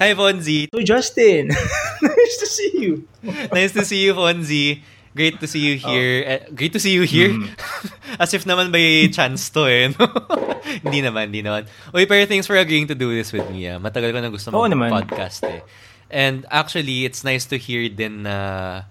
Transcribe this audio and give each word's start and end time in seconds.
Hi, 0.00 0.16
Fonzie. 0.16 0.64
So, 0.72 0.80
Justin, 0.80 1.52
nice 2.00 2.36
to 2.40 2.48
see 2.48 2.72
you. 2.72 3.04
nice 3.52 3.76
to 3.76 3.84
see 3.84 4.00
you, 4.00 4.16
Fonzie. 4.16 4.80
Great 5.12 5.36
to 5.40 5.46
see 5.46 5.60
you 5.60 5.76
here. 5.76 6.24
Oh. 6.24 6.32
Uh, 6.32 6.40
great 6.56 6.72
to 6.72 6.80
see 6.80 6.96
you 6.96 7.04
here. 7.04 7.28
Mm. 7.28 7.52
As 8.22 8.32
if 8.32 8.48
naman 8.48 8.72
may 8.72 9.12
chance 9.12 9.52
to 9.52 9.68
eh. 9.68 9.92
No? 9.92 10.08
hindi 10.88 11.04
naman, 11.04 11.28
hindi 11.28 11.44
naman. 11.44 11.68
Uy, 11.92 12.08
pero 12.08 12.24
thanks 12.24 12.48
for 12.48 12.56
agreeing 12.56 12.88
to 12.88 12.96
do 12.96 13.12
this 13.12 13.28
with 13.28 13.44
me. 13.52 13.68
Ah. 13.68 13.76
Matagal 13.76 14.16
ko 14.16 14.24
na 14.24 14.32
gusto 14.32 14.48
mo 14.48 14.64
podcast 14.64 15.44
eh. 15.44 15.60
And 16.08 16.48
actually, 16.48 17.04
it's 17.04 17.20
nice 17.20 17.44
to 17.52 17.60
hear 17.60 17.84
din 17.92 18.24
na 18.24 18.88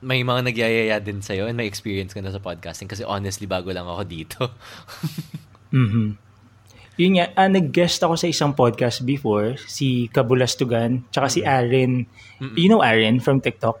may 0.00 0.24
mga 0.24 0.40
nagyayaya 0.40 0.96
din 1.04 1.20
sa'yo 1.20 1.52
and 1.52 1.60
may 1.60 1.68
experience 1.68 2.16
ka 2.16 2.24
na 2.24 2.32
sa 2.32 2.40
podcasting 2.40 2.88
kasi 2.88 3.04
honestly, 3.04 3.44
bago 3.44 3.68
lang 3.76 3.84
ako 3.84 4.08
dito. 4.08 4.48
mm-hmm. 5.76 6.25
Yun 6.96 7.20
nga, 7.20 7.28
uh, 7.36 7.50
nag-guest 7.52 8.00
ako 8.00 8.16
sa 8.16 8.26
isang 8.28 8.56
podcast 8.56 9.04
before, 9.04 9.60
si 9.68 10.08
Kabulastugan, 10.08 11.04
tsaka 11.12 11.28
si 11.28 11.40
Aaron. 11.44 12.08
Mm-mm. 12.40 12.56
You 12.56 12.72
know 12.72 12.80
Aaron 12.80 13.20
from 13.20 13.44
TikTok? 13.44 13.76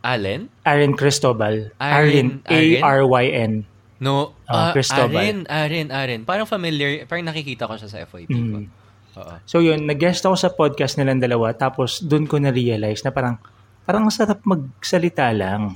Allen? 0.00 0.48
Aaron 0.64 0.96
Cristobal. 0.96 1.68
Aaron. 1.76 2.40
A-R-Y-N. 2.48 3.52
No, 4.00 4.32
uh, 4.48 4.70
uh, 4.70 4.72
Cristobal. 4.72 5.20
Aaron, 5.20 5.44
Aaron, 5.50 5.88
Aaron. 5.92 6.20
Parang 6.24 6.48
familiar, 6.48 7.04
parang 7.04 7.28
nakikita 7.28 7.68
ko 7.68 7.76
siya 7.76 7.90
sa 7.90 7.98
FYP 8.08 8.32
mm. 8.32 8.48
ko. 8.48 8.58
Oo. 9.18 9.34
So 9.44 9.60
yun, 9.60 9.84
nag-guest 9.84 10.24
ako 10.24 10.36
sa 10.38 10.48
podcast 10.54 10.96
nilang 10.96 11.20
dalawa, 11.20 11.52
tapos 11.52 12.00
doon 12.00 12.24
ko 12.24 12.40
na-realize 12.40 13.02
na 13.04 13.10
parang, 13.10 13.36
parang 13.84 14.06
masarap 14.06 14.40
magsalita 14.46 15.34
lang. 15.34 15.74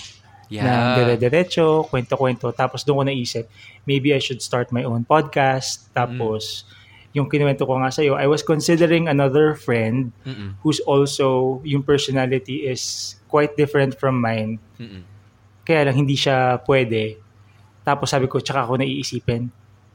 Yeah. 0.52 0.68
Na 0.68 0.74
dire-diretso, 1.00 1.88
kwento-kwento. 1.88 2.52
Tapos 2.52 2.84
doon 2.84 3.00
ko 3.00 3.04
naisip, 3.08 3.48
maybe 3.88 4.12
I 4.12 4.20
should 4.20 4.44
start 4.44 4.68
my 4.68 4.84
own 4.84 5.08
podcast. 5.08 5.88
Tapos, 5.96 6.68
mm. 6.68 7.16
yung 7.16 7.26
kinuwento 7.32 7.64
ko 7.64 7.80
nga 7.80 7.88
sa'yo, 7.88 8.20
I 8.20 8.28
was 8.28 8.44
considering 8.44 9.08
another 9.08 9.56
friend 9.56 10.12
Mm-mm. 10.28 10.60
who's 10.60 10.84
also, 10.84 11.60
yung 11.64 11.80
personality 11.80 12.68
is 12.68 13.16
quite 13.32 13.56
different 13.56 13.96
from 13.96 14.20
mine. 14.20 14.60
Mm-mm. 14.76 15.08
Kaya 15.64 15.88
lang 15.88 16.04
hindi 16.04 16.20
siya 16.20 16.60
pwede. 16.68 17.16
Tapos 17.80 18.12
sabi 18.12 18.28
ko, 18.28 18.36
tsaka 18.44 18.68
ako 18.68 18.76
naiisipin. 18.76 19.48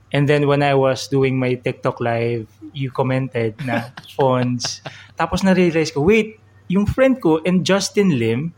And 0.10 0.24
then 0.26 0.48
when 0.48 0.64
I 0.64 0.74
was 0.74 1.12
doing 1.12 1.36
my 1.36 1.54
TikTok 1.60 2.00
live, 2.00 2.48
you 2.72 2.90
commented 2.90 3.60
na 3.62 3.92
phones. 4.18 4.82
Tapos 5.20 5.44
na-realize 5.44 5.92
ko, 5.92 6.02
wait, 6.02 6.40
yung 6.72 6.88
friend 6.88 7.20
ko 7.20 7.44
and 7.44 7.68
Justin 7.68 8.16
Lim, 8.16 8.56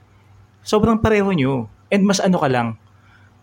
sobrang 0.62 1.02
pareho 1.02 1.34
nyo. 1.34 1.66
And 1.90 2.06
mas 2.06 2.22
ano 2.22 2.38
ka 2.38 2.50
lang, 2.50 2.78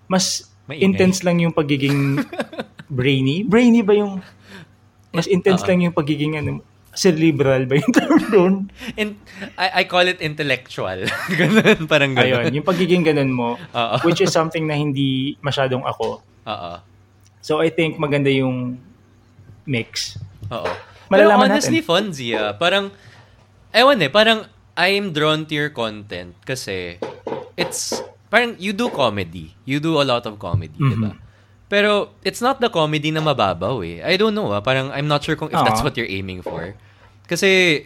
mas 0.06 0.46
May 0.66 0.82
intense 0.82 1.22
lang 1.22 1.38
yung 1.38 1.54
pagiging 1.54 2.22
brainy. 2.98 3.46
Brainy 3.46 3.82
ba 3.82 3.94
yung 3.94 4.22
mas 5.14 5.26
intense 5.30 5.62
Uh-oh. 5.62 5.70
lang 5.70 5.78
yung 5.86 5.96
pagiging 5.96 6.36
ano, 6.38 6.60
cerebral 6.96 7.68
ba 7.68 7.76
yung 7.76 7.92
term 7.96 8.22
doon? 8.32 8.54
In, 8.96 9.16
I, 9.54 9.82
I 9.82 9.82
call 9.84 10.08
it 10.08 10.20
intellectual. 10.20 11.04
ganun, 11.40 11.86
parang 11.86 12.16
ganun. 12.16 12.48
Ayun, 12.48 12.60
yung 12.62 12.66
pagiging 12.66 13.04
ganun 13.04 13.30
mo, 13.30 13.48
Uh-oh. 13.70 14.00
which 14.02 14.20
is 14.20 14.32
something 14.32 14.66
na 14.66 14.74
hindi 14.74 15.36
masyadong 15.44 15.84
ako. 15.84 16.24
Oo. 16.48 16.72
So 17.44 17.62
I 17.62 17.70
think 17.70 18.00
maganda 18.00 18.32
yung 18.32 18.80
mix. 19.68 20.18
Oo. 20.50 20.66
Pero 21.06 21.30
honestly, 21.30 21.78
natin. 21.78 21.86
Fonzie, 21.86 22.34
ah, 22.34 22.50
parang, 22.58 22.90
ewan 23.70 24.02
eh, 24.02 24.10
parang 24.10 24.50
I'm 24.74 25.14
drawn 25.14 25.46
to 25.46 25.54
your 25.54 25.70
content 25.70 26.34
kasi 26.42 26.98
it's, 27.54 28.02
parang 28.28 28.58
you 28.58 28.72
do 28.74 28.90
comedy. 28.90 29.54
You 29.64 29.78
do 29.78 29.98
a 30.00 30.06
lot 30.06 30.26
of 30.26 30.38
comedy, 30.38 30.76
mm-hmm. 30.76 30.92
di 30.92 30.96
ba? 30.98 31.12
Pero 31.66 32.14
it's 32.22 32.38
not 32.38 32.62
the 32.62 32.70
comedy 32.70 33.10
na 33.10 33.18
mababaw 33.18 33.82
eh. 33.82 33.98
I 34.02 34.14
don't 34.14 34.34
know 34.34 34.54
ah. 34.54 34.62
Parang 34.62 34.94
I'm 34.94 35.10
not 35.10 35.26
sure 35.26 35.34
kung 35.34 35.50
if 35.50 35.58
Aww. 35.58 35.66
that's 35.66 35.82
what 35.82 35.98
you're 35.98 36.10
aiming 36.10 36.46
for. 36.46 36.78
Kasi 37.26 37.82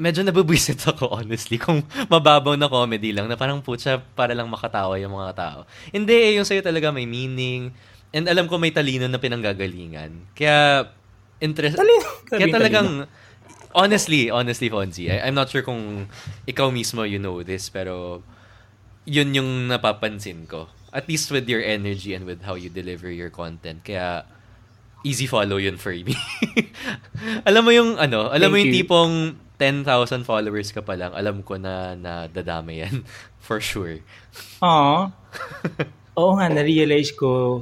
medyo 0.00 0.24
nabubwisit 0.24 0.80
ako 0.90 1.12
honestly 1.12 1.60
kung 1.60 1.84
mababaw 2.08 2.56
na 2.56 2.66
comedy 2.66 3.12
lang 3.12 3.28
na 3.28 3.36
parang 3.36 3.60
putya 3.60 4.00
para 4.16 4.32
lang 4.32 4.48
makatawa 4.50 4.98
yung 4.98 5.14
mga 5.14 5.32
tao. 5.36 5.58
Hindi 5.94 6.16
eh, 6.16 6.30
yung 6.40 6.48
sa'yo 6.48 6.64
talaga 6.64 6.90
may 6.90 7.06
meaning 7.06 7.70
and 8.10 8.26
alam 8.26 8.50
ko 8.50 8.58
may 8.58 8.74
talino 8.74 9.06
na 9.06 9.20
pinanggagalingan. 9.22 10.34
Kaya 10.34 10.90
interest 11.38 11.78
talino. 11.78 12.08
Kaya 12.26 12.50
talagang 12.50 13.06
talino. 13.06 13.76
honestly, 13.76 14.32
honestly 14.32 14.66
Fonzie, 14.66 15.12
I, 15.12 15.30
I'm 15.30 15.38
not 15.38 15.52
sure 15.52 15.62
kung 15.62 16.10
ikaw 16.50 16.72
mismo 16.74 17.06
you 17.06 17.22
know 17.22 17.44
this 17.46 17.70
pero 17.70 18.24
yun 19.04 19.32
yung 19.32 19.50
napapansin 19.68 20.44
ko. 20.48 20.68
At 20.90 21.06
least 21.06 21.30
with 21.30 21.46
your 21.46 21.62
energy 21.62 22.12
and 22.12 22.26
with 22.26 22.42
how 22.42 22.58
you 22.58 22.68
deliver 22.68 23.06
your 23.08 23.30
content. 23.30 23.86
Kaya 23.86 24.26
easy 25.06 25.24
follow 25.24 25.56
yun 25.56 25.78
for 25.80 25.94
me. 25.94 26.16
alam 27.48 27.62
mo 27.64 27.70
yung 27.72 27.96
ano, 27.96 28.28
alam 28.28 28.50
Thank 28.50 28.52
mo 28.52 28.56
yung 28.60 28.72
you. 28.74 28.78
tipong 28.84 29.14
10,000 29.60 30.24
followers 30.24 30.72
ka 30.72 30.80
pa 30.80 30.96
lang, 30.96 31.12
alam 31.12 31.44
ko 31.44 31.60
na 31.60 31.92
na 31.92 32.24
dadami 32.28 32.80
yan 32.80 33.04
for 33.46 33.60
sure. 33.60 34.00
Aww. 34.64 35.12
Oo 36.18 36.32
nga, 36.36 36.48
na-realize 36.48 37.12
ko 37.16 37.60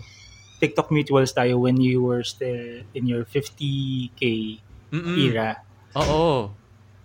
TikTok 0.58 0.90
mutuals 0.90 1.30
tayo 1.30 1.62
when 1.62 1.78
you 1.78 2.02
were 2.02 2.26
still 2.26 2.82
in 2.94 3.04
your 3.06 3.22
50k 3.22 4.58
Mm-mm. 4.90 5.16
era. 5.30 5.62
Oo. 5.94 6.50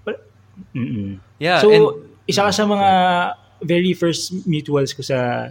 But, 0.02 0.26
mm-mm. 0.74 1.22
Yeah. 1.38 1.62
So, 1.62 1.70
and, 1.70 1.86
isa 2.26 2.50
ka 2.50 2.52
sa 2.54 2.66
mga 2.66 2.90
very 3.64 3.96
first 3.96 4.32
mutuals 4.46 4.94
ko 4.94 5.02
sa 5.02 5.50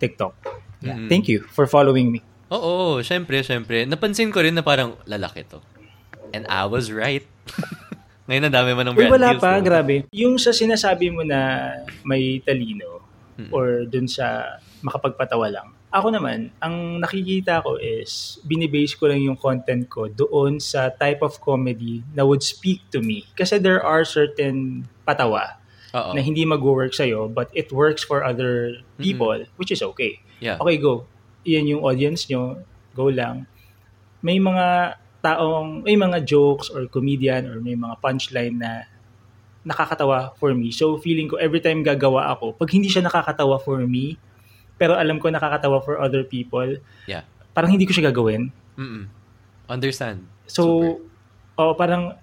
TikTok. 0.00 0.34
Yeah. 0.80 0.96
Mm-hmm. 0.96 1.08
Thank 1.12 1.28
you 1.28 1.44
for 1.52 1.68
following 1.68 2.08
me. 2.08 2.24
Oo, 2.50 2.98
syempre, 3.04 3.44
syempre. 3.46 3.86
Napansin 3.86 4.34
ko 4.34 4.42
rin 4.42 4.56
na 4.56 4.64
parang 4.64 4.98
lalaki 5.06 5.46
to. 5.46 5.62
And 6.34 6.48
I 6.50 6.66
was 6.66 6.90
right. 6.90 7.22
Ngayon, 8.26 8.50
ang 8.50 8.54
dami 8.54 8.70
mo 8.74 8.82
ng 8.82 8.94
brand 8.94 9.12
wala 9.12 9.30
deals. 9.34 9.42
pa, 9.42 9.58
no? 9.58 9.62
grabe. 9.62 9.94
Yung 10.14 10.34
sa 10.38 10.50
sinasabi 10.50 11.14
mo 11.14 11.22
na 11.22 11.70
may 12.02 12.42
talino 12.42 13.02
hmm. 13.38 13.50
or 13.54 13.86
dun 13.86 14.06
sa 14.10 14.58
makapagpatawa 14.82 15.46
lang. 15.50 15.68
Ako 15.90 16.14
naman, 16.14 16.54
ang 16.62 17.02
nakikita 17.02 17.66
ko 17.66 17.74
is 17.74 18.38
binibase 18.46 18.94
ko 18.94 19.10
lang 19.10 19.26
yung 19.26 19.34
content 19.34 19.90
ko 19.90 20.06
doon 20.06 20.62
sa 20.62 20.94
type 20.94 21.18
of 21.26 21.42
comedy 21.42 22.06
na 22.14 22.22
would 22.22 22.46
speak 22.46 22.86
to 22.94 23.02
me. 23.02 23.26
Kasi 23.34 23.58
there 23.58 23.82
are 23.82 24.06
certain 24.06 24.86
patawa 25.02 25.59
Uh-oh. 25.90 26.14
na 26.14 26.20
hindi 26.22 26.46
mag-work 26.46 26.94
sa'yo 26.94 27.26
but 27.26 27.50
it 27.50 27.70
works 27.74 28.06
for 28.06 28.22
other 28.22 28.78
people, 28.98 29.34
mm-hmm. 29.34 29.58
which 29.58 29.74
is 29.74 29.82
okay. 29.82 30.22
Yeah. 30.38 30.56
Okay, 30.62 30.78
go 30.78 31.10
yan 31.44 31.68
yung 31.68 31.82
audience 31.84 32.28
nyo, 32.28 32.60
go 32.92 33.08
lang. 33.08 33.48
May 34.20 34.36
mga 34.36 35.00
taong, 35.24 35.84
may 35.84 35.96
mga 35.96 36.24
jokes 36.24 36.68
or 36.68 36.88
comedian 36.88 37.48
or 37.48 37.60
may 37.60 37.76
mga 37.76 37.96
punchline 38.00 38.60
na 38.60 38.84
nakakatawa 39.64 40.36
for 40.40 40.52
me. 40.56 40.72
So 40.72 40.96
feeling 41.00 41.28
ko 41.28 41.36
every 41.36 41.60
time 41.60 41.84
gagawa 41.84 42.32
ako, 42.32 42.56
pag 42.56 42.72
hindi 42.72 42.88
siya 42.88 43.04
nakakatawa 43.04 43.60
for 43.60 43.80
me, 43.84 44.16
pero 44.80 44.96
alam 44.96 45.20
ko 45.20 45.28
nakakatawa 45.28 45.84
for 45.84 46.00
other 46.00 46.24
people, 46.24 46.80
yeah. 47.04 47.24
parang 47.52 47.72
hindi 47.72 47.84
ko 47.84 47.92
siya 47.92 48.08
gagawin. 48.12 48.48
Mm-mm. 48.80 49.08
Understand. 49.68 50.24
So, 50.48 50.62
Super. 50.64 51.60
oh, 51.60 51.74
parang 51.76 52.16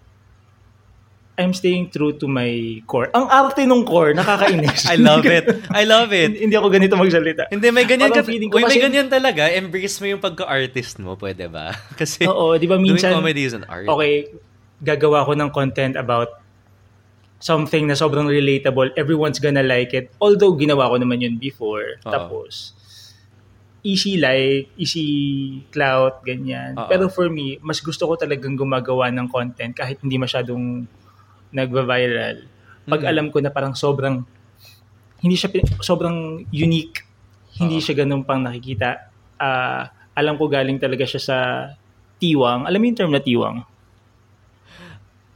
I'm 1.37 1.53
staying 1.53 1.93
true 1.93 2.17
to 2.17 2.25
my 2.25 2.81
core. 2.89 3.13
Ang 3.13 3.29
arte 3.29 3.61
nung 3.69 3.85
core, 3.85 4.17
nakakainis. 4.17 4.89
I 4.93 4.97
love 4.97 5.21
it. 5.29 5.45
I 5.69 5.85
love 5.85 6.09
it. 6.09 6.33
hindi 6.33 6.57
ako 6.57 6.67
ganito 6.73 6.97
magsalita. 6.97 7.45
Hindi, 7.53 7.69
may 7.69 7.85
ganyan 7.85 8.09
ka. 8.09 8.25
Uy, 8.25 8.65
may 8.65 8.81
ganyan 8.81 9.05
talaga. 9.05 9.45
Embrace 9.53 10.01
mo 10.01 10.09
yung 10.09 10.17
pagka-artist 10.17 10.97
mo, 10.97 11.13
pwede 11.21 11.45
ba? 11.45 11.77
Kasi 12.01 12.25
Oo, 12.25 12.57
di 12.57 12.65
ba 12.65 12.81
minsan, 12.81 13.13
doing 13.13 13.21
comedy 13.21 13.45
is 13.45 13.53
an 13.53 13.69
art. 13.69 13.85
Okay, 13.85 14.33
gagawa 14.81 15.29
ko 15.29 15.37
ng 15.37 15.53
content 15.53 15.93
about 15.93 16.41
something 17.37 17.85
na 17.85 17.93
sobrang 17.93 18.25
relatable. 18.25 18.89
Everyone's 18.97 19.37
gonna 19.37 19.61
like 19.61 19.93
it. 19.93 20.09
Although, 20.17 20.57
ginawa 20.57 20.89
ko 20.89 20.97
naman 20.97 21.21
yun 21.21 21.37
before. 21.37 22.01
Uh-oh. 22.01 22.17
Tapos, 22.17 22.73
easy 23.85 24.17
like, 24.17 24.73
easy 24.73 25.05
clout, 25.69 26.25
ganyan. 26.25 26.73
Uh-oh. 26.73 26.89
Pero 26.89 27.13
for 27.13 27.29
me, 27.29 27.61
mas 27.61 27.77
gusto 27.77 28.09
ko 28.09 28.17
talagang 28.17 28.57
gumagawa 28.57 29.13
ng 29.13 29.29
content 29.29 29.77
kahit 29.77 30.01
hindi 30.01 30.17
masyadong 30.17 30.89
nagva-viral, 31.51 32.43
pag 32.87 32.99
mm-hmm. 33.03 33.11
alam 33.11 33.25
ko 33.31 33.37
na 33.43 33.51
parang 33.51 33.73
sobrang 33.75 34.23
hindi 35.19 35.35
siya 35.35 35.49
sobrang 35.81 36.45
unique, 36.53 37.03
hindi 37.57 37.81
uh-huh. 37.81 37.85
siya 37.85 38.05
ganun 38.05 38.23
pang 38.23 38.41
nakikita. 38.45 39.09
Uh, 39.37 39.89
alam 40.17 40.37
ko 40.37 40.49
galing 40.49 40.81
talaga 40.81 41.05
siya 41.05 41.21
sa 41.21 41.37
tiwang. 42.17 42.65
Alam 42.65 42.79
mo 42.81 42.85
yung 42.89 42.97
term 42.97 43.13
na 43.13 43.21
tiwang? 43.21 43.65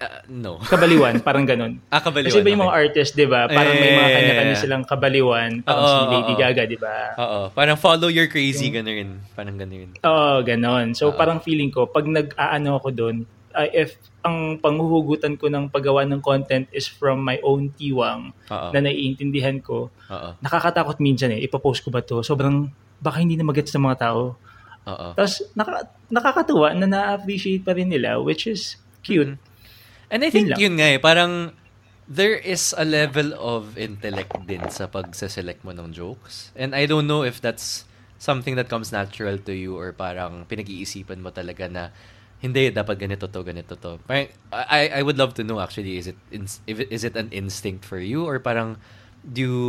Uh, 0.01 0.21
no. 0.33 0.57
Kabaliwan, 0.73 1.21
parang 1.21 1.45
ganun. 1.45 1.77
ah, 1.93 2.01
kabaliwan. 2.01 2.33
Kasi 2.33 2.41
ba 2.41 2.49
yung 2.49 2.63
mga 2.65 2.73
artist, 2.73 3.13
di 3.13 3.29
ba? 3.29 3.45
Parang 3.45 3.77
eh, 3.77 3.81
may 3.81 3.91
mga 3.93 4.09
kanya-kanya 4.17 4.55
silang 4.57 4.83
kabaliwan. 4.85 5.61
Parang 5.61 5.85
oh, 5.85 5.89
si 5.93 6.01
Lady 6.09 6.33
oh, 6.33 6.39
Gaga, 6.41 6.63
di 6.65 6.79
ba? 6.81 6.97
Oo. 7.21 7.39
Parang 7.53 7.77
follow 7.77 8.09
your 8.09 8.25
crazy, 8.25 8.73
yung, 8.73 8.81
ganun. 8.81 9.21
Parang 9.37 9.55
ganun. 9.61 9.93
Oo, 10.01 10.41
ganun. 10.41 10.97
So, 10.97 11.13
Uh-oh. 11.13 11.17
parang 11.21 11.37
feeling 11.45 11.69
ko, 11.69 11.85
pag 11.85 12.09
nag-aano 12.09 12.81
ako 12.81 12.89
doon, 12.89 13.17
uh, 13.53 13.69
if 13.71 13.97
ang 14.21 14.61
panghuhugutan 14.61 15.35
ko 15.37 15.49
ng 15.49 15.69
paggawa 15.73 16.05
ng 16.05 16.21
content 16.21 16.69
is 16.69 16.85
from 16.85 17.25
my 17.25 17.41
own 17.41 17.73
tiwang 17.73 18.33
Uh-oh. 18.47 18.71
na 18.71 18.79
naiintindihan 18.85 19.57
ko, 19.59 19.89
Uh-oh. 20.09 20.37
nakakatakot 20.39 21.01
minsan 21.01 21.33
eh. 21.33 21.41
Ipapost 21.41 21.81
ko 21.81 21.89
ba 21.89 22.05
to? 22.05 22.21
Sobrang, 22.21 22.69
baka 23.01 23.17
hindi 23.19 23.33
na 23.35 23.47
magets 23.47 23.73
ng 23.73 23.81
mga 23.81 23.97
tao. 23.97 24.37
Oo. 24.85 25.07
Tapos, 25.17 25.41
naka, 25.57 25.89
nakakatuwa 26.09 26.73
na 26.77 26.85
na-appreciate 26.85 27.65
pa 27.65 27.73
rin 27.73 27.89
nila, 27.89 28.21
which 28.21 28.45
is 28.45 28.77
cute. 29.01 29.37
Mm-hmm. 29.37 30.11
And 30.11 30.19
I 30.21 30.29
think 30.29 30.53
yun, 30.53 30.59
yun 30.59 30.73
nga 30.77 30.87
eh, 30.91 30.99
parang 30.99 31.55
there 32.11 32.35
is 32.35 32.75
a 32.75 32.83
level 32.83 33.31
of 33.39 33.79
intellect 33.79 34.35
din 34.43 34.67
sa 34.67 34.91
pagse-select 34.91 35.63
mo 35.63 35.71
ng 35.71 35.95
jokes. 35.95 36.51
And 36.59 36.75
I 36.75 36.83
don't 36.85 37.07
know 37.07 37.23
if 37.23 37.39
that's 37.39 37.87
something 38.21 38.53
that 38.59 38.67
comes 38.69 38.91
natural 38.91 39.39
to 39.47 39.53
you 39.55 39.73
or 39.79 39.95
parang 39.95 40.45
pinag-iisipan 40.45 41.23
mo 41.23 41.31
talaga 41.33 41.65
na 41.71 41.83
hindi 42.41 42.73
dapat 42.73 42.97
ganito 42.97 43.29
to 43.29 43.39
ganito 43.45 43.77
to. 43.77 44.01
Parang, 44.09 44.27
I 44.49 44.89
I 44.97 45.01
would 45.05 45.15
love 45.21 45.37
to 45.37 45.45
know 45.45 45.61
actually 45.61 46.01
is 46.01 46.09
it 46.09 46.17
is 46.65 47.05
it 47.05 47.13
an 47.13 47.29
instinct 47.29 47.85
for 47.85 48.01
you? 48.01 48.25
Or 48.25 48.41
parang 48.41 48.81
do 49.21 49.39
you 49.45 49.59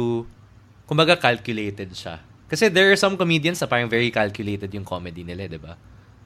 kumbaga 0.89 1.21
calculated 1.21 1.93
siya? 1.93 2.25
Kasi 2.49 2.73
there 2.73 2.89
are 2.89 2.97
some 2.97 3.21
comedians 3.21 3.61
na 3.61 3.69
parang 3.69 3.93
very 3.93 4.09
calculated 4.09 4.73
yung 4.73 4.89
comedy 4.89 5.21
nila 5.21 5.53
di 5.53 5.61
ba? 5.61 5.77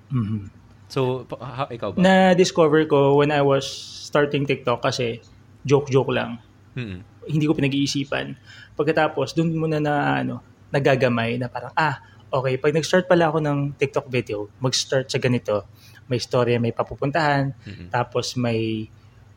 Mm-hmm. 0.07 0.43
so 0.87 1.27
ha, 1.43 1.67
ikaw 1.67 1.91
ba? 1.91 1.99
Na 1.99 2.31
discover 2.31 2.87
ko 2.87 3.19
when 3.19 3.35
I 3.35 3.43
was 3.43 3.67
starting 4.07 4.47
TikTok 4.47 4.87
kasi 4.87 5.19
joke 5.67 5.91
joke 5.91 6.15
lang. 6.15 6.39
Mm-hmm. 6.79 7.01
hindi 7.27 7.45
ko 7.51 7.59
pinag-iisipan. 7.59 8.39
Pagkatapos 8.79 9.35
doon 9.35 9.51
muna 9.59 9.83
na 9.83 10.23
ano 10.23 10.39
nagagamay 10.71 11.43
na 11.43 11.51
parang 11.51 11.75
ah 11.75 11.99
okay 12.31 12.59
pag 12.59 12.75
nag-start 12.75 13.07
pala 13.07 13.31
ako 13.31 13.39
ng 13.43 13.59
TikTok 13.79 14.07
video 14.11 14.51
mag-start 14.59 15.07
sa 15.11 15.19
ganito 15.23 15.67
may 16.07 16.19
story, 16.19 16.59
may 16.59 16.73
papupuntahan, 16.73 17.53
mm-hmm. 17.67 17.89
tapos 17.91 18.39
may 18.39 18.91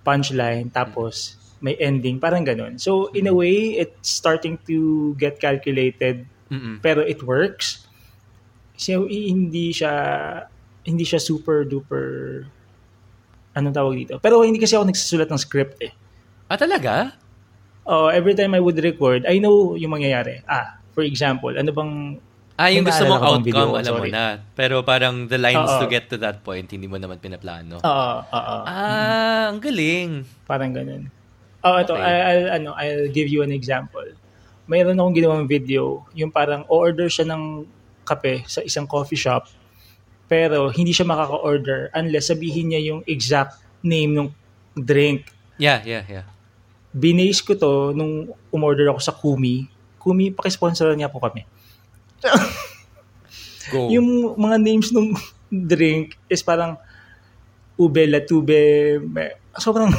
punchline, 0.05 0.69
tapos 0.69 1.37
may 1.59 1.75
ending, 1.75 2.17
parang 2.17 2.47
ganun. 2.47 2.79
So, 2.79 3.11
in 3.11 3.27
a 3.27 3.35
way, 3.35 3.75
it's 3.77 4.07
starting 4.07 4.57
to 4.69 5.11
get 5.19 5.41
calculated, 5.43 6.23
mm-hmm. 6.47 6.79
pero 6.79 7.03
it 7.03 7.19
works. 7.23 7.83
So, 8.79 9.05
hindi 9.09 9.75
siya, 9.75 9.93
hindi 10.87 11.03
siya 11.03 11.19
super 11.19 11.67
duper, 11.67 12.47
anong 13.57 13.75
tawag 13.75 13.95
dito? 13.99 14.15
Pero 14.23 14.39
hindi 14.45 14.61
kasi 14.61 14.79
ako 14.79 14.87
nagsusulat 14.87 15.27
ng 15.27 15.41
script 15.41 15.77
eh. 15.83 15.93
Ah, 16.47 16.55
talaga? 16.55 17.13
Oh, 17.83 18.07
every 18.07 18.37
time 18.37 18.55
I 18.55 18.61
would 18.63 18.79
record, 18.79 19.25
I 19.27 19.41
know 19.41 19.75
yung 19.75 19.91
mangyayari. 19.91 20.45
Ah, 20.47 20.79
for 20.95 21.03
example, 21.03 21.51
ano 21.57 21.69
bang 21.73 22.21
Ah, 22.59 22.67
yung 22.67 22.83
gusto 22.83 23.07
mong 23.07 23.23
outcome, 23.23 23.71
alam 23.71 23.87
sorry. 23.87 24.11
mo 24.11 24.19
na. 24.19 24.43
Pero 24.51 24.83
parang 24.83 25.31
the 25.31 25.39
lines 25.39 25.63
Uh-oh. 25.63 25.79
to 25.79 25.85
get 25.87 26.11
to 26.11 26.19
that 26.19 26.43
point, 26.43 26.67
hindi 26.67 26.91
mo 26.91 26.99
naman 26.99 27.15
pinaplano. 27.15 27.79
Oo, 27.79 28.15
oo. 28.19 28.57
Ah, 28.67 29.47
ang 29.47 29.63
galing. 29.63 30.27
Parang 30.43 30.75
ganun. 30.75 31.07
Oh, 31.63 31.79
ito, 31.79 31.95
okay. 31.95 32.03
I'll, 32.03 32.59
ano, 32.59 32.75
I'll 32.75 33.07
give 33.15 33.31
you 33.31 33.47
an 33.47 33.55
example. 33.55 34.03
Mayroon 34.67 34.99
akong 34.99 35.15
ginawang 35.15 35.47
video, 35.47 36.03
yung 36.11 36.35
parang 36.35 36.67
order 36.67 37.07
siya 37.07 37.31
ng 37.31 37.63
kape 38.03 38.43
sa 38.43 38.59
isang 38.59 38.83
coffee 38.83 39.15
shop, 39.15 39.47
pero 40.27 40.67
hindi 40.67 40.91
siya 40.91 41.07
makaka-order 41.07 41.95
unless 41.95 42.27
sabihin 42.27 42.75
niya 42.75 42.81
yung 42.91 43.01
exact 43.07 43.55
name 43.79 44.19
ng 44.19 44.27
drink. 44.75 45.31
Yeah, 45.55 45.79
yeah, 45.87 46.03
yeah. 46.11 46.27
Binase 46.91 47.39
ko 47.39 47.55
to 47.55 47.95
nung 47.95 48.35
umorder 48.51 48.91
ako 48.91 48.99
sa 48.99 49.15
Kumi. 49.15 49.63
Kumi, 49.95 50.35
pakisponsor 50.35 50.91
niya 50.99 51.07
po 51.07 51.23
kami 51.23 51.47
Go. 53.69 53.89
Yung 53.95 54.35
mga 54.35 54.57
names 54.61 54.89
ng 54.91 55.13
drink 55.71 56.17
is 56.29 56.41
parang 56.41 56.77
ube, 57.79 58.03
latube, 58.05 58.99
sobrang 59.55 59.89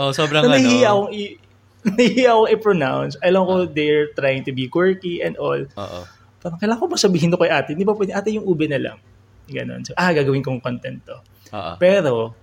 oh, 0.00 0.10
sobrang 0.10 0.42
ano. 0.48 0.56
Nahihiya 0.56 0.88
akong 0.90 1.10
i- 1.12 1.36
nahihiya 1.82 2.30
akong 2.32 2.50
i-pronounce. 2.56 3.14
Alam 3.20 3.42
ko 3.44 3.54
uh, 3.62 3.66
they're 3.68 4.08
trying 4.16 4.42
to 4.46 4.52
be 4.54 4.66
quirky 4.70 5.20
and 5.20 5.36
all. 5.36 5.60
Oo. 5.60 6.00
Parang 6.42 6.58
kailangan 6.58 6.80
ko 6.82 6.88
ba 6.90 6.98
sabihin 6.98 7.30
to 7.30 7.38
kay 7.38 7.52
ate? 7.52 7.76
Di 7.78 7.86
ba 7.86 7.94
pwede, 7.94 8.10
ate 8.16 8.34
yung 8.34 8.48
ube 8.48 8.66
na 8.66 8.80
lang. 8.80 8.98
Ganon. 9.46 9.86
So, 9.86 9.94
ah, 9.94 10.10
gagawin 10.10 10.42
kong 10.42 10.58
content 10.58 11.04
to. 11.06 11.18
Uh-oh. 11.52 11.76
Pero, 11.78 12.34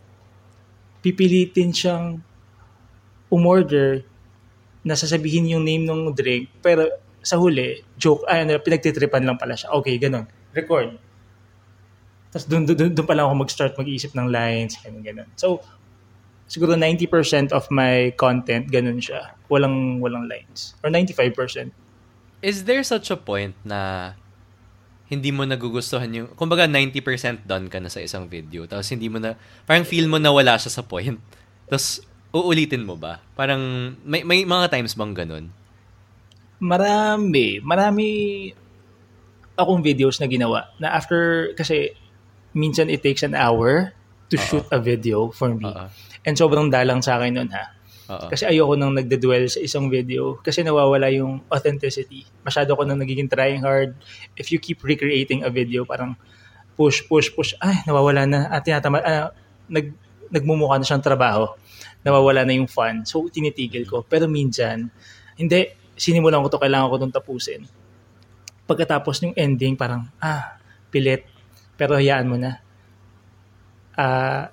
pipilitin 1.04 1.76
siyang 1.76 2.20
umorder 3.32 4.04
na 4.84 4.96
sasabihin 4.96 5.52
yung 5.52 5.64
name 5.64 5.84
ng 5.84 6.16
drink, 6.16 6.48
pero 6.64 6.88
sa 7.22 7.36
huli, 7.38 7.84
joke, 8.00 8.24
ay, 8.28 8.48
ano, 8.48 8.60
pinagtitripan 8.60 9.24
lang 9.24 9.38
pala 9.38 9.56
siya. 9.56 9.72
Okay, 9.80 10.00
ganun. 10.00 10.28
Record. 10.56 10.98
Tapos 12.30 12.46
doon, 12.46 12.64
doon, 12.66 12.94
doon 12.94 13.08
pa 13.08 13.16
lang 13.18 13.26
ako 13.28 13.36
mag-start 13.42 13.74
mag-iisip 13.76 14.14
ng 14.14 14.28
lines, 14.30 14.78
ganun, 14.80 15.02
ganun. 15.02 15.30
So, 15.36 15.60
siguro 16.50 16.78
90% 16.78 17.52
of 17.54 17.70
my 17.74 18.14
content, 18.16 18.70
ganun 18.70 19.02
siya. 19.02 19.34
Walang, 19.50 20.02
walang 20.02 20.30
lines. 20.30 20.78
Or 20.82 20.90
95%. 20.94 21.74
Is 22.40 22.64
there 22.64 22.82
such 22.86 23.12
a 23.12 23.18
point 23.20 23.54
na 23.68 24.14
hindi 25.10 25.34
mo 25.34 25.42
nagugustuhan 25.44 26.10
yung, 26.14 26.28
kumbaga 26.38 26.70
90% 26.70 27.50
done 27.50 27.66
ka 27.66 27.82
na 27.82 27.90
sa 27.90 27.98
isang 27.98 28.30
video, 28.30 28.70
tapos 28.70 28.86
hindi 28.94 29.10
mo 29.10 29.18
na, 29.18 29.34
parang 29.66 29.84
feel 29.84 30.06
mo 30.06 30.22
na 30.22 30.30
wala 30.30 30.54
siya 30.56 30.70
sa 30.70 30.86
point. 30.86 31.18
Tapos, 31.66 32.06
uulitin 32.30 32.86
mo 32.86 32.94
ba? 32.94 33.18
Parang, 33.34 33.94
may, 34.06 34.22
may 34.22 34.46
mga 34.46 34.70
times 34.70 34.94
bang 34.94 35.18
ganun? 35.18 35.50
Marami, 36.60 37.64
marami 37.64 38.08
akong 39.60 39.84
videos 39.84 40.20
na 40.24 40.28
ginawa 40.28 40.72
na 40.80 40.96
after, 40.96 41.52
kasi 41.56 41.92
minsan 42.56 42.88
it 42.88 43.04
takes 43.04 43.24
an 43.24 43.36
hour 43.36 43.92
to 44.30 44.38
Uh-oh. 44.38 44.46
shoot 44.46 44.66
a 44.72 44.80
video 44.80 45.34
for 45.34 45.52
me. 45.52 45.68
Uh-oh. 45.68 45.90
And 46.24 46.36
sobrang 46.38 46.70
dalang 46.70 47.02
sa 47.02 47.18
akin 47.18 47.36
nun 47.36 47.50
ha. 47.52 47.76
Uh-oh. 48.10 48.30
Kasi 48.30 48.46
ayoko 48.50 48.74
nang 48.74 48.94
nagde-dwell 48.94 49.46
sa 49.50 49.62
isang 49.62 49.90
video 49.90 50.38
kasi 50.42 50.66
nawawala 50.66 51.10
yung 51.14 51.46
authenticity. 51.50 52.26
Masyado 52.42 52.74
ko 52.74 52.82
nang 52.86 52.98
nagiging 52.98 53.30
trying 53.30 53.62
hard. 53.62 53.94
If 54.34 54.50
you 54.54 54.58
keep 54.58 54.82
recreating 54.82 55.46
a 55.46 55.50
video, 55.54 55.86
parang 55.86 56.18
push, 56.74 57.06
push, 57.06 57.30
push. 57.36 57.52
Ay, 57.60 57.84
nawawala 57.86 58.24
na. 58.26 58.50
At 58.50 58.66
tinatama, 58.66 59.04
uh, 59.04 59.30
nag, 59.68 59.94
nagmumukha 60.32 60.80
na 60.80 60.86
siyang 60.88 61.04
trabaho. 61.04 61.54
Nawawala 62.02 62.48
na 62.48 62.56
yung 62.56 62.72
fun. 62.72 63.04
So, 63.04 63.28
tinitigil 63.28 63.84
ko. 63.86 64.02
Pero 64.08 64.26
minsan, 64.26 64.88
hindi, 65.36 65.70
sinimulan 66.00 66.40
ko 66.40 66.48
to, 66.48 66.64
kailangan 66.64 66.88
ko 66.88 66.96
itong 66.96 67.16
tapusin. 67.16 67.62
Pagkatapos 68.64 69.28
yung 69.28 69.36
ending, 69.36 69.76
parang, 69.76 70.08
ah, 70.24 70.56
pilit. 70.88 71.28
Pero 71.76 72.00
hayaan 72.00 72.28
mo 72.32 72.40
na. 72.40 72.64
Ah, 74.00 74.48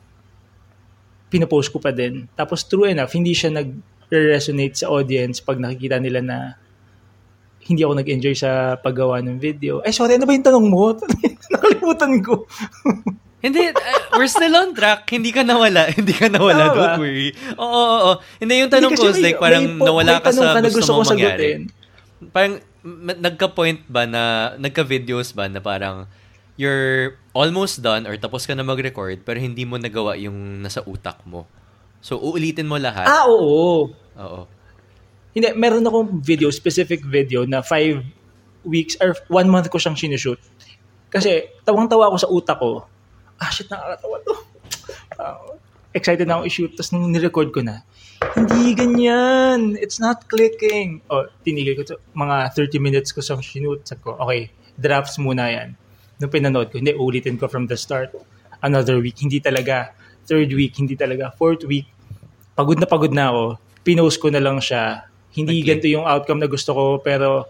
pinopost 1.31 1.71
ko 1.71 1.79
pa 1.79 1.95
din. 1.95 2.27
Tapos 2.35 2.67
true 2.67 2.91
enough, 2.91 3.15
hindi 3.15 3.31
siya 3.31 3.55
nag-resonate 3.55 4.75
sa 4.75 4.91
audience 4.91 5.39
pag 5.39 5.63
nakikita 5.63 6.03
nila 6.03 6.19
na 6.19 6.39
hindi 7.67 7.83
ako 7.83 7.99
nag-enjoy 7.99 8.35
sa 8.35 8.79
paggawa 8.79 9.19
ng 9.23 9.43
video. 9.43 9.83
Eh, 9.83 9.91
sorry, 9.91 10.19
ano 10.19 10.27
ba 10.27 10.35
yung 10.35 10.47
tanong 10.47 10.67
mo? 10.71 10.95
Nakalimutan 11.55 12.13
ko. 12.23 12.47
Hindi, 13.47 13.63
uh, 13.71 14.19
we're 14.19 14.27
still 14.27 14.51
on 14.59 14.75
track. 14.75 15.07
Hindi 15.07 15.31
ka 15.31 15.47
nawala. 15.47 15.87
Hindi 15.99 16.11
ka 16.11 16.27
nawala. 16.27 16.75
Tama 16.75 16.75
Don't 16.75 16.99
worry. 16.99 17.31
Oo, 17.55 17.63
oo, 17.63 17.97
oo. 18.03 18.13
Hindi, 18.43 18.53
yung 18.59 18.73
tanong 18.75 18.99
ko 18.99 19.07
is 19.07 19.23
like, 19.23 19.39
parang 19.39 19.79
may, 19.79 19.87
nawala 19.87 20.19
ka 20.19 20.35
sa 20.35 20.59
ka 20.59 20.67
gusto, 20.67 20.83
gusto 20.83 20.93
mong 20.99 21.11
mangyari. 21.15 21.39
Sagutin. 21.39 21.63
Parang, 22.35 22.55
nagka-point 23.23 23.87
ba 23.87 24.03
na, 24.03 24.23
nagka-videos 24.59 25.31
ba 25.31 25.47
na 25.47 25.63
parang, 25.63 26.11
you're 26.59 27.15
almost 27.37 27.87
done 27.87 28.09
or 28.09 28.17
tapos 28.19 28.49
ka 28.49 28.57
na 28.57 28.65
mag-record 28.65 29.21
pero 29.21 29.37
hindi 29.37 29.69
mo 29.69 29.77
nagawa 29.77 30.17
yung 30.17 30.65
nasa 30.65 30.81
utak 30.83 31.21
mo. 31.23 31.47
So, 32.03 32.19
uulitin 32.19 32.67
mo 32.67 32.81
lahat. 32.83 33.07
Ah, 33.07 33.31
oo. 33.31 33.93
Oo. 33.95 34.41
Hindi, 35.37 35.55
meron 35.55 35.87
akong 35.87 36.19
video, 36.19 36.51
specific 36.51 37.05
video 37.07 37.47
na 37.47 37.63
five 37.63 38.03
weeks 38.67 38.99
or 38.99 39.15
one 39.31 39.47
month 39.47 39.71
ko 39.71 39.79
siyang 39.79 39.95
sinushoot. 39.95 40.41
Kasi, 41.13 41.47
tawang-tawa 41.63 42.11
ako 42.11 42.17
sa 42.19 42.29
utak 42.33 42.59
ko 42.59 42.96
ah 43.41 43.51
shit, 43.53 43.69
nakakatawa 43.69 44.17
to. 44.25 44.35
Uh, 45.17 45.57
excited 45.97 46.29
na 46.29 46.39
akong 46.39 46.49
i-shoot. 46.49 46.73
Tapos 46.77 46.93
nung 46.93 47.09
nirecord 47.09 47.51
ko 47.53 47.65
na, 47.65 47.81
hindi 48.37 48.77
ganyan. 48.77 49.81
It's 49.81 49.97
not 49.97 50.29
clicking. 50.29 51.01
O, 51.09 51.25
oh, 51.25 51.27
tinigil 51.41 51.81
ko 51.81 51.83
to. 51.89 51.97
Mga 52.13 52.53
30 52.53 52.85
minutes 52.85 53.11
ko 53.17 53.25
sa 53.25 53.41
shoot. 53.41 53.81
Sabi 53.89 54.01
ko, 54.05 54.21
okay, 54.21 54.53
drafts 54.77 55.17
muna 55.17 55.49
yan. 55.49 55.73
Nung 56.21 56.33
pinanood 56.33 56.73
ko, 56.73 56.81
hindi, 56.81 56.93
ulitin 56.97 57.41
ko 57.41 57.49
from 57.49 57.69
the 57.69 57.77
start. 57.77 58.13
Another 58.61 59.01
week, 59.01 59.21
hindi 59.21 59.41
talaga. 59.41 59.97
Third 60.29 60.53
week, 60.53 60.77
hindi 60.77 60.97
talaga. 60.97 61.33
Fourth 61.37 61.65
week, 61.65 61.89
pagod 62.57 62.81
na 62.81 62.89
pagod 62.89 63.13
na 63.13 63.33
ako. 63.33 63.45
Pinost 63.85 64.19
ko 64.21 64.29
na 64.33 64.41
lang 64.41 64.61
siya. 64.61 65.09
Hindi 65.33 65.61
okay. 65.61 65.67
ganito 65.77 65.89
yung 65.93 66.09
outcome 66.09 66.41
na 66.41 66.49
gusto 66.49 66.73
ko. 66.73 66.85
Pero 67.05 67.45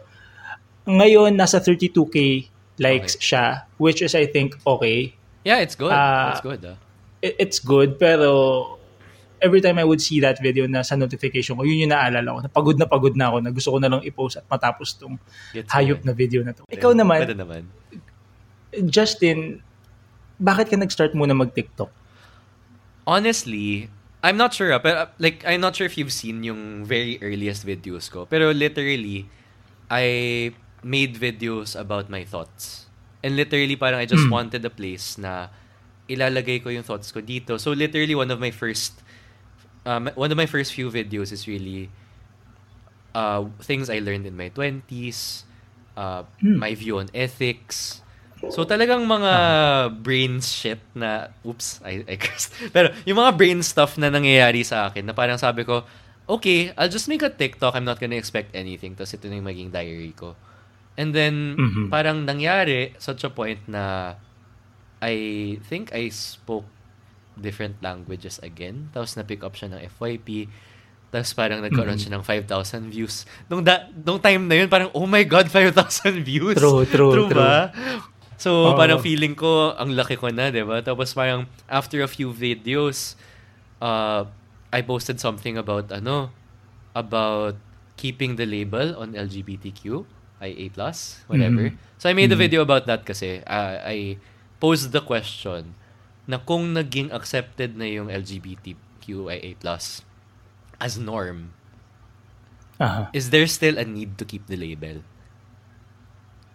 ngayon, 0.86 1.34
nasa 1.34 1.62
32k 1.62 2.50
likes 2.82 3.14
okay. 3.18 3.22
siya. 3.22 3.44
Which 3.78 4.02
is, 4.02 4.14
I 4.18 4.26
think, 4.26 4.58
okay 4.66 5.14
Yeah, 5.46 5.62
it's 5.62 5.78
good. 5.78 5.94
Uh, 5.94 6.34
it's 6.34 6.42
good. 6.42 6.62
Uh. 6.66 6.74
It, 7.22 7.34
it's 7.38 7.58
good, 7.62 8.02
pero 8.02 8.82
every 9.38 9.62
time 9.62 9.78
I 9.78 9.86
would 9.86 10.02
see 10.02 10.18
that 10.26 10.42
video 10.42 10.66
na 10.66 10.82
sa 10.82 10.98
notification 10.98 11.54
ko, 11.54 11.62
yun 11.62 11.86
yung 11.86 11.94
naalala 11.94 12.26
ko. 12.26 12.38
Na 12.42 12.50
pagod 12.50 12.76
na 12.82 12.86
pagod 12.90 13.14
na 13.14 13.30
ako 13.30 13.36
na 13.46 13.50
gusto 13.54 13.70
ko 13.70 13.78
na 13.78 13.86
lang 13.86 14.02
i-post 14.02 14.42
at 14.42 14.46
matapos 14.50 14.98
tong 14.98 15.22
Gets 15.54 15.70
hayop 15.70 16.02
na 16.02 16.10
video 16.10 16.42
na 16.42 16.50
to. 16.50 16.66
Ikaw 16.66 16.98
naman, 16.98 17.22
Pwede 17.22 17.38
naman, 17.38 17.62
Justin, 18.90 19.62
bakit 20.42 20.66
ka 20.66 20.76
nag-start 20.76 21.14
muna 21.14 21.32
mag-TikTok? 21.32 21.94
Honestly, 23.06 23.86
I'm 24.26 24.34
not 24.34 24.50
sure, 24.50 24.74
ah, 24.74 24.82
pero 24.82 25.06
like 25.22 25.46
I'm 25.46 25.62
not 25.62 25.78
sure 25.78 25.86
if 25.86 25.94
you've 25.94 26.12
seen 26.12 26.42
yung 26.42 26.82
very 26.82 27.22
earliest 27.22 27.62
videos 27.62 28.10
ko. 28.10 28.26
Pero 28.26 28.50
literally, 28.50 29.30
I 29.86 30.50
made 30.82 31.14
videos 31.22 31.78
about 31.78 32.10
my 32.10 32.26
thoughts. 32.26 32.85
And 33.26 33.34
literally, 33.34 33.74
parang 33.74 33.98
I 33.98 34.06
just 34.06 34.22
mm. 34.22 34.30
wanted 34.30 34.62
a 34.62 34.70
place 34.70 35.18
na 35.18 35.50
ilalagay 36.06 36.62
ko 36.62 36.70
yung 36.70 36.86
thoughts 36.86 37.10
ko 37.10 37.18
dito. 37.18 37.58
So 37.58 37.74
literally, 37.74 38.14
one 38.14 38.30
of 38.30 38.38
my 38.38 38.54
first 38.54 39.02
um, 39.82 40.06
one 40.14 40.30
of 40.30 40.38
my 40.38 40.46
first 40.46 40.70
few 40.70 40.94
videos 40.94 41.34
is 41.34 41.50
really 41.50 41.90
uh, 43.18 43.50
things 43.62 43.90
I 43.90 43.98
learned 43.98 44.26
in 44.26 44.36
my 44.38 44.50
20s, 44.50 45.42
uh, 45.96 46.22
hmm. 46.38 46.58
my 46.62 46.74
view 46.78 47.02
on 47.02 47.10
ethics. 47.10 48.02
So 48.52 48.68
talagang 48.68 49.08
mga 49.08 49.32
uh 49.32 49.84
brain 49.90 50.44
shit 50.44 50.78
na, 50.92 51.32
oops, 51.40 51.80
I, 51.82 52.04
I 52.04 52.14
cursed. 52.20 52.52
Pero 52.74 52.92
yung 53.08 53.16
mga 53.16 53.32
brain 53.34 53.58
stuff 53.64 53.96
na 53.96 54.12
nangyayari 54.12 54.60
sa 54.62 54.86
akin 54.86 55.08
na 55.08 55.16
parang 55.16 55.40
sabi 55.40 55.64
ko, 55.64 55.82
okay, 56.28 56.70
I'll 56.76 56.92
just 56.92 57.08
make 57.08 57.24
a 57.24 57.32
TikTok. 57.32 57.74
I'm 57.74 57.88
not 57.88 57.98
gonna 57.98 58.20
expect 58.20 58.52
anything. 58.52 58.94
Tapos 58.94 59.16
ito 59.16 59.26
na 59.26 59.40
yung 59.40 59.48
maging 59.48 59.72
diary 59.72 60.12
ko. 60.12 60.36
And 60.96 61.12
then, 61.12 61.56
mm-hmm. 61.56 61.86
parang 61.92 62.24
nangyari 62.24 62.96
such 62.96 63.24
a 63.24 63.30
point 63.30 63.60
na 63.68 64.16
I 65.00 65.56
think 65.68 65.92
I 65.92 66.08
spoke 66.08 66.64
different 67.36 67.76
languages 67.84 68.40
again. 68.40 68.88
Tapos 68.96 69.14
na-pick 69.14 69.44
up 69.44 69.52
siya 69.52 69.76
ng 69.76 69.80
FYP. 69.92 70.48
Tapos 71.12 71.30
parang 71.36 71.60
nagkaroon 71.60 72.00
mm-hmm. 72.00 72.16
siya 72.16 72.16
ng 72.16 72.88
5,000 72.88 72.88
views. 72.88 73.28
Nung, 73.46 73.60
da, 73.60 73.92
nung 73.92 74.18
time 74.18 74.48
na 74.48 74.64
yun, 74.64 74.68
parang, 74.72 74.88
oh 74.96 75.04
my 75.04 75.22
God, 75.22 75.52
5,000 75.52 76.24
views. 76.24 76.56
True, 76.56 76.88
true, 76.88 77.12
true. 77.12 77.28
true. 77.28 77.36
Ba? 77.36 77.70
So, 78.36 78.72
oh. 78.72 78.76
parang 78.76 79.00
feeling 79.00 79.32
ko, 79.36 79.72
ang 79.76 79.96
laki 79.96 80.16
ko 80.16 80.28
na, 80.32 80.52
di 80.52 80.64
ba? 80.64 80.80
Tapos 80.84 81.12
parang, 81.12 81.48
after 81.68 82.00
a 82.04 82.08
few 82.08 82.32
videos, 82.32 83.16
uh, 83.80 84.28
I 84.72 84.80
posted 84.84 85.20
something 85.20 85.56
about, 85.56 85.88
ano, 85.92 86.32
about 86.96 87.56
keeping 87.96 88.36
the 88.36 88.44
label 88.44 88.96
on 89.00 89.16
LGBTQ, 89.16 90.04
IA+, 90.42 90.68
whatever. 91.26 91.72
Mm-hmm. 91.72 91.96
So, 91.98 92.08
I 92.08 92.12
made 92.12 92.30
mm-hmm. 92.30 92.40
a 92.40 92.44
video 92.44 92.60
about 92.62 92.86
that 92.86 93.04
kasi. 93.06 93.40
Uh, 93.46 93.80
I 93.80 94.18
posed 94.60 94.92
the 94.92 95.00
question 95.00 95.76
na 96.26 96.42
kung 96.42 96.74
naging 96.74 97.14
accepted 97.14 97.78
na 97.78 97.86
yung 97.86 98.08
LGBTQIA+, 98.10 99.54
as 100.76 100.94
norm, 100.98 101.54
uh-huh. 102.76 103.06
is 103.12 103.30
there 103.30 103.46
still 103.46 103.78
a 103.78 103.84
need 103.86 104.18
to 104.18 104.24
keep 104.24 104.44
the 104.50 104.58
label? 104.58 105.00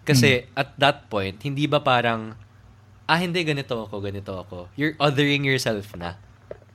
Kasi 0.04 0.46
mm. 0.46 0.60
at 0.60 0.76
that 0.78 1.10
point, 1.10 1.40
hindi 1.42 1.66
ba 1.66 1.80
parang, 1.80 2.36
ah, 3.08 3.18
hindi, 3.18 3.42
ganito 3.46 3.86
ako, 3.86 4.02
ganito 4.02 4.34
ako. 4.34 4.68
You're 4.76 4.98
othering 4.98 5.46
yourself 5.46 5.94
na. 5.96 6.18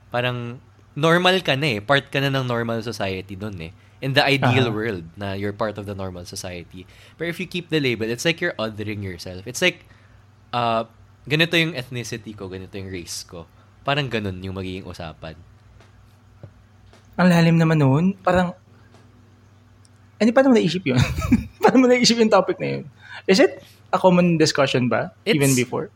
Parang, 0.09 0.59
normal 0.97 1.45
ka 1.45 1.53
na 1.53 1.77
eh. 1.77 1.79
Part 1.83 2.09
ka 2.09 2.17
na 2.17 2.33
ng 2.33 2.49
normal 2.49 2.81
society 2.81 3.37
dun 3.37 3.61
eh. 3.61 3.71
In 3.97 4.13
the 4.13 4.21
ideal 4.21 4.69
uh-huh. 4.69 4.77
world, 4.77 5.05
na 5.17 5.33
you're 5.33 5.53
part 5.53 5.77
of 5.81 5.89
the 5.89 5.95
normal 5.97 6.25
society. 6.25 6.85
But 7.17 7.33
if 7.33 7.41
you 7.41 7.49
keep 7.49 7.73
the 7.73 7.81
label, 7.81 8.05
it's 8.05 8.25
like 8.25 8.41
you're 8.41 8.53
othering 8.61 9.01
yourself. 9.01 9.47
It's 9.49 9.61
like, 9.61 9.89
uh, 10.53 10.85
ganito 11.25 11.57
yung 11.57 11.73
ethnicity 11.73 12.37
ko, 12.37 12.45
ganito 12.45 12.77
yung 12.77 12.93
race 12.93 13.25
ko. 13.25 13.49
Parang 13.81 14.05
ganun 14.05 14.37
yung 14.45 14.53
magiging 14.53 14.85
usapan. 14.85 15.33
Ang 17.17 17.27
lalim 17.33 17.57
naman 17.57 17.81
noon. 17.81 18.05
Parang, 18.21 18.53
ano, 20.21 20.29
paano 20.29 20.53
mo 20.53 20.55
naisip 20.61 20.85
yun? 20.85 21.01
paano 21.61 21.81
mo 21.81 21.85
naisip 21.89 22.21
yung 22.21 22.29
topic 22.29 22.61
na 22.61 22.77
yun? 22.77 22.83
Is 23.25 23.41
it 23.41 23.65
a 23.89 23.97
common 23.97 24.37
discussion 24.37 24.87
ba? 24.87 25.09
It's, 25.25 25.35
even 25.35 25.57
before? 25.57 25.89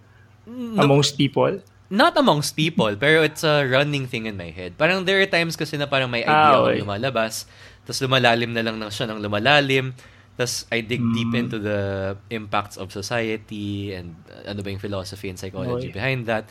No, 0.50 0.82
amongst 0.82 1.18
people? 1.22 1.62
Not 1.92 2.16
amongst 2.16 2.56
people, 2.56 2.96
pero 2.96 3.22
it's 3.22 3.44
a 3.44 3.68
running 3.68 4.08
thing 4.08 4.26
in 4.26 4.40
my 4.40 4.50
head. 4.50 4.80
Parang 4.80 5.04
there 5.04 5.20
are 5.20 5.28
times 5.28 5.60
kasi 5.60 5.76
na 5.76 5.86
parang 5.86 6.08
may 6.08 6.24
idea 6.24 6.56
ah, 6.56 6.64
okay. 6.64 6.80
lumalabas, 6.80 7.46
tapos 7.84 8.00
lumalalim 8.04 8.52
na 8.54 8.62
lang 8.62 8.78
ng 8.78 8.92
siya 8.94 9.10
ng 9.10 9.20
lumalalim, 9.22 9.96
tapos 10.38 10.66
I 10.72 10.82
dig 10.82 11.02
mm. 11.02 11.14
deep 11.14 11.32
into 11.36 11.58
the 11.60 12.14
impacts 12.32 12.78
of 12.78 12.90
society 12.90 13.94
and 13.94 14.16
ano 14.48 14.64
ba 14.64 14.70
yung 14.72 14.82
philosophy 14.82 15.28
and 15.28 15.38
psychology 15.38 15.90
okay. 15.90 15.98
behind 15.98 16.26
that. 16.26 16.48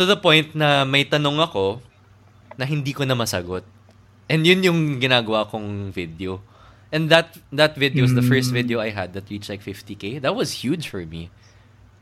To 0.00 0.08
the 0.08 0.16
point 0.16 0.56
na 0.56 0.84
may 0.84 1.04
tanong 1.04 1.38
ako, 1.42 1.80
na 2.56 2.64
hindi 2.68 2.92
ko 2.92 3.04
na 3.04 3.16
masagot. 3.16 3.64
And 4.28 4.44
yun 4.44 4.64
yung 4.64 4.80
ginagawa 5.00 5.48
kong 5.48 5.92
video. 5.92 6.40
And 6.92 7.08
that 7.08 7.40
that 7.48 7.76
video 7.76 8.04
is 8.04 8.12
the 8.12 8.24
first 8.24 8.52
hmm. 8.52 8.60
video 8.60 8.76
I 8.76 8.92
had 8.92 9.16
that 9.16 9.32
reached 9.32 9.48
like 9.48 9.64
50k. 9.64 10.20
That 10.20 10.36
was 10.36 10.60
huge 10.60 10.92
for 10.92 11.00
me. 11.04 11.32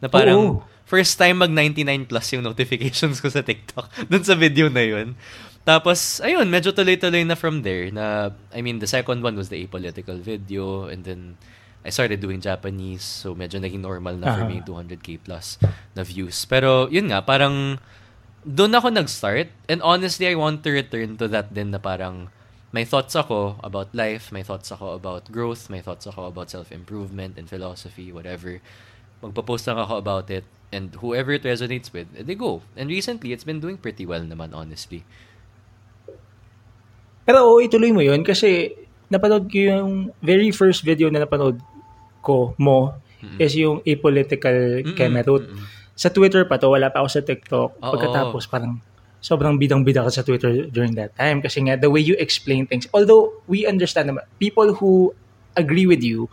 Na 0.02 0.10
parang 0.10 0.40
Oo. 0.58 0.66
first 0.82 1.14
time 1.14 1.46
mag 1.46 1.52
99 1.54 2.10
plus 2.10 2.26
yung 2.34 2.42
notifications 2.42 3.22
ko 3.22 3.30
sa 3.30 3.46
TikTok 3.46 3.86
dun 4.10 4.26
sa 4.26 4.34
video 4.34 4.66
na 4.66 4.82
yun. 4.82 5.14
Tapos, 5.64 6.24
ayun, 6.24 6.48
medyo 6.48 6.72
tuloy-tuloy 6.72 7.22
na 7.28 7.36
from 7.36 7.60
there. 7.60 7.92
Na, 7.92 8.32
I 8.50 8.64
mean, 8.64 8.80
the 8.80 8.88
second 8.88 9.20
one 9.20 9.36
was 9.36 9.52
the 9.52 9.60
apolitical 9.60 10.16
video. 10.16 10.88
And 10.88 11.04
then, 11.04 11.36
I 11.84 11.88
started 11.88 12.20
doing 12.20 12.40
Japanese. 12.40 13.04
So, 13.04 13.36
medyo 13.36 13.60
naging 13.60 13.84
normal 13.84 14.16
na 14.16 14.32
uh-huh. 14.32 14.36
for 14.36 14.44
me 14.48 14.60
200k 14.64 15.20
plus 15.24 15.60
na 15.96 16.04
views. 16.04 16.44
Pero, 16.48 16.88
yun 16.88 17.12
nga, 17.12 17.24
parang 17.24 17.80
doon 18.44 18.72
ako 18.72 18.88
nag-start. 18.88 19.48
And 19.68 19.80
honestly, 19.84 20.28
I 20.28 20.36
want 20.36 20.64
to 20.64 20.72
return 20.72 21.16
to 21.20 21.28
that 21.28 21.52
din 21.52 21.72
na 21.72 21.80
parang 21.80 22.32
may 22.72 22.84
thoughts 22.84 23.16
ako 23.16 23.58
about 23.64 23.90
life, 23.92 24.30
may 24.30 24.42
thoughts 24.42 24.70
ako 24.70 24.94
about 24.94 25.28
growth, 25.32 25.68
may 25.68 25.82
thoughts 25.82 26.06
ako 26.06 26.30
about 26.30 26.50
self-improvement 26.50 27.36
and 27.36 27.50
philosophy, 27.50 28.12
whatever. 28.12 28.62
Magpo-post 29.20 29.66
lang 29.66 29.78
ako 29.78 29.98
about 29.98 30.30
it. 30.30 30.44
And 30.70 30.94
whoever 31.02 31.34
it 31.34 31.42
resonates 31.42 31.92
with, 31.92 32.14
they 32.14 32.38
go. 32.38 32.62
And 32.78 32.88
recently, 32.88 33.34
it's 33.34 33.42
been 33.42 33.58
doing 33.58 33.76
pretty 33.76 34.06
well 34.06 34.22
naman, 34.22 34.54
honestly. 34.54 35.02
Pero 37.24 37.46
oo, 37.46 37.58
ituloy 37.62 37.92
mo 37.92 38.02
yun 38.02 38.24
kasi 38.24 38.74
napanood 39.10 39.50
ko 39.50 39.58
yung 39.58 39.90
very 40.22 40.54
first 40.54 40.86
video 40.86 41.10
na 41.10 41.22
napanood 41.22 41.58
ko 42.20 42.54
mo 42.60 42.94
mm-hmm. 43.20 43.38
is 43.42 43.52
yung 43.56 43.82
apolitical 43.82 44.84
mm-hmm. 44.84 44.96
Kemerut. 44.96 45.46
Mm-hmm 45.48 45.78
sa 46.00 46.08
Twitter 46.08 46.48
pa 46.48 46.56
to, 46.56 46.72
wala 46.72 46.88
pa 46.88 47.04
ako 47.04 47.08
sa 47.12 47.20
TikTok. 47.20 47.70
Oo. 47.76 47.92
Pagkatapos 47.92 48.48
parang 48.48 48.80
sobrang 49.20 49.60
bidang-bida 49.60 50.00
ka 50.00 50.08
sa 50.08 50.24
Twitter 50.24 50.64
during 50.72 50.96
that 50.96 51.12
time 51.12 51.44
kasi 51.44 51.60
nga 51.60 51.76
the 51.76 51.92
way 51.92 52.00
you 52.00 52.16
explain 52.16 52.64
things. 52.64 52.88
Although 52.96 53.36
we 53.44 53.68
understand 53.68 54.08
naman, 54.08 54.24
people 54.40 54.72
who 54.72 55.12
agree 55.60 55.84
with 55.84 56.00
you, 56.00 56.32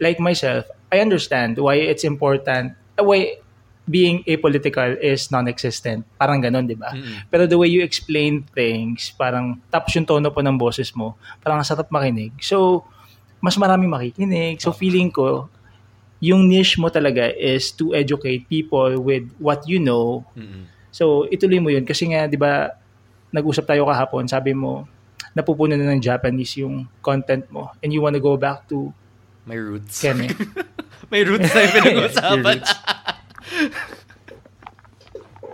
like 0.00 0.16
myself, 0.16 0.64
I 0.88 1.04
understand 1.04 1.60
why 1.60 1.76
it's 1.84 2.00
important, 2.00 2.72
why 2.96 3.43
being 3.84 4.24
apolitical 4.24 4.96
is 4.96 5.28
non-existent. 5.28 6.04
Parang 6.16 6.40
ganun, 6.40 6.64
di 6.64 6.76
ba? 6.76 6.92
Mm-hmm. 6.92 7.28
Pero 7.28 7.44
the 7.44 7.56
way 7.60 7.68
you 7.68 7.84
explain 7.84 8.44
things, 8.56 9.12
parang 9.12 9.60
tapos 9.68 9.92
yung 9.92 10.08
tono 10.08 10.32
po 10.32 10.40
ng 10.40 10.56
boses 10.56 10.92
mo, 10.96 11.20
parang 11.44 11.60
sarap 11.60 11.92
makinig. 11.92 12.32
So, 12.40 12.88
mas 13.44 13.60
maraming 13.60 13.92
makikinig. 13.92 14.56
So, 14.64 14.72
feeling 14.72 15.12
ko, 15.12 15.52
yung 16.24 16.48
niche 16.48 16.80
mo 16.80 16.88
talaga 16.88 17.28
is 17.36 17.68
to 17.76 17.92
educate 17.92 18.48
people 18.48 18.96
with 19.04 19.28
what 19.36 19.60
you 19.68 19.76
know. 19.76 20.24
Mm-hmm. 20.32 20.64
So, 20.88 21.28
ituloy 21.28 21.60
mo 21.60 21.68
yun. 21.68 21.84
Kasi 21.84 22.08
nga, 22.08 22.24
di 22.24 22.40
ba, 22.40 22.72
nag-usap 23.28 23.68
tayo 23.68 23.84
kahapon, 23.84 24.24
sabi 24.24 24.56
mo, 24.56 24.88
napupuno 25.34 25.74
na 25.74 25.90
ng 25.92 26.00
Japanese 26.00 26.62
yung 26.62 26.86
content 27.02 27.42
mo 27.50 27.74
and 27.82 27.90
you 27.90 27.98
wanna 27.98 28.22
go 28.22 28.38
back 28.38 28.64
to 28.70 28.94
my 29.44 29.58
roots. 29.58 30.00
Keme. 30.00 30.30
May 31.12 31.26
roots 31.26 31.50
na 31.50 31.60
yung 31.66 31.74
pinag-usapan. 31.74 32.58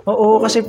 Oo, 0.08 0.40
kasi 0.40 0.64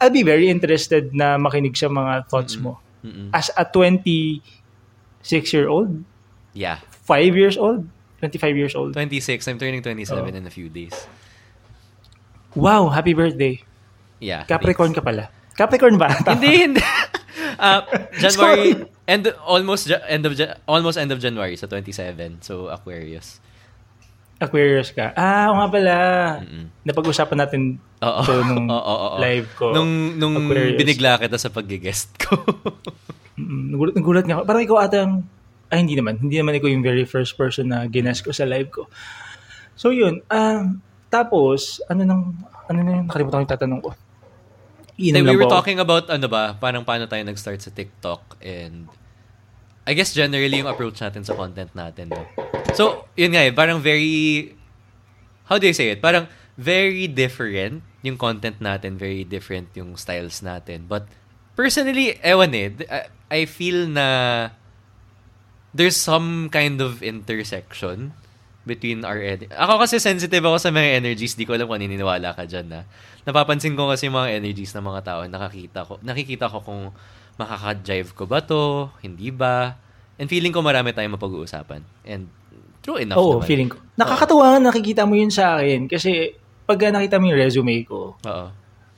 I'll 0.00 0.10
be 0.10 0.24
very 0.26 0.50
interested 0.50 1.14
na 1.14 1.38
makinig 1.38 1.78
sa 1.78 1.86
mga 1.88 2.26
thoughts 2.28 2.56
mo. 2.58 2.80
Mm-hmm. 3.04 3.28
As 3.32 3.50
a 3.54 3.64
26-year-old? 3.64 6.04
Yeah. 6.52 6.78
5 7.06 7.36
years 7.36 7.56
old? 7.56 7.86
25 8.20 8.56
years 8.56 8.74
old. 8.74 8.94
26. 8.94 9.48
I'm 9.48 9.58
turning 9.58 9.82
27 9.82 10.16
oh. 10.16 10.28
in 10.28 10.46
a 10.46 10.50
few 10.50 10.68
days. 10.68 11.06
Wow, 12.54 12.88
happy 12.88 13.12
birthday. 13.12 13.60
Yeah. 14.20 14.44
Capricorn 14.44 14.94
thanks. 14.94 15.04
ka 15.04 15.10
pala. 15.10 15.28
Capricorn 15.58 15.98
ba? 15.98 16.08
hindi, 16.32 16.70
hindi. 16.70 16.82
Uh, 17.54 17.86
January 18.18 18.82
end 19.06 19.30
almost 19.46 19.86
end 19.86 20.26
of 20.26 20.34
almost 20.66 20.98
end 20.98 21.14
of 21.14 21.22
January 21.22 21.54
so 21.54 21.66
27. 21.66 22.42
So 22.42 22.66
Aquarius. 22.66 23.38
Aquarius 24.42 24.90
ka. 24.90 25.14
Ah, 25.14 25.50
o 25.54 25.58
nga 25.62 25.68
pala. 25.70 25.94
Mm-mm. 26.42 26.66
Napag-usapan 26.82 27.38
natin 27.38 27.60
Oo. 28.02 28.22
to 28.26 28.34
nung 28.42 28.66
Oo, 28.74 28.82
oo, 28.82 29.06
oo. 29.14 29.18
live 29.22 29.48
ko. 29.54 29.70
Nung, 29.70 30.18
nung 30.18 30.34
binigla 30.50 31.16
kita 31.22 31.38
sa 31.38 31.54
pag-guest 31.54 32.18
ko. 32.18 32.34
nagulat, 33.70 33.94
nagulat 33.94 34.24
nga 34.26 34.34
ako. 34.40 34.44
Parang 34.46 34.64
ikaw 34.66 34.78
ata 34.82 34.98
ang 35.06 35.14
ay, 35.74 35.82
hindi 35.82 35.98
naman. 35.98 36.22
Hindi 36.22 36.38
naman 36.38 36.54
ikaw 36.54 36.70
yung 36.70 36.86
very 36.86 37.02
first 37.02 37.34
person 37.34 37.66
na 37.72 37.90
gines 37.90 38.22
ko 38.22 38.30
sa 38.30 38.46
live 38.46 38.70
ko. 38.70 38.86
So, 39.74 39.90
yun. 39.90 40.22
Um, 40.30 40.78
tapos, 41.10 41.82
ano 41.90 42.06
nang, 42.06 42.22
ano 42.70 42.78
na 42.78 42.90
yung 42.94 43.06
nakalimutan 43.10 43.42
ko 43.42 43.42
yung 43.42 43.54
tatanong 43.58 43.80
ko. 43.82 43.90
Inom 44.94 45.26
we 45.26 45.34
were 45.34 45.50
talking 45.50 45.82
about, 45.82 46.06
ano 46.06 46.30
ba, 46.30 46.54
parang 46.54 46.86
paano 46.86 47.10
tayo 47.10 47.26
nag-start 47.26 47.58
sa 47.58 47.74
TikTok 47.74 48.38
and 48.38 48.86
I 49.84 49.92
guess 49.92 50.16
generally 50.16 50.64
yung 50.64 50.70
approach 50.70 51.00
natin 51.04 51.24
sa 51.24 51.36
content 51.36 51.68
natin. 51.76 52.08
No? 52.08 52.24
So, 52.72 53.04
yun 53.14 53.36
nga 53.36 53.44
eh, 53.44 53.52
parang 53.52 53.84
very, 53.84 54.56
how 55.46 55.60
do 55.60 55.68
you 55.68 55.76
say 55.76 55.92
it? 55.92 56.00
Parang 56.00 56.26
very 56.56 57.04
different 57.06 57.84
yung 58.04 58.16
content 58.16 58.60
natin, 58.60 58.96
very 58.96 59.24
different 59.24 59.72
yung 59.76 59.96
styles 60.00 60.40
natin. 60.40 60.88
But 60.88 61.04
personally, 61.52 62.16
ewan 62.24 62.52
eh, 62.56 62.72
I 63.28 63.44
feel 63.44 63.88
na 63.88 64.08
there's 65.74 65.96
some 65.96 66.48
kind 66.48 66.80
of 66.80 67.02
intersection 67.02 68.14
between 68.64 69.04
our 69.04 69.20
ed- 69.20 69.52
Ako 69.52 69.84
kasi 69.84 70.00
sensitive 70.00 70.40
ako 70.40 70.56
sa 70.56 70.72
mga 70.72 71.04
energies, 71.04 71.36
di 71.36 71.44
ko 71.44 71.52
alam 71.52 71.68
kung 71.68 71.80
naniniwala 71.80 72.32
ka 72.32 72.48
dyan 72.48 72.72
na. 72.72 72.80
Napapansin 73.28 73.76
ko 73.76 73.92
kasi 73.92 74.08
mga 74.08 74.40
energies 74.40 74.72
ng 74.72 74.84
mga 74.84 75.00
tao, 75.04 75.20
nakakita 75.28 75.84
ko, 75.84 76.00
nakikita 76.00 76.48
ko 76.48 76.64
kung 76.64 76.82
makaka-drive 77.36 78.10
ko 78.12 78.24
ba 78.24 78.38
to, 78.40 78.88
hindi 79.00 79.30
ba. 79.30 79.74
And 80.14 80.26
feeling 80.26 80.50
ko 80.50 80.60
marami 80.60 80.90
tayong 80.90 81.14
mapag-uusapan. 81.14 81.82
And 82.04 82.30
true 82.80 83.00
enough 83.00 83.18
Oo, 83.18 83.40
naman. 83.40 83.48
feeling 83.48 83.70
ko. 83.70 83.78
Nakakatawa 83.94 84.54
nga 84.54 84.70
nakikita 84.70 85.02
mo 85.02 85.16
yun 85.16 85.32
sa 85.32 85.58
akin 85.58 85.88
kasi 85.88 86.34
pag 86.64 86.78
nakita 86.80 87.18
mo 87.18 87.28
yung 87.28 87.40
resume 87.40 87.82
ko, 87.82 88.14
Oo. 88.18 88.46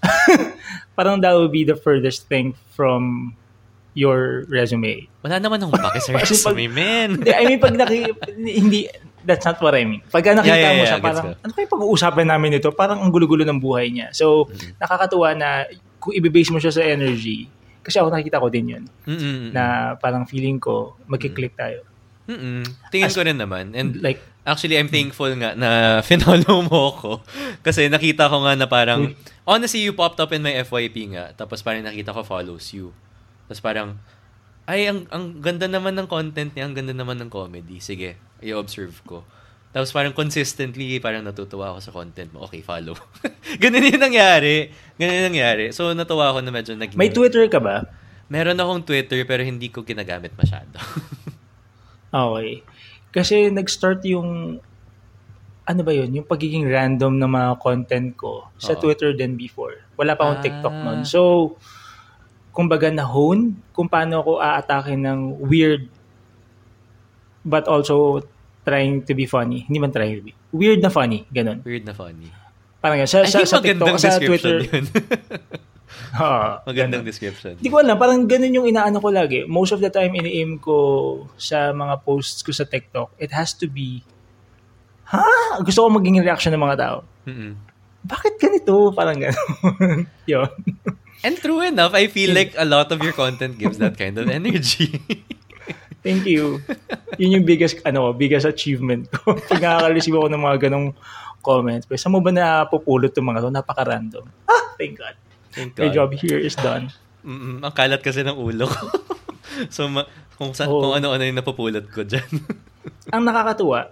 parang 0.97 1.21
that 1.21 1.33
would 1.33 1.51
be 1.51 1.65
the 1.65 1.75
furthest 1.75 2.29
thing 2.29 2.53
from 2.75 3.33
your 3.97 4.45
resume. 4.53 5.09
Wala 5.25 5.41
naman 5.41 5.57
akong 5.57 5.73
pake 5.73 6.01
sa 6.05 6.13
resume, 6.21 6.69
man. 6.69 7.09
I 7.25 7.49
mean, 7.49 7.57
pag 7.57 7.73
naki, 7.75 8.13
hindi, 8.37 8.93
that's 9.25 9.49
not 9.49 9.57
what 9.65 9.73
I 9.73 9.89
mean. 9.89 10.05
Pag 10.07 10.29
nakita 10.37 10.45
Yeah, 10.47 10.61
yeah, 10.61 10.69
mo 10.69 10.77
yeah, 10.77 10.85
siya, 10.87 10.99
gets 11.01 11.07
parang, 11.09 11.27
ano 11.41 11.53
kayo 11.57 11.67
pag-uusapan 11.73 12.27
namin 12.29 12.61
ito? 12.61 12.69
Parang 12.77 13.01
ang 13.01 13.09
gulo-gulo 13.09 13.43
ng 13.43 13.57
buhay 13.57 13.89
niya. 13.89 14.13
So, 14.13 14.47
Mm-hmm. 14.47 14.77
nakakatuwa 14.79 15.29
na 15.33 15.49
kung 15.97 16.13
ibibase 16.13 16.53
mo 16.53 16.61
siya 16.61 16.77
sa 16.77 16.85
energy, 16.85 17.49
kasi 17.87 18.03
ako 18.03 18.11
nakikita 18.11 18.43
ko 18.43 18.51
din 18.51 18.67
yun, 18.75 18.85
Mm-mm. 19.07 19.55
na 19.55 19.95
parang 20.03 20.27
feeling 20.27 20.59
ko, 20.59 20.99
magkiklik 21.07 21.55
tayo. 21.55 21.87
Mm-mm. 22.27 22.67
Tingin 22.91 23.15
ko 23.15 23.23
rin 23.23 23.39
naman. 23.39 23.71
And 23.79 24.03
Like, 24.03 24.19
Actually, 24.47 24.79
I'm 24.79 24.87
thankful 24.87 25.31
nga 25.43 25.59
na 25.59 25.71
finollow 26.07 26.63
mo 26.67 26.95
ko. 26.95 27.13
Kasi 27.67 27.91
nakita 27.91 28.31
ko 28.31 28.47
nga 28.47 28.55
na 28.55 28.71
parang, 28.71 29.11
honestly, 29.43 29.83
you 29.83 29.91
popped 29.91 30.23
up 30.23 30.31
in 30.31 30.39
my 30.39 30.55
FYP 30.63 31.19
nga. 31.19 31.35
Tapos 31.35 31.67
parang 31.67 31.83
nakita 31.83 32.15
ko 32.15 32.23
follows 32.23 32.71
you. 32.71 32.95
Tapos 33.51 33.59
parang, 33.59 33.99
ay, 34.71 34.87
ang, 34.87 35.03
ang 35.11 35.43
ganda 35.43 35.67
naman 35.67 35.99
ng 35.99 36.07
content 36.07 36.55
niya, 36.55 36.63
ang 36.63 36.79
ganda 36.79 36.95
naman 36.95 37.19
ng 37.23 37.31
comedy. 37.31 37.83
Sige, 37.83 38.19
i-observe 38.39 38.95
ko. 39.03 39.27
Tapos 39.77 39.93
parang 39.93 40.17
consistently, 40.17 40.97
parang 41.05 41.21
natutuwa 41.21 41.77
ako 41.77 41.85
sa 41.85 41.93
content 41.93 42.33
mo. 42.33 42.49
Okay, 42.49 42.65
follow. 42.65 42.97
Ganun 43.63 43.93
yung 43.93 44.01
nangyari. 44.01 44.73
Ganun 44.97 45.21
yung 45.21 45.29
nangyari. 45.37 45.69
So, 45.77 45.93
natuwa 45.93 46.33
ako 46.33 46.41
na 46.41 46.49
medyo 46.49 46.73
naging... 46.73 46.97
may 46.97 47.13
Twitter 47.13 47.45
ka 47.53 47.61
ba? 47.61 47.85
Meron 48.33 48.57
akong 48.57 48.89
Twitter 48.89 49.21
pero 49.29 49.45
hindi 49.45 49.69
ko 49.69 49.85
ginagamit 49.85 50.33
masyado. 50.33 50.81
Okay. 52.17 52.65
Kasi 53.13 53.53
nag-start 53.53 54.01
yung 54.09 54.57
ano 55.67 55.81
ba 55.83 55.93
yun, 55.93 56.15
yung 56.15 56.25
pagiging 56.25 56.65
random 56.65 57.19
ng 57.19 57.29
mga 57.29 57.51
content 57.59 58.09
ko 58.15 58.47
sa 58.57 58.73
Oo. 58.73 58.81
Twitter 58.81 59.13
din 59.13 59.35
before. 59.35 59.83
Wala 59.99 60.15
pa 60.15 60.31
akong 60.31 60.41
Ah. 60.41 60.45
TikTok 60.47 60.77
noon. 60.81 61.01
So, 61.03 61.21
kumbaga 62.55 62.89
na-hone 62.89 63.59
kung 63.75 63.91
paano 63.91 64.23
ako 64.23 64.41
aatake 64.41 64.95
ng 64.97 65.43
weird 65.45 65.91
but 67.45 67.67
also 67.69 68.23
trying 68.67 69.07
to 69.07 69.15
be 69.15 69.31
funny. 69.31 69.63
Hindi 69.63 69.79
man 69.79 69.95
trying 69.95 70.19
to 70.19 70.25
be. 70.27 70.35
Weird 70.51 70.83
na 70.83 70.91
funny. 70.91 71.23
Ganun. 71.31 71.63
Weird 71.63 71.87
na 71.87 71.95
funny. 71.95 72.35
Parang 72.83 72.99
yan. 72.99 73.07
Sa, 73.07 73.23
I 73.23 73.31
sa, 73.31 73.39
think 73.39 73.51
sa 73.51 73.59
TikTok, 73.63 73.95
sa 74.03 74.19
Twitter. 74.19 74.59
yun. 74.67 74.85
Oo, 76.19 76.43
magandang 76.69 77.07
ganun. 77.07 77.11
description. 77.15 77.55
Hindi 77.63 77.71
ko 77.71 77.79
alam, 77.79 77.95
parang 77.95 78.27
ganun 78.27 78.51
yung 78.51 78.67
inaano 78.67 78.99
ko 78.99 79.15
lagi. 79.15 79.47
Most 79.47 79.71
of 79.71 79.79
the 79.79 79.89
time, 79.89 80.19
ini-aim 80.19 80.59
ko 80.59 80.77
sa 81.39 81.71
mga 81.71 82.03
posts 82.03 82.43
ko 82.43 82.51
sa 82.51 82.67
TikTok, 82.67 83.15
it 83.23 83.31
has 83.31 83.55
to 83.55 83.71
be, 83.71 84.03
ha? 85.15 85.23
Gusto 85.63 85.87
ko 85.87 85.89
maging 85.95 86.19
reaction 86.27 86.51
ng 86.51 86.63
mga 86.63 86.77
tao. 86.83 86.97
Mm-mm. 87.31 87.55
Bakit 88.07 88.39
ganito? 88.39 88.95
Parang 88.95 89.19
gano'n. 89.19 90.07
Yun. 90.31 90.51
And 91.27 91.35
true 91.43 91.59
enough, 91.63 91.91
I 91.91 92.07
feel 92.07 92.31
like 92.31 92.55
a 92.55 92.63
lot 92.63 92.95
of 92.95 93.03
your 93.03 93.15
content 93.15 93.59
gives 93.59 93.79
that 93.83 93.99
kind 93.99 94.15
of 94.15 94.31
energy. 94.31 95.03
Thank 96.07 96.23
you. 96.31 96.63
Yun 97.19 97.43
yung 97.43 97.47
biggest, 97.47 97.83
ano, 97.83 98.15
biggest 98.15 98.47
achievement 98.47 99.11
ko. 99.11 99.35
Pag 99.51 99.59
nakaka-receive 99.59 100.15
ako 100.15 100.29
ng 100.31 100.43
mga 100.43 100.57
ganong 100.71 100.89
comments. 101.43 101.91
Pero 101.91 101.99
saan 101.99 102.15
mo 102.15 102.23
ba 102.23 102.31
napupulot 102.31 103.11
itong 103.11 103.27
mga 103.27 103.43
to? 103.43 103.51
Napaka-random. 103.51 104.25
Ah, 104.47 104.71
thank 104.79 105.03
God. 105.03 105.19
Thank 105.51 105.75
My 105.75 105.91
God. 105.91 105.95
job 105.95 106.09
here 106.15 106.39
is 106.39 106.55
done. 106.55 106.95
Mm-mm, 107.27 107.59
ang 107.59 107.75
kalat 107.75 107.99
kasi 108.07 108.23
ng 108.23 108.39
ulo 108.39 108.71
ko. 108.71 108.87
so, 109.75 109.91
ma- 109.91 110.07
kung, 110.39 110.55
sa- 110.55 110.71
Oo. 110.71 110.79
kung 110.79 110.95
ano-ano 110.95 111.27
yung 111.27 111.39
napupulot 111.39 111.91
ko 111.91 112.07
dyan. 112.07 112.27
Ang 113.15 113.27
nakakatuwa, 113.27 113.91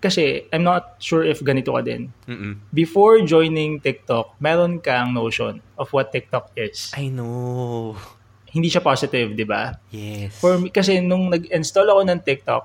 kasi 0.00 0.48
I'm 0.50 0.64
not 0.64 0.96
sure 0.98 1.22
if 1.22 1.44
ganito 1.44 1.76
ka 1.76 1.84
din. 1.84 2.10
Mm-mm. 2.24 2.58
Before 2.72 3.20
joining 3.22 3.78
TikTok, 3.78 4.40
meron 4.40 4.80
kang 4.80 5.12
notion 5.12 5.60
of 5.76 5.92
what 5.92 6.10
TikTok 6.10 6.50
is. 6.56 6.90
I 6.96 7.12
know. 7.12 7.94
Hindi 8.50 8.68
siya 8.68 8.82
positive, 8.82 9.34
di 9.34 9.46
ba? 9.46 9.70
Yes. 9.94 10.34
For 10.38 10.58
me, 10.58 10.74
kasi 10.74 10.98
nung 10.98 11.30
nag-install 11.30 11.86
ako 11.86 12.00
ng 12.06 12.20
TikTok, 12.26 12.64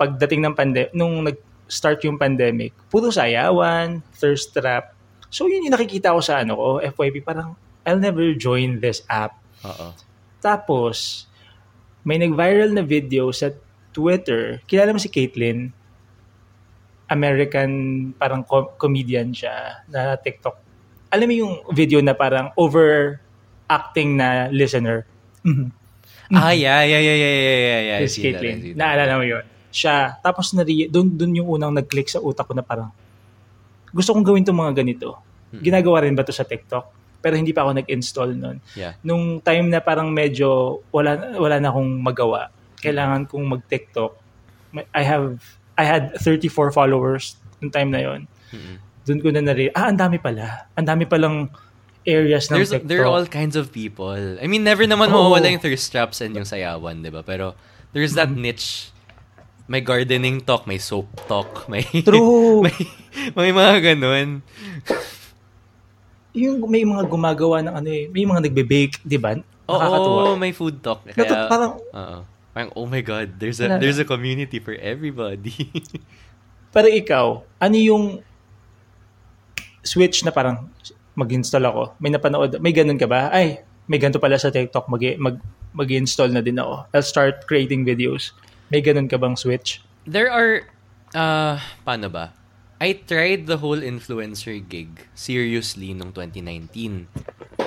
pagdating 0.00 0.40
ng 0.44 0.54
pandemic, 0.56 0.92
nung 0.96 1.20
nag-start 1.24 2.00
yung 2.08 2.16
pandemic, 2.16 2.72
puro 2.88 3.12
sayawan, 3.12 4.00
thirst 4.16 4.56
trap. 4.56 4.96
So 5.28 5.44
yun 5.44 5.68
yung 5.68 5.76
nakikita 5.76 6.16
ko 6.16 6.20
sa 6.24 6.40
ano 6.40 6.56
ko, 6.56 6.68
FYP, 6.80 7.20
parang 7.20 7.52
I'll 7.84 8.00
never 8.00 8.32
join 8.32 8.80
this 8.80 9.04
app. 9.08 9.36
Oo. 9.64 9.92
Tapos, 10.40 11.28
may 12.00 12.16
nag-viral 12.16 12.72
na 12.72 12.80
video 12.80 13.28
sa 13.28 13.52
Twitter. 13.92 14.64
Kilala 14.64 14.96
mo 14.96 15.00
si 15.00 15.12
Caitlyn? 15.12 15.72
American 17.10 17.70
parang 18.14 18.46
co- 18.46 18.72
comedian 18.78 19.34
siya 19.34 19.82
na 19.90 20.14
TikTok. 20.14 20.56
Alam 21.10 21.26
mo 21.26 21.34
yung 21.34 21.54
video 21.74 21.98
na 21.98 22.14
parang 22.14 22.54
overacting 23.70 24.18
na 24.18 24.50
listener? 24.50 25.06
Mhm. 25.46 25.70
Ah, 26.30 26.54
yeah, 26.54 26.82
yeah, 26.86 27.02
yeah, 27.02 27.16
yeah, 27.18 27.34
yeah, 27.34 27.58
yeah, 27.58 27.80
yeah. 27.82 27.98
I 28.02 28.06
Si 28.06 28.22
see 28.22 28.30
that, 28.30 28.38
I 28.38 28.42
see 28.42 28.74
Caitlyn. 28.74 28.78
Naalala 28.78 29.18
mo 29.18 29.24
yun? 29.26 29.42
Siya. 29.70 30.18
Tapos 30.22 30.54
nari, 30.54 30.86
doon 30.90 31.14
doon 31.14 31.32
yung 31.42 31.48
unang 31.58 31.74
nag-click 31.74 32.10
sa 32.10 32.22
utak 32.22 32.46
ko 32.46 32.54
na 32.54 32.62
parang 32.62 32.90
gusto 33.90 34.14
kong 34.14 34.26
gawin 34.26 34.46
tong 34.46 34.58
mga 34.58 34.74
ganito. 34.82 35.18
Hmm. 35.50 35.62
Ginagawa 35.62 36.06
rin 36.06 36.14
ba 36.14 36.22
to 36.22 36.30
sa 36.34 36.46
TikTok? 36.46 36.98
Pero 37.18 37.34
hindi 37.34 37.50
pa 37.50 37.66
ako 37.66 37.82
nag-install 37.82 38.30
nun. 38.38 38.56
Yeah. 38.78 38.94
Nung 39.02 39.42
time 39.42 39.70
na 39.70 39.82
parang 39.82 40.10
medyo 40.14 40.80
wala 40.94 41.34
wala 41.34 41.58
na 41.58 41.70
akong 41.70 41.90
magawa, 41.98 42.50
kailangan 42.78 43.26
kong 43.26 43.46
mag-TikTok. 43.50 44.14
I 44.94 45.02
have 45.02 45.42
I 45.74 45.82
had 45.82 46.14
34 46.22 46.70
followers 46.70 47.34
nung 47.58 47.74
time 47.74 47.90
na 47.90 48.06
yon. 48.06 48.30
Mm-mm. 48.54 48.78
Doon 49.02 49.18
ko 49.18 49.28
na 49.34 49.42
nari, 49.42 49.66
ah, 49.74 49.90
ang 49.90 49.98
dami 49.98 50.22
pala. 50.22 50.70
Ang 50.78 50.86
dami 50.86 51.04
palang 51.10 51.50
areas 52.02 52.48
ng 52.48 52.56
There's, 52.56 52.72
TikTok. 52.72 52.88
there 52.88 53.04
are 53.04 53.10
all 53.10 53.26
kinds 53.26 53.54
of 53.54 53.70
people. 53.70 54.12
I 54.14 54.46
mean, 54.46 54.64
never 54.64 54.84
naman 54.84 55.08
Oo. 55.08 55.28
mawawala 55.28 55.50
yung 55.50 55.60
thirst 55.60 55.88
traps 55.88 56.20
and 56.20 56.32
yung 56.32 56.44
sayawan, 56.44 57.00
di 57.00 57.10
ba? 57.10 57.20
Pero 57.20 57.52
there's 57.92 58.14
that 58.14 58.28
Mm-hmm. 58.28 58.44
niche. 58.56 58.90
May 59.66 59.78
gardening 59.80 60.42
talk, 60.42 60.66
may 60.66 60.82
soap 60.82 61.06
talk, 61.26 61.64
may... 61.70 61.84
True. 61.84 62.66
may, 62.66 62.74
may 63.38 63.50
mga 63.50 63.94
ganun. 63.94 64.42
yung 66.30 66.62
may 66.66 66.82
mga 66.82 67.06
gumagawa 67.06 67.58
ng 67.60 67.74
ano 67.74 67.88
eh, 67.88 68.06
may 68.06 68.22
mga 68.22 68.46
nagbe-bake, 68.46 69.02
'di 69.02 69.18
ba? 69.18 69.34
Oo, 69.66 70.34
may 70.34 70.50
food 70.50 70.78
talk. 70.78 71.02
Kaya, 71.06 71.46
parang- 71.46 71.78
Oo. 71.90 72.18
Parang, 72.50 72.70
oh 72.74 72.86
my 72.86 72.98
God, 72.98 73.38
there's 73.38 73.58
a 73.58 73.78
there's 73.78 73.98
a 73.98 74.06
community 74.06 74.58
for 74.58 74.74
everybody. 74.74 75.70
Pero 76.74 76.86
ikaw, 76.86 77.26
ano 77.58 77.76
yung 77.76 78.04
switch 79.82 80.22
na 80.22 80.30
parang 80.30 80.70
mag-install 81.18 81.64
ako? 81.66 81.82
May 81.98 82.10
napanood, 82.14 82.58
may 82.62 82.74
ganun 82.74 82.98
ka 82.98 83.06
ba? 83.10 83.30
Ay, 83.30 83.62
may 83.90 83.98
ganito 83.98 84.22
pala 84.22 84.38
sa 84.38 84.52
TikTok, 84.52 84.86
mag, 84.86 85.02
mag, 85.18 85.36
mag-install 85.74 86.30
na 86.30 86.42
din 86.42 86.58
ako. 86.58 86.86
I'll 86.94 87.06
start 87.06 87.46
creating 87.50 87.82
videos. 87.86 88.34
May 88.70 88.82
ganun 88.82 89.10
ka 89.10 89.18
bang 89.18 89.34
switch? 89.34 89.82
there 90.10 90.30
are, 90.30 90.64
uh, 91.14 91.60
paano 91.84 92.08
ba? 92.08 92.32
I 92.80 92.96
tried 92.96 93.44
the 93.44 93.60
whole 93.60 93.76
influencer 93.84 94.56
gig 94.56 95.04
seriously 95.12 95.92
nung 95.92 96.16
2019. 96.16 97.12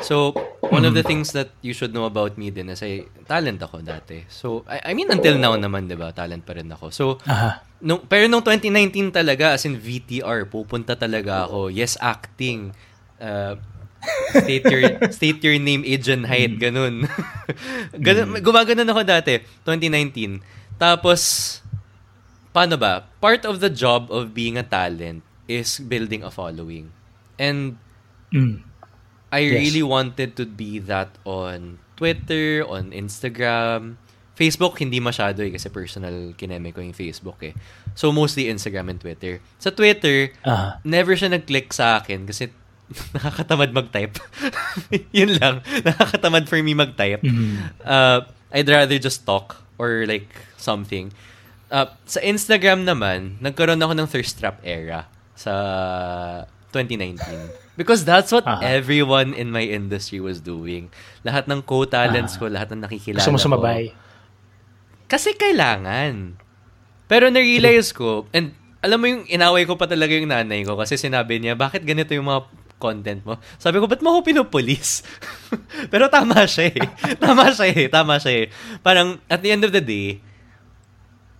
So, 0.01 0.33
one 0.73 0.83
of 0.89 0.97
the 0.97 1.05
things 1.05 1.37
that 1.37 1.53
you 1.61 1.71
should 1.71 1.93
know 1.93 2.09
about 2.09 2.35
me 2.35 2.49
din 2.49 2.73
is 2.73 2.81
I, 2.81 3.05
talent 3.29 3.61
ako 3.61 3.85
dati. 3.85 4.25
So, 4.27 4.65
I, 4.65 4.91
I 4.91 4.91
mean, 4.97 5.13
until 5.13 5.37
now 5.37 5.53
naman, 5.53 5.85
di 5.85 5.93
ba? 5.93 6.09
Talent 6.11 6.43
pa 6.43 6.57
rin 6.57 6.67
ako. 6.73 6.89
So, 6.89 7.05
Aha. 7.29 7.61
nung, 7.77 8.01
pero 8.09 8.25
nung 8.25 8.41
2019 8.41 9.13
talaga, 9.13 9.53
as 9.53 9.69
in 9.69 9.77
VTR, 9.77 10.49
pupunta 10.49 10.97
talaga 10.97 11.45
ako. 11.45 11.69
Yes, 11.69 11.93
acting. 12.01 12.73
Uh, 13.23 13.55
state 14.35 14.67
your 14.67 14.83
state 15.15 15.39
your 15.39 15.55
name, 15.55 15.87
age 15.87 16.11
and 16.11 16.27
height, 16.27 16.59
ganun. 16.59 17.07
ganun 18.07 18.35
gumaganon 18.43 18.91
ako 18.91 19.07
dati, 19.07 19.39
2019. 19.63 20.43
Tapos 20.75 21.21
paano 22.51 22.75
ba? 22.75 23.07
Part 23.23 23.47
of 23.47 23.63
the 23.63 23.71
job 23.71 24.11
of 24.11 24.35
being 24.35 24.59
a 24.59 24.65
talent 24.67 25.23
is 25.47 25.79
building 25.79 26.19
a 26.21 26.29
following. 26.29 26.91
And 27.39 27.79
Mm. 28.33 28.65
I 29.29 29.45
Yes. 29.45 29.53
really 29.61 29.85
wanted 29.85 30.33
to 30.37 30.45
be 30.45 30.81
that 30.89 31.13
on 31.21 31.77
Twitter, 31.93 32.65
on 32.65 32.89
Instagram. 32.89 34.01
Facebook, 34.33 34.81
hindi 34.81 34.97
masyado 34.97 35.45
eh, 35.45 35.53
kasi 35.53 35.69
personal 35.69 36.33
kineme 36.33 36.73
ko 36.73 36.81
yung 36.81 36.97
Facebook 36.97 37.37
eh. 37.45 37.53
So, 37.93 38.09
mostly 38.09 38.49
Instagram 38.49 38.89
and 38.89 38.97
Twitter. 38.97 39.37
Sa 39.61 39.69
Twitter, 39.69 40.33
Aha. 40.41 40.81
never 40.81 41.13
siya 41.13 41.29
nag-click 41.29 41.69
sa 41.69 42.01
akin 42.01 42.25
kasi 42.25 42.49
nakakatamad 43.15 43.73
mag-type. 43.73 44.15
Yun 45.17 45.37
lang. 45.37 45.65
Nakakatamad 45.83 46.45
for 46.47 46.61
me 46.61 46.73
mag-type. 46.77 47.21
Mhm. 47.25 47.81
Uh, 47.81 48.25
I'd 48.53 48.69
rather 48.69 48.97
just 49.01 49.25
talk 49.25 49.61
or 49.81 50.05
like 50.05 50.29
something. 50.55 51.09
uh, 51.73 51.89
sa 52.05 52.21
Instagram 52.21 52.85
naman, 52.85 53.41
nagkaroon 53.41 53.81
ako 53.81 53.93
ng 53.97 54.07
thirst 54.07 54.37
trap 54.37 54.61
era 54.61 55.09
sa 55.33 55.53
2019. 56.69 57.17
Because 57.73 58.05
that's 58.05 58.29
what 58.29 58.45
uh-huh. 58.45 58.61
everyone 58.61 59.33
in 59.33 59.49
my 59.49 59.65
industry 59.65 60.21
was 60.21 60.37
doing. 60.37 60.93
Lahat 61.25 61.49
ng 61.49 61.65
co-talents 61.65 62.37
uh-huh. 62.37 62.45
ko, 62.45 62.53
lahat 62.53 62.69
ng 62.69 62.85
nakikilala 62.85 63.25
Gusto 63.25 63.33
mo 63.33 63.41
sumabay? 63.41 63.89
ko. 63.89 63.97
Kasi 65.09 65.33
kailangan. 65.33 66.37
Pero 67.09 67.33
na-realize 67.33 67.89
ko, 67.89 68.29
and 68.29 68.53
alam 68.85 68.97
mo 69.01 69.05
yung 69.09 69.25
inaway 69.25 69.65
ko 69.65 69.73
pa 69.73 69.89
talaga 69.89 70.13
yung 70.13 70.29
nanay 70.29 70.61
ko 70.61 70.77
kasi 70.77 70.99
sinabi 70.99 71.41
niya, 71.41 71.57
bakit 71.57 71.81
ganito 71.81 72.13
yung 72.13 72.29
mga 72.29 72.45
content 72.81 73.23
mo? 73.23 73.39
Sabi 73.57 73.79
ko, 73.79 73.87
ba't 73.87 74.01
mo 74.01 74.17
ako 74.17 74.29
pinupulis? 74.29 75.05
Pero 75.93 76.07
tama 76.11 76.45
siya 76.45 76.73
eh. 76.73 76.79
tama 77.21 77.49
siya 77.53 77.67
eh. 77.71 77.85
Tama 77.87 78.15
siya 78.19 78.33
eh. 78.43 78.45
Parang, 78.83 79.19
at 79.29 79.39
the 79.41 79.49
end 79.51 79.63
of 79.63 79.71
the 79.71 79.83
day, 79.83 80.19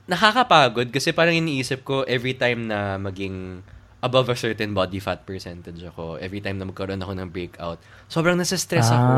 nakakapagod 0.07 0.91
kasi 0.91 1.15
parang 1.15 1.35
iniisip 1.35 1.87
ko 1.87 2.03
every 2.03 2.35
time 2.35 2.67
na 2.67 2.99
maging 2.99 3.63
above 4.03 4.27
a 4.27 4.35
certain 4.35 4.75
body 4.75 4.99
fat 4.99 5.23
percentage 5.23 5.79
ako, 5.79 6.19
every 6.19 6.43
time 6.43 6.59
na 6.59 6.67
magkaroon 6.67 6.99
ako 6.99 7.13
ng 7.15 7.29
breakout, 7.31 7.79
sobrang 8.11 8.35
nasa-stress 8.35 8.91
ah. 8.91 8.99
ako. 8.99 9.15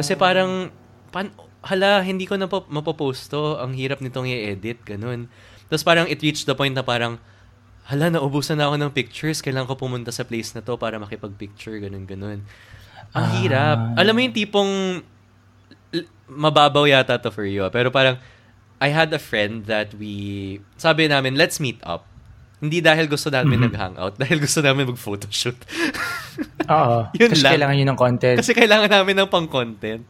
Kasi 0.00 0.16
parang, 0.16 0.72
pan, 1.12 1.28
hala, 1.60 2.00
hindi 2.00 2.24
ko 2.24 2.40
na 2.40 2.48
po, 2.48 2.64
mapopost 2.72 3.28
to. 3.28 3.60
Ang 3.60 3.76
hirap 3.76 4.00
nitong 4.00 4.32
i-edit, 4.32 4.80
ganun. 4.82 5.28
Tapos 5.68 5.84
parang 5.84 6.08
it 6.08 6.24
reached 6.24 6.48
the 6.48 6.56
point 6.56 6.72
na 6.72 6.80
parang, 6.80 7.20
hala, 7.88 8.12
naubusan 8.12 8.58
na 8.58 8.70
ako 8.70 8.76
ng 8.78 8.92
pictures. 8.94 9.42
Kailangan 9.42 9.68
ko 9.68 9.74
pumunta 9.74 10.14
sa 10.14 10.22
place 10.22 10.54
na 10.54 10.62
to 10.62 10.78
para 10.78 11.00
makipag-picture, 11.02 11.82
ganun, 11.82 12.06
ganun. 12.06 12.40
Ang 13.12 13.26
ah. 13.26 13.32
hirap. 13.40 13.78
Alam 13.98 14.12
mo 14.14 14.20
yung 14.22 14.36
tipong, 14.36 14.72
mababaw 16.30 16.88
yata 16.88 17.20
to 17.20 17.28
for 17.28 17.44
you. 17.44 17.66
Ah. 17.66 17.72
Pero 17.72 17.92
parang, 17.92 18.16
I 18.82 18.90
had 18.90 19.14
a 19.14 19.20
friend 19.20 19.66
that 19.70 19.94
we, 19.94 20.58
sabi 20.74 21.06
namin, 21.06 21.38
let's 21.38 21.62
meet 21.62 21.78
up. 21.86 22.08
Hindi 22.62 22.78
dahil 22.78 23.10
gusto 23.10 23.26
namin 23.26 23.58
mm-hmm. 23.58 23.74
nag-hangout, 23.74 24.14
dahil 24.22 24.38
gusto 24.38 24.62
namin 24.62 24.90
mag-photoshoot. 24.94 25.58
Oo. 26.74 26.98
Yun 27.18 27.30
kasi 27.34 27.42
lang. 27.42 27.58
kailangan 27.58 27.76
yun 27.78 27.88
ng 27.90 27.98
content. 27.98 28.38
Kasi 28.38 28.54
kailangan 28.54 28.90
namin 28.90 29.14
ng 29.18 29.28
pang-content. 29.30 30.02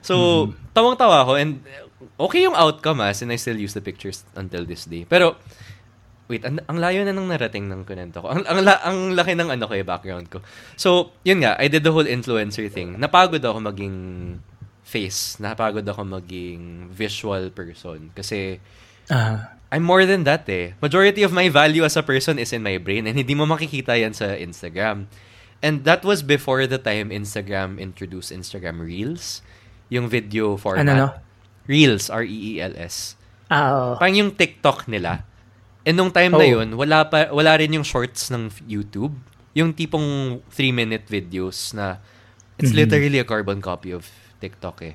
So, 0.00 0.48
mm-hmm. 0.48 0.72
tawang-tawa 0.72 1.28
ako 1.28 1.32
and 1.36 1.60
okay 2.16 2.44
yung 2.48 2.56
outcome 2.56 3.04
as 3.04 3.20
and 3.20 3.28
I 3.28 3.36
still 3.36 3.60
use 3.60 3.76
the 3.76 3.84
pictures 3.84 4.24
until 4.32 4.64
this 4.64 4.88
day. 4.88 5.04
Pero, 5.04 5.36
wait, 6.30 6.46
ang, 6.46 6.62
ang 6.70 6.78
layo 6.78 7.02
na 7.02 7.10
nang 7.10 7.26
narating 7.26 7.66
ng 7.66 7.82
kunento 7.82 8.22
ko. 8.22 8.30
Ang, 8.30 8.46
ang, 8.46 8.62
ang 8.62 8.98
laki 9.18 9.34
ng 9.34 9.50
ano 9.50 9.66
ko 9.66 9.74
eh, 9.74 9.82
background 9.82 10.30
ko. 10.30 10.38
So, 10.78 11.10
yun 11.26 11.42
nga, 11.42 11.58
I 11.58 11.66
did 11.66 11.82
the 11.82 11.90
whole 11.90 12.06
influencer 12.06 12.70
thing. 12.70 12.94
Napagod 13.02 13.42
ako 13.42 13.58
maging 13.58 13.96
face. 14.86 15.42
Napagod 15.42 15.82
ako 15.82 16.06
maging 16.06 16.94
visual 16.94 17.50
person. 17.50 18.14
Kasi, 18.14 18.62
uh, 19.10 19.42
I'm 19.74 19.82
more 19.82 20.06
than 20.06 20.22
that 20.26 20.46
eh. 20.46 20.78
Majority 20.78 21.26
of 21.26 21.34
my 21.34 21.50
value 21.50 21.82
as 21.82 21.98
a 21.98 22.06
person 22.06 22.38
is 22.38 22.54
in 22.54 22.62
my 22.62 22.78
brain 22.78 23.10
and 23.10 23.18
hindi 23.18 23.34
mo 23.34 23.46
makikita 23.46 23.98
yan 23.98 24.14
sa 24.14 24.34
Instagram. 24.34 25.10
And 25.62 25.84
that 25.84 26.06
was 26.06 26.22
before 26.22 26.66
the 26.66 26.78
time 26.78 27.10
Instagram 27.10 27.78
introduced 27.78 28.30
Instagram 28.30 28.82
Reels. 28.82 29.42
Yung 29.90 30.06
video 30.06 30.54
format. 30.54 30.86
Ano 30.86 30.94
no? 30.94 31.08
Reels, 31.70 32.10
R-E-E-L-S. 32.10 33.14
Ah, 33.50 33.94
oh. 33.94 33.98
Parang 33.98 34.14
yung 34.14 34.32
TikTok 34.34 34.90
nila. 34.90 35.26
And 35.84 35.96
nung 35.96 36.12
time 36.12 36.36
oh. 36.36 36.40
na 36.40 36.46
yun, 36.46 36.68
wala, 36.76 37.08
pa, 37.08 37.32
wala 37.32 37.56
rin 37.56 37.72
yung 37.72 37.86
shorts 37.86 38.28
ng 38.28 38.52
YouTube. 38.68 39.16
Yung 39.56 39.72
tipong 39.72 40.38
3-minute 40.52 41.08
videos 41.08 41.72
na 41.72 41.98
it's 42.60 42.70
mm-hmm. 42.70 42.84
literally 42.84 43.18
a 43.18 43.26
carbon 43.26 43.64
copy 43.64 43.90
of 43.90 44.04
TikTok 44.38 44.84
eh. 44.84 44.94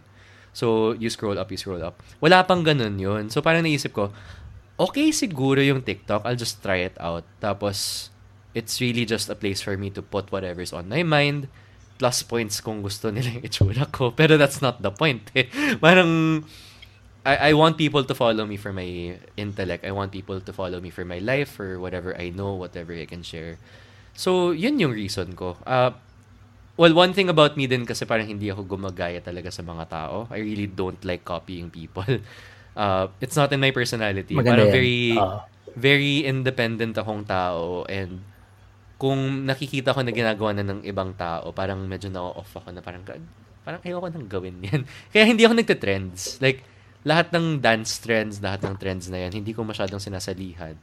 So, 0.56 0.95
you 0.95 1.12
scroll 1.12 1.36
up, 1.36 1.52
you 1.52 1.60
scroll 1.60 1.84
up. 1.84 2.00
Wala 2.24 2.48
pang 2.48 2.63
ganun 2.63 2.95
yun. 2.95 3.28
So, 3.28 3.43
parang 3.43 3.67
naisip 3.67 3.91
ko, 3.91 4.15
okay 4.80 5.12
siguro 5.12 5.60
yung 5.60 5.84
TikTok. 5.84 6.24
I'll 6.24 6.39
just 6.39 6.63
try 6.63 6.88
it 6.88 6.95
out. 6.95 7.28
Tapos, 7.43 8.08
it's 8.56 8.80
really 8.80 9.04
just 9.04 9.28
a 9.28 9.36
place 9.36 9.60
for 9.60 9.76
me 9.76 9.91
to 9.91 10.00
put 10.00 10.32
whatever's 10.32 10.71
on 10.71 10.88
my 10.88 11.04
mind. 11.04 11.52
Plus 12.00 12.24
points 12.24 12.63
kung 12.63 12.80
gusto 12.80 13.12
nila 13.12 13.32
yung 13.36 13.43
itsura 13.43 13.84
ko. 13.91 14.15
Pero 14.15 14.39
that's 14.39 14.63
not 14.63 14.80
the 14.80 14.95
point 14.95 15.28
eh. 15.36 15.52
Parang, 15.84 16.43
I, 17.25 17.49
I 17.49 17.51
want 17.57 17.81
people 17.81 18.05
to 18.05 18.13
follow 18.13 18.45
me 18.45 18.55
for 18.55 18.71
my 18.71 19.17
intellect. 19.35 19.83
I 19.83 19.91
want 19.91 20.13
people 20.13 20.39
to 20.39 20.53
follow 20.53 20.79
me 20.79 20.93
for 20.93 21.03
my 21.03 21.17
life, 21.17 21.57
for 21.57 21.81
whatever 21.81 22.13
I 22.13 22.29
know, 22.29 22.53
whatever 22.53 22.93
I 22.93 23.09
can 23.09 23.25
share. 23.25 23.57
So, 24.13 24.53
yun 24.53 24.77
yung 24.79 24.93
reason 24.93 25.33
ko. 25.33 25.57
Uh, 25.65 25.97
Well, 26.75 26.91
one 26.91 27.15
thing 27.15 27.31
about 27.31 27.55
me 27.55 27.71
din 27.71 27.88
kasi 27.88 28.03
parang 28.03 28.27
hindi 28.27 28.51
ako 28.51 28.67
gumagaya 28.67 29.23
talaga 29.23 29.47
sa 29.47 29.63
mga 29.63 29.88
tao. 29.88 30.27
I 30.27 30.43
really 30.43 30.67
don't 30.67 30.99
like 31.07 31.23
copying 31.23 31.71
people. 31.71 32.07
Uh, 32.75 33.07
it's 33.23 33.39
not 33.39 33.47
in 33.55 33.63
my 33.63 33.71
personality. 33.71 34.35
Maganda 34.35 34.67
parang 34.67 34.67
yan. 34.67 34.75
very 34.75 34.99
uh. 35.15 35.39
very 35.79 36.27
independent 36.27 36.91
akong 36.99 37.23
tao 37.23 37.88
and 37.88 38.19
kung 38.99 39.47
nakikita 39.47 39.95
ko 39.95 40.03
na 40.03 40.11
ginagawa 40.11 40.51
na 40.51 40.67
ng 40.67 40.83
ibang 40.83 41.15
tao, 41.15 41.55
parang 41.55 41.79
medyo 41.88 42.11
na-off 42.11 42.51
ako 42.51 42.75
na 42.75 42.83
parang 42.83 43.07
parang 43.63 43.79
ayoko 43.79 44.11
nang 44.11 44.27
gawin 44.27 44.59
yan. 44.59 44.83
Kaya 45.15 45.23
hindi 45.23 45.47
ako 45.47 45.55
nagte-trends. 45.55 46.43
Like, 46.43 46.67
lahat 47.05 47.29
ng 47.31 47.61
dance 47.61 48.01
trends, 48.01 48.41
lahat 48.41 48.65
ng 48.65 48.75
trends 48.81 49.07
na 49.13 49.23
yan, 49.23 49.39
hindi 49.39 49.53
ko 49.53 49.61
masyadong 49.61 50.01
sinasalihan 50.01 50.75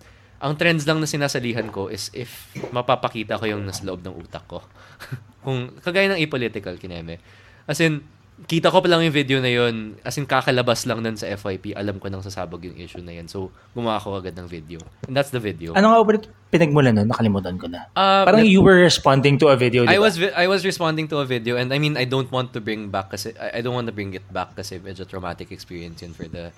ang 0.42 0.58
trends 0.58 0.82
lang 0.82 0.98
na 0.98 1.06
sinasalihan 1.06 1.70
ko 1.70 1.86
is 1.86 2.10
if 2.10 2.50
mapapakita 2.74 3.38
ko 3.38 3.46
yung 3.46 3.62
nasa 3.62 3.86
loob 3.86 4.02
ng 4.02 4.10
utak 4.10 4.42
ko. 4.50 4.58
Kung 5.46 5.78
kagaya 5.78 6.10
ng 6.10 6.18
apolitical 6.18 6.74
kineme. 6.82 7.22
As 7.62 7.78
in, 7.78 8.02
kita 8.48 8.72
ko 8.72 8.82
pa 8.82 8.88
lang 8.90 9.04
yung 9.06 9.14
video 9.14 9.38
na 9.38 9.50
yun, 9.52 9.94
as 10.02 10.16
in 10.18 10.26
kakalabas 10.26 10.84
lang 10.88 11.02
nun 11.04 11.14
sa 11.14 11.30
FYP, 11.30 11.76
alam 11.76 12.00
ko 12.02 12.08
nang 12.08 12.24
sasabog 12.24 12.64
yung 12.64 12.76
issue 12.80 13.00
na 13.04 13.14
yun. 13.14 13.28
So, 13.28 13.52
gumawa 13.76 14.02
ko 14.02 14.18
agad 14.18 14.34
ng 14.34 14.48
video. 14.48 14.80
And 15.06 15.14
that's 15.14 15.30
the 15.30 15.38
video. 15.38 15.72
Ano 15.78 15.92
nga 15.92 15.98
ulit 16.02 16.26
pinagmula 16.50 16.90
nun? 16.90 17.06
Nakalimutan 17.08 17.56
ko 17.60 17.68
na. 17.70 17.86
Uh, 17.94 18.24
Parang 18.26 18.44
you 18.44 18.60
were 18.64 18.80
responding 18.80 19.38
to 19.40 19.48
a 19.52 19.56
video, 19.56 19.86
I 19.86 19.98
was 20.02 20.18
I 20.20 20.46
was 20.50 20.66
responding 20.66 21.06
to 21.12 21.22
a 21.22 21.26
video 21.26 21.56
and 21.56 21.72
I 21.72 21.78
mean, 21.78 21.94
I 21.96 22.04
don't 22.04 22.30
want 22.30 22.52
to 22.54 22.60
bring 22.60 22.90
back 22.90 23.10
kasi, 23.14 23.32
I, 23.38 23.62
don't 23.62 23.74
want 23.74 23.86
to 23.88 23.94
bring 23.94 24.12
it 24.12 24.26
back 24.32 24.58
kasi 24.58 24.82
medyo 24.82 25.06
traumatic 25.06 25.52
experience 25.52 26.02
yun 26.02 26.12
for 26.12 26.26
the 26.26 26.50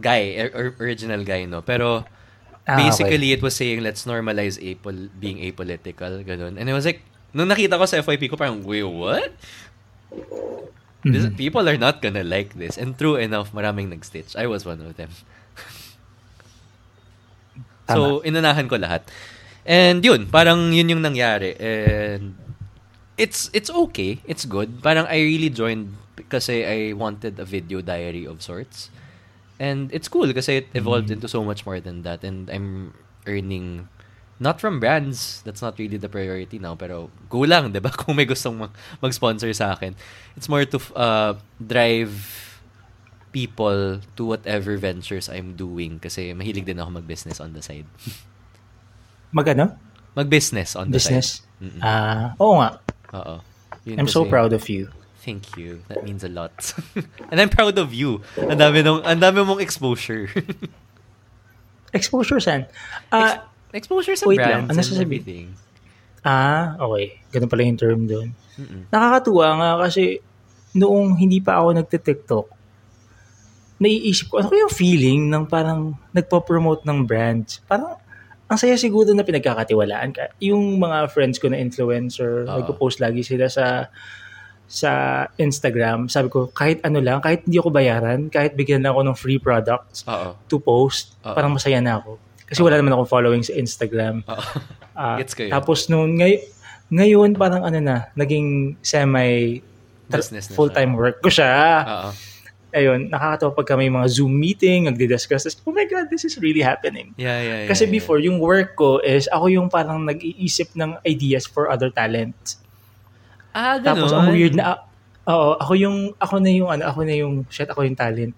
guy, 0.00 0.36
or, 0.52 0.76
original 0.80 1.24
guy, 1.24 1.44
no? 1.44 1.60
Pero, 1.60 2.04
Ah, 2.62 2.78
Basically, 2.78 3.34
okay. 3.34 3.38
it 3.38 3.42
was 3.42 3.58
saying, 3.58 3.82
let's 3.82 4.06
normalize 4.06 4.54
apol 4.62 4.94
being 5.18 5.42
apolitical, 5.42 6.22
ganun. 6.22 6.54
And 6.54 6.70
I 6.70 6.70
was 6.70 6.86
like, 6.86 7.02
nung 7.34 7.50
nakita 7.50 7.74
ko 7.74 7.90
sa 7.90 7.98
FYP 7.98 8.30
ko, 8.30 8.38
parang, 8.38 8.62
wait, 8.62 8.86
what? 8.86 9.34
Mm-hmm. 11.02 11.12
This, 11.12 11.26
people 11.34 11.68
are 11.68 11.76
not 11.76 12.00
gonna 12.00 12.22
like 12.22 12.54
this. 12.54 12.78
And 12.78 12.94
true 12.94 13.18
enough, 13.18 13.52
maraming 13.52 13.90
nag-stitch. 13.90 14.38
I 14.38 14.46
was 14.46 14.64
one 14.64 14.80
of 14.80 14.94
them. 14.94 15.10
so, 17.90 18.22
inanahan 18.22 18.70
ko 18.70 18.78
lahat. 18.78 19.02
And 19.66 20.02
yun, 20.02 20.26
parang 20.26 20.70
yun 20.70 20.90
yung 20.90 21.02
nangyari. 21.02 21.58
And 21.58 22.38
it's 23.18 23.50
it's 23.54 23.70
okay. 23.70 24.22
It's 24.26 24.46
good. 24.46 24.82
Parang 24.82 25.06
I 25.06 25.22
really 25.22 25.50
joined 25.50 25.94
kasi 26.30 26.66
I 26.66 26.78
wanted 26.94 27.38
a 27.38 27.46
video 27.46 27.82
diary 27.82 28.26
of 28.26 28.42
sorts. 28.42 28.90
And 29.62 29.94
it's 29.94 30.10
cool 30.10 30.26
kasi 30.34 30.62
it 30.62 30.66
evolved 30.74 31.10
mm. 31.10 31.18
into 31.18 31.30
so 31.30 31.46
much 31.46 31.62
more 31.62 31.78
than 31.78 32.02
that. 32.02 32.26
And 32.26 32.50
I'm 32.50 32.94
earning 33.26 33.86
not 34.42 34.58
from 34.58 34.82
brands. 34.82 35.40
That's 35.46 35.62
not 35.62 35.78
really 35.78 35.96
the 35.96 36.10
priority 36.10 36.58
now. 36.58 36.74
Pero 36.74 37.08
kulang, 37.30 37.70
di 37.70 37.78
ba? 37.78 37.94
Kung 38.00 38.18
may 38.18 38.26
gustong 38.26 38.66
mag- 38.66 38.76
mag-sponsor 38.98 39.54
sa 39.54 39.78
akin. 39.78 39.94
It's 40.34 40.50
more 40.50 40.66
to 40.66 40.78
uh, 40.98 41.38
drive 41.56 42.10
people 43.30 44.02
to 44.18 44.22
whatever 44.26 44.74
ventures 44.76 45.30
I'm 45.30 45.54
doing. 45.54 46.02
Kasi 46.02 46.34
mahilig 46.34 46.66
din 46.66 46.82
ako 46.82 46.98
mag-business 47.00 47.38
on 47.38 47.54
the 47.54 47.62
side. 47.62 47.86
Mag 49.32 49.48
ano? 49.48 49.78
Mag-business 50.12 50.76
on 50.76 50.92
the 50.92 51.00
Business? 51.00 51.40
side. 51.40 51.80
Ah, 51.80 52.36
uh, 52.36 52.42
oo 52.44 52.60
nga. 52.60 52.70
Oo. 53.16 53.36
I'm 53.88 54.10
so 54.10 54.28
proud 54.28 54.52
of 54.52 54.68
you. 54.68 54.92
Thank 55.24 55.56
you. 55.56 55.80
That 55.88 56.02
means 56.04 56.26
a 56.26 56.28
lot. 56.28 56.52
and 57.30 57.40
I'm 57.40 57.48
proud 57.48 57.78
of 57.78 57.94
you. 57.94 58.20
Ang 58.36 58.58
dami, 58.58 58.82
nung, 58.82 59.00
ang 59.06 59.22
dami 59.22 59.40
mong 59.46 59.62
exposure. 59.62 60.28
exposure 61.94 62.42
saan? 62.42 62.66
Uh, 63.08 63.38
Ex- 63.38 63.40
exposure 63.72 64.16
sa 64.16 64.28
wait 64.28 64.38
brands 64.38 64.68
lang. 64.68 64.78
Ano 64.78 64.80
and 64.80 65.02
everything. 65.02 65.46
Ah, 66.22 66.78
okay. 66.78 67.18
Ganun 67.34 67.50
pala 67.50 67.62
yung 67.66 67.80
term 67.80 68.00
doon. 68.06 68.28
Nakakatuwa 68.92 69.46
nga 69.58 69.70
kasi 69.88 70.22
noong 70.76 71.18
hindi 71.18 71.42
pa 71.42 71.60
ako 71.60 71.68
nagte-TikTok, 71.82 72.46
naiisip 73.82 74.30
ko, 74.30 74.38
ano 74.38 74.54
yung 74.54 74.72
feeling 74.72 75.26
ng 75.26 75.44
parang 75.50 75.98
nagpo-promote 76.14 76.86
ng 76.86 77.02
brands? 77.02 77.58
Parang 77.66 77.98
ang 78.46 78.58
saya 78.60 78.76
siguro 78.76 79.10
na 79.16 79.24
pinagkakatiwalaan 79.24 80.12
ka. 80.12 80.36
Yung 80.44 80.76
mga 80.76 81.08
friends 81.08 81.40
ko 81.40 81.48
na 81.48 81.58
influencer, 81.58 82.44
uh, 82.44 82.60
nagpo-post 82.60 83.00
lagi 83.00 83.24
sila 83.24 83.48
sa 83.48 83.88
sa 84.72 85.24
Instagram, 85.36 86.08
sabi 86.08 86.32
ko, 86.32 86.48
kahit 86.48 86.80
ano 86.80 87.04
lang, 87.04 87.20
kahit 87.20 87.44
hindi 87.44 87.60
ako 87.60 87.68
bayaran, 87.68 88.32
kahit 88.32 88.56
bigyan 88.56 88.80
lang 88.80 88.96
ako 88.96 89.04
ng 89.04 89.16
free 89.20 89.36
products 89.36 90.00
Uh-oh. 90.08 90.32
to 90.48 90.56
post, 90.56 91.12
Uh-oh. 91.20 91.36
parang 91.36 91.52
masaya 91.52 91.76
na 91.84 92.00
ako. 92.00 92.16
Kasi 92.52 92.60
wala 92.60 92.76
naman 92.76 92.92
akong 92.92 93.08
following 93.08 93.40
sa 93.40 93.56
Instagram. 93.56 94.20
Uh, 94.28 95.16
Gets 95.24 95.32
kayo. 95.32 95.48
Tapos 95.48 95.88
noon, 95.88 96.20
ngay- 96.20 96.44
ngayon 96.92 97.32
parang 97.40 97.64
ano 97.64 97.80
na, 97.80 98.12
naging 98.12 98.76
semi 98.84 99.64
Business 100.12 100.52
full-time 100.52 100.92
work 100.92 101.24
ko 101.24 101.32
siya. 101.32 101.56
Uh-oh. 101.88 102.12
ayun, 102.72 103.08
nakakatawa 103.08 103.52
pagka 103.56 103.74
may 103.76 103.88
mga 103.88 104.06
Zoom 104.12 104.36
meeting, 104.36 104.88
nagdi-discuss, 104.88 105.48
oh 105.64 105.72
my 105.72 105.84
God, 105.88 106.12
this 106.12 106.24
is 106.28 106.36
really 106.40 106.60
happening. 106.60 107.16
Yeah, 107.16 107.40
yeah, 107.40 107.56
yeah. 107.64 107.68
Kasi 107.68 107.88
yeah. 107.88 107.96
before, 107.96 108.20
yung 108.20 108.40
work 108.40 108.76
ko 108.76 109.00
is, 109.00 109.28
ako 109.28 109.48
yung 109.52 109.68
parang 109.68 110.04
nag-iisip 110.04 110.72
ng 110.76 111.00
ideas 111.04 111.44
for 111.48 111.68
other 111.72 111.88
talents. 111.88 112.60
Ah, 113.52 113.76
ganun. 113.76 113.84
Tapos, 113.84 114.10
ang 114.12 114.28
weird 114.32 114.56
na, 114.56 114.84
oo, 115.28 115.60
ako 115.60 115.72
yung, 115.76 115.96
ako 116.16 116.34
na 116.40 116.50
yung, 116.52 116.68
ano, 116.72 116.82
ako 116.88 117.00
na 117.04 117.14
yung, 117.16 117.44
shit, 117.52 117.68
ako 117.68 117.84
yung 117.84 117.96
talent. 117.96 118.32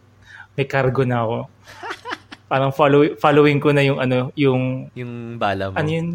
May 0.58 0.66
cargo 0.66 1.02
na 1.06 1.22
ako. 1.22 1.38
Parang 2.48 2.70
follow, 2.70 3.16
following 3.16 3.58
ko 3.58 3.72
na 3.72 3.82
yung, 3.82 3.98
ano, 3.98 4.30
yung, 4.36 4.92
yung 4.92 5.40
bala 5.40 5.72
mo. 5.72 5.74
ano 5.76 5.88
yun, 5.88 6.08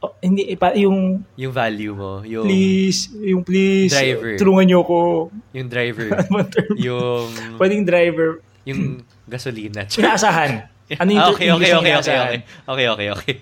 oh, 0.00 0.12
hindi, 0.20 0.48
eh, 0.48 0.58
pa, 0.58 0.72
yung, 0.74 1.24
yung 1.36 1.52
value 1.52 1.94
mo. 1.94 2.24
Yung, 2.24 2.44
please, 2.44 3.12
yung 3.12 3.42
please, 3.44 3.92
Driver. 3.92 4.36
tulungan 4.40 4.64
niyo 4.66 4.78
ako. 4.82 4.98
yung 5.52 5.68
driver. 5.68 6.08
Yung, 6.86 7.26
Pwedeng 7.56 7.84
driver, 7.84 8.44
yung 8.66 9.06
gasolina. 9.30 9.86
inaasahan. 10.00 10.66
Ano 10.86 11.10
yung 11.10 11.18
Ah, 11.18 11.30
okay, 11.34 11.50
okay, 11.50 11.72
okay, 11.74 11.94
okay, 11.98 12.14
okay. 12.14 12.40
Okay, 12.62 12.86
okay, 12.86 13.08
okay. 13.10 13.34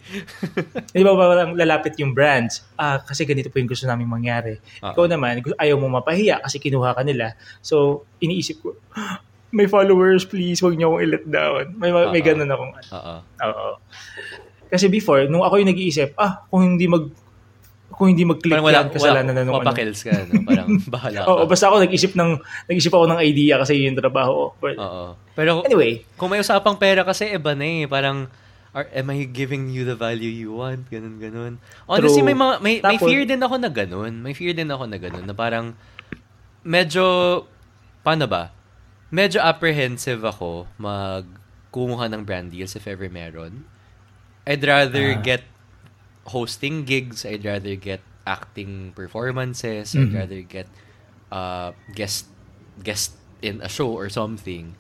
Di 0.97 1.05
ba 1.05 1.13
parang 1.13 1.53
lalapit 1.53 1.93
yung 2.01 2.17
brands? 2.17 2.65
Ah, 2.73 3.05
kasi 3.05 3.29
ganito 3.29 3.53
po 3.53 3.61
yung 3.61 3.69
gusto 3.69 3.85
namin 3.85 4.09
mangyari. 4.09 4.57
Oo. 4.81 4.97
Ikaw 4.97 5.05
naman, 5.13 5.45
ayaw 5.61 5.77
mo 5.77 5.93
mapahiya 5.93 6.41
kasi 6.41 6.57
kinuha 6.57 6.97
ka 6.97 7.05
nila. 7.05 7.37
So, 7.61 8.09
iniisip 8.25 8.65
ko, 8.65 8.81
may 9.55 9.67
followers, 9.67 10.27
please, 10.27 10.59
huwag 10.59 10.75
niyo 10.75 10.91
akong 10.91 11.03
i-let 11.07 11.25
down. 11.25 11.65
May, 11.79 11.95
may 11.95 12.21
Oo. 12.21 12.27
ganun 12.27 12.51
akong, 12.51 12.73
Oo. 12.91 13.15
oo. 13.23 13.69
Kasi 14.67 14.91
before, 14.91 15.31
nung 15.31 15.47
ako 15.47 15.63
yung 15.63 15.71
nag-iisip, 15.71 16.19
ah, 16.19 16.43
kung 16.51 16.75
hindi 16.75 16.91
mag, 16.91 17.07
kung 17.95 18.11
hindi 18.11 18.27
mag-click 18.27 18.59
Parang 18.59 18.67
wala, 18.67 18.81
yan, 18.83 18.91
kasalanan 18.91 19.33
na 19.33 19.43
nung 19.47 19.55
ano. 19.55 19.63
mapakils 19.63 20.03
ka, 20.03 20.11
no? 20.11 20.43
Parang 20.43 20.67
bahala 20.99 21.19
ka. 21.23 21.27
Oo, 21.31 21.43
basta 21.47 21.71
ako 21.71 21.87
nag-isip 21.87 22.19
ng, 22.19 22.31
nag-isip 22.67 22.91
ako 22.91 23.07
ng 23.07 23.21
idea 23.23 23.55
kasi 23.63 23.79
yun 23.79 23.95
yung 23.95 24.03
trabaho 24.03 24.31
ko. 24.35 24.47
But, 24.59 24.77
Oo. 24.83 25.15
Pero 25.39 25.63
anyway, 25.63 26.03
kung 26.19 26.35
may 26.35 26.43
usapang 26.43 26.75
pera 26.75 27.07
kasi, 27.07 27.31
iba 27.31 27.55
na 27.55 27.63
eh. 27.63 27.87
Parang, 27.87 28.27
are, 28.75 28.91
am 28.91 29.15
I 29.15 29.31
giving 29.31 29.71
you 29.71 29.87
the 29.87 29.95
value 29.95 30.27
you 30.27 30.51
want? 30.51 30.91
Ganun, 30.91 31.23
ganun. 31.23 31.53
Honestly, 31.87 32.19
True. 32.19 32.27
may, 32.27 32.35
mga, 32.35 32.55
may, 32.59 32.75
may 32.83 32.99
Tapos- 32.99 33.07
fear 33.07 33.23
din 33.23 33.39
ako 33.39 33.55
na 33.63 33.71
ganun. 33.71 34.13
May 34.19 34.35
fear 34.35 34.51
din 34.51 34.67
ako 34.67 34.85
na 34.91 34.99
ganun. 34.99 35.23
Na 35.23 35.35
parang, 35.39 35.79
medyo, 36.67 37.05
paano 38.03 38.27
ba? 38.27 38.51
Medyo 39.15 39.39
apprehensive 39.39 40.27
ako 40.27 40.67
mag 40.75 41.23
kumuha 41.71 42.11
ng 42.11 42.27
brand 42.27 42.51
deals 42.51 42.75
if 42.75 42.91
ever 42.91 43.07
meron. 43.07 43.63
I'd 44.43 44.67
rather 44.67 45.15
Ah. 45.15 45.23
get 45.23 45.43
hosting 46.27 46.83
gigs. 46.83 47.23
I'd 47.23 47.47
rather 47.47 47.79
get 47.79 48.03
acting 48.27 48.91
performances. 48.93 49.95
I'd 49.95 50.11
Mhm. 50.11 50.19
rather 50.19 50.41
get 50.43 50.67
uh, 51.31 51.75
guest 51.95 52.27
guest 52.79 53.15
in 53.39 53.59
a 53.59 53.67
show 53.69 53.91
or 53.91 54.07
something 54.07 54.75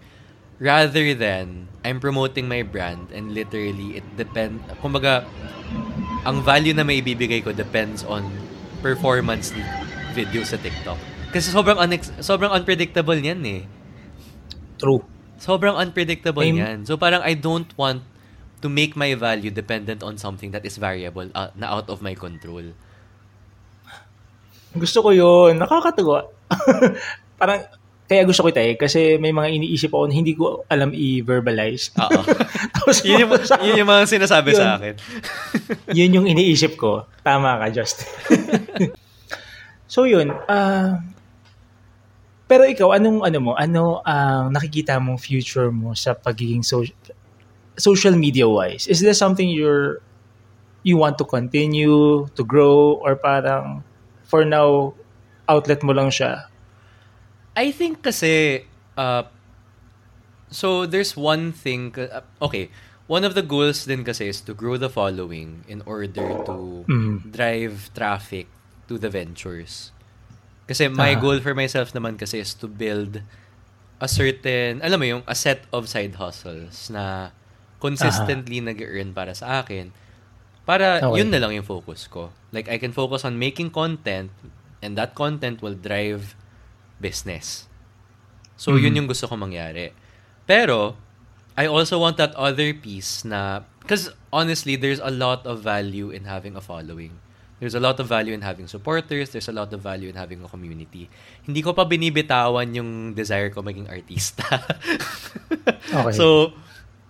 rather 0.62 1.10
than 1.12 1.66
I'm 1.82 1.98
promoting 1.98 2.46
my 2.46 2.62
brand 2.62 3.10
and 3.10 3.34
literally 3.34 3.98
it 3.98 4.06
depend 4.14 4.62
kumbaga 4.78 5.26
ang 6.22 6.46
value 6.46 6.70
na 6.70 6.86
may 6.86 7.02
ibibigay 7.02 7.42
ko 7.42 7.50
depends 7.50 8.06
on 8.06 8.30
performance 8.78 9.50
video 10.14 10.46
sa 10.46 10.54
TikTok 10.54 10.94
kasi 11.34 11.50
sobrang 11.50 11.74
unex- 11.74 12.14
sobrang 12.22 12.54
unpredictable 12.54 13.18
niyan 13.18 13.42
eh 13.42 13.62
true. 14.84 15.00
sobrang 15.40 15.74
unpredictable 15.74 16.44
I'm- 16.44 16.56
niyan 16.60 16.78
so 16.84 17.00
parang 17.00 17.24
I 17.24 17.32
don't 17.32 17.72
want 17.74 18.04
to 18.60 18.68
make 18.68 18.96
my 18.96 19.12
value 19.16 19.52
dependent 19.52 20.00
on 20.00 20.16
something 20.16 20.52
that 20.52 20.64
is 20.64 20.76
variable 20.76 21.28
uh, 21.32 21.52
na 21.56 21.68
out 21.68 21.88
of 21.88 22.04
my 22.04 22.12
control 22.12 22.76
Gusto 24.74 25.06
ko 25.06 25.14
yun. 25.14 25.62
Nakakatawa. 25.62 26.26
Parang, 27.38 27.62
kaya 28.04 28.26
gusto 28.26 28.42
ko 28.42 28.50
ito 28.50 28.58
eh. 28.58 28.74
Kasi 28.74 29.22
may 29.22 29.30
mga 29.30 29.54
iniisip 29.54 29.94
ako 29.94 30.10
na 30.10 30.14
hindi 30.18 30.34
ko 30.34 30.66
alam 30.66 30.90
i-verbalize. 30.90 31.94
oo 31.94 32.20
Tapos, 32.74 32.98
yun, 33.06 33.22
yung, 33.22 33.32
yun 33.38 33.80
yung 33.86 33.90
mga 33.90 34.04
sinasabi 34.10 34.50
Yun. 34.52 34.58
sa 34.58 34.66
akin 34.76 34.94
yun 35.98 36.10
yung 36.20 36.26
iniisip 36.26 36.74
ko. 36.74 37.06
Tama 37.22 37.62
ka, 37.62 37.66
Justin. 37.70 38.10
so 39.86 40.10
yun. 40.10 40.34
ah 40.50 40.98
pero 42.44 42.68
ikaw, 42.68 42.92
anong 42.92 43.24
ano 43.24 43.38
mo? 43.40 43.52
Ano 43.56 44.04
ang 44.04 44.52
nakikita 44.52 45.00
mong 45.00 45.16
future 45.18 45.72
mo 45.72 45.96
sa 45.96 46.12
pagiging 46.12 46.60
so- 46.62 46.84
social 47.76 48.14
media 48.14 48.46
wise? 48.46 48.86
Is 48.86 49.00
there 49.00 49.16
something 49.16 49.48
you're 49.48 49.98
you 50.84 51.00
want 51.00 51.16
to 51.16 51.24
continue 51.24 52.28
to 52.36 52.42
grow 52.44 53.00
or 53.00 53.16
parang 53.16 53.80
for 54.28 54.44
now 54.44 54.92
outlet 55.48 55.80
mo 55.80 55.96
lang 55.96 56.12
siya? 56.12 56.44
I 57.56 57.72
think 57.72 58.02
kasi 58.04 58.66
uh, 58.94 59.24
so 60.50 60.84
there's 60.86 61.16
one 61.16 61.50
thing 61.52 61.94
uh, 61.96 62.20
okay 62.42 62.68
one 63.06 63.24
of 63.24 63.34
the 63.34 63.42
goals 63.42 63.84
din 63.84 64.04
kasi 64.04 64.28
is 64.28 64.40
to 64.42 64.52
grow 64.54 64.76
the 64.76 64.88
following 64.88 65.64
in 65.68 65.80
order 65.86 66.34
to 66.44 66.84
Mm. 66.84 67.24
drive 67.32 67.88
traffic 67.94 68.48
to 68.88 69.00
the 69.00 69.08
ventures 69.08 69.92
kasi 70.64 70.88
my 70.88 71.12
Ah. 71.12 71.20
goal 71.20 71.38
for 71.40 71.52
myself 71.52 71.92
naman 71.92 72.16
kasi 72.16 72.40
is 72.40 72.54
to 72.54 72.66
build 72.66 73.20
a 74.00 74.08
certain 74.08 74.80
alam 74.80 74.98
mo 74.98 75.06
yung 75.06 75.22
a 75.24 75.36
set 75.36 75.64
of 75.70 75.86
side 75.86 76.16
hustles 76.16 76.88
na 76.88 77.30
consistently 77.78 78.58
nag-earn 78.60 79.12
para 79.12 79.32
sa 79.36 79.60
akin 79.60 79.92
para 80.64 81.04
Okay. 81.04 81.20
yun 81.20 81.28
na 81.28 81.38
lang 81.38 81.52
yung 81.52 81.66
focus 81.66 82.08
ko 82.08 82.32
like 82.50 82.66
I 82.68 82.80
can 82.80 82.92
focus 82.92 83.22
on 83.24 83.36
making 83.36 83.68
content 83.70 84.32
and 84.80 84.96
that 84.96 85.12
content 85.16 85.60
will 85.60 85.76
drive 85.76 86.36
business. 87.00 87.66
So, 88.54 88.76
yun 88.78 88.92
Mhm. 88.92 88.96
yung 89.02 89.08
gusto 89.10 89.26
ko 89.26 89.34
mangyari. 89.34 89.90
Pero, 90.46 90.94
I 91.56 91.66
also 91.66 91.98
want 91.98 92.20
that 92.20 92.30
other 92.36 92.70
piece 92.76 93.24
na, 93.24 93.64
because 93.80 94.12
honestly, 94.30 94.76
there's 94.76 95.00
a 95.02 95.10
lot 95.10 95.42
of 95.48 95.64
value 95.64 96.12
in 96.12 96.28
having 96.28 96.54
a 96.54 96.62
following. 96.62 97.16
There's 97.62 97.74
a 97.74 97.80
lot 97.80 97.96
of 97.98 98.10
value 98.10 98.34
in 98.34 98.42
having 98.42 98.66
supporters. 98.66 99.30
There's 99.30 99.48
a 99.48 99.54
lot 99.54 99.72
of 99.72 99.80
value 99.80 100.10
in 100.10 100.16
having 100.18 100.42
a 100.42 100.48
community. 100.50 101.08
Hindi 101.46 101.62
ko 101.62 101.72
pa 101.72 101.86
binibitawan 101.86 102.74
yung 102.74 103.14
desire 103.14 103.48
ko 103.48 103.62
maging 103.62 103.86
artista. 103.88 104.44
Okay. 105.94 106.16
So, 106.16 106.52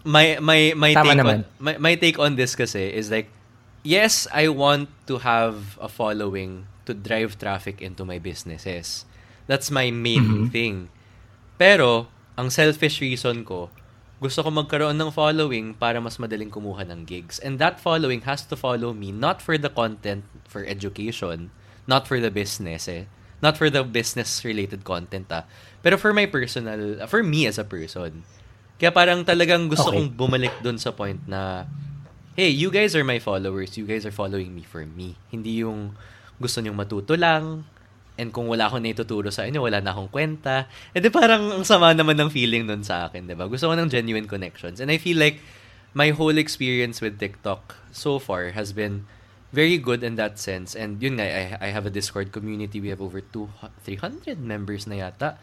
my 0.04 0.36
my 0.42 0.74
my 0.76 0.92
Tama 0.92 1.14
take 1.14 1.20
naman. 1.24 1.36
on 1.40 1.40
my, 1.58 1.74
my 1.80 1.94
take 1.96 2.18
on 2.20 2.36
this 2.36 2.52
kasi 2.52 2.92
is 2.92 3.08
like 3.08 3.30
yes, 3.82 4.28
I 4.28 4.48
want 4.52 4.90
to 5.08 5.18
have 5.24 5.78
a 5.80 5.88
following 5.88 6.68
to 6.84 6.92
drive 6.92 7.38
traffic 7.40 7.80
into 7.80 8.04
my 8.04 8.18
businesses. 8.20 9.08
That's 9.46 9.72
my 9.72 9.88
main 9.88 10.48
Mhm. 10.48 10.52
thing. 10.52 10.76
Pero 11.56 12.08
ang 12.36 12.50
selfish 12.52 13.00
reason 13.00 13.44
ko, 13.46 13.70
gusto 14.24 14.40
ko 14.40 14.48
magkaroon 14.48 14.96
ng 14.96 15.12
following 15.12 15.76
para 15.76 16.00
mas 16.00 16.16
madaling 16.16 16.48
kumuha 16.48 16.88
ng 16.88 17.04
gigs. 17.04 17.36
And 17.44 17.60
that 17.60 17.76
following 17.76 18.24
has 18.24 18.40
to 18.48 18.56
follow 18.56 18.96
me 18.96 19.12
not 19.12 19.44
for 19.44 19.60
the 19.60 19.68
content 19.68 20.24
for 20.48 20.64
education, 20.64 21.52
not 21.84 22.08
for 22.08 22.16
the 22.16 22.32
business 22.32 22.88
eh. 22.88 23.04
Not 23.44 23.60
for 23.60 23.68
the 23.68 23.84
business 23.84 24.40
related 24.40 24.88
content 24.88 25.28
ah. 25.28 25.44
Pero 25.84 26.00
for 26.00 26.16
my 26.16 26.24
personal, 26.24 27.04
for 27.04 27.20
me 27.20 27.44
as 27.44 27.60
a 27.60 27.66
person. 27.68 28.24
Kaya 28.80 28.88
parang 28.88 29.20
talagang 29.28 29.68
gusto 29.68 29.92
Okay. 29.92 30.00
kong 30.00 30.16
bumalik 30.16 30.56
dun 30.64 30.80
sa 30.80 30.96
point 30.96 31.20
na 31.28 31.68
hey, 32.34 32.48
you 32.48 32.72
guys 32.72 32.96
are 32.96 33.04
my 33.04 33.20
followers. 33.20 33.76
You 33.76 33.84
guys 33.84 34.08
are 34.08 34.14
following 34.16 34.56
me 34.56 34.64
for 34.64 34.88
me. 34.88 35.20
Hindi 35.28 35.60
yung 35.60 35.92
gusto 36.40 36.64
niyong 36.64 36.80
matuto 36.80 37.12
lang. 37.20 37.68
And 38.14 38.30
kung 38.30 38.46
wala 38.46 38.70
akong 38.70 38.86
naituturo 38.86 39.34
sa 39.34 39.42
inyo, 39.42 39.66
wala 39.66 39.82
na 39.82 39.90
akong 39.90 40.10
kwenta. 40.10 40.70
E 40.94 41.02
di 41.02 41.10
parang 41.10 41.50
ang 41.50 41.66
sama 41.66 41.90
naman 41.90 42.14
ng 42.14 42.30
feeling 42.30 42.62
nun 42.62 42.86
sa 42.86 43.10
akin, 43.10 43.26
di 43.26 43.34
ba? 43.34 43.50
Gusto 43.50 43.66
ko 43.66 43.74
ng 43.74 43.90
genuine 43.90 44.30
connections. 44.30 44.78
And 44.78 44.86
I 44.90 45.02
feel 45.02 45.18
like 45.18 45.42
my 45.94 46.14
whole 46.14 46.38
experience 46.38 47.02
with 47.02 47.18
TikTok 47.18 47.74
so 47.90 48.22
far 48.22 48.54
has 48.54 48.70
been 48.70 49.06
very 49.54 49.78
good 49.78 50.02
in 50.02 50.14
that 50.18 50.38
sense. 50.38 50.74
And 50.74 51.02
yun 51.02 51.18
nga, 51.18 51.26
I, 51.26 51.42
I 51.58 51.68
have 51.70 51.86
a 51.86 51.92
Discord 51.94 52.34
community. 52.34 52.82
We 52.82 52.90
have 52.90 53.02
over 53.02 53.22
two, 53.22 53.50
300 53.86 54.38
members 54.38 54.86
na 54.86 55.10
yata. 55.10 55.38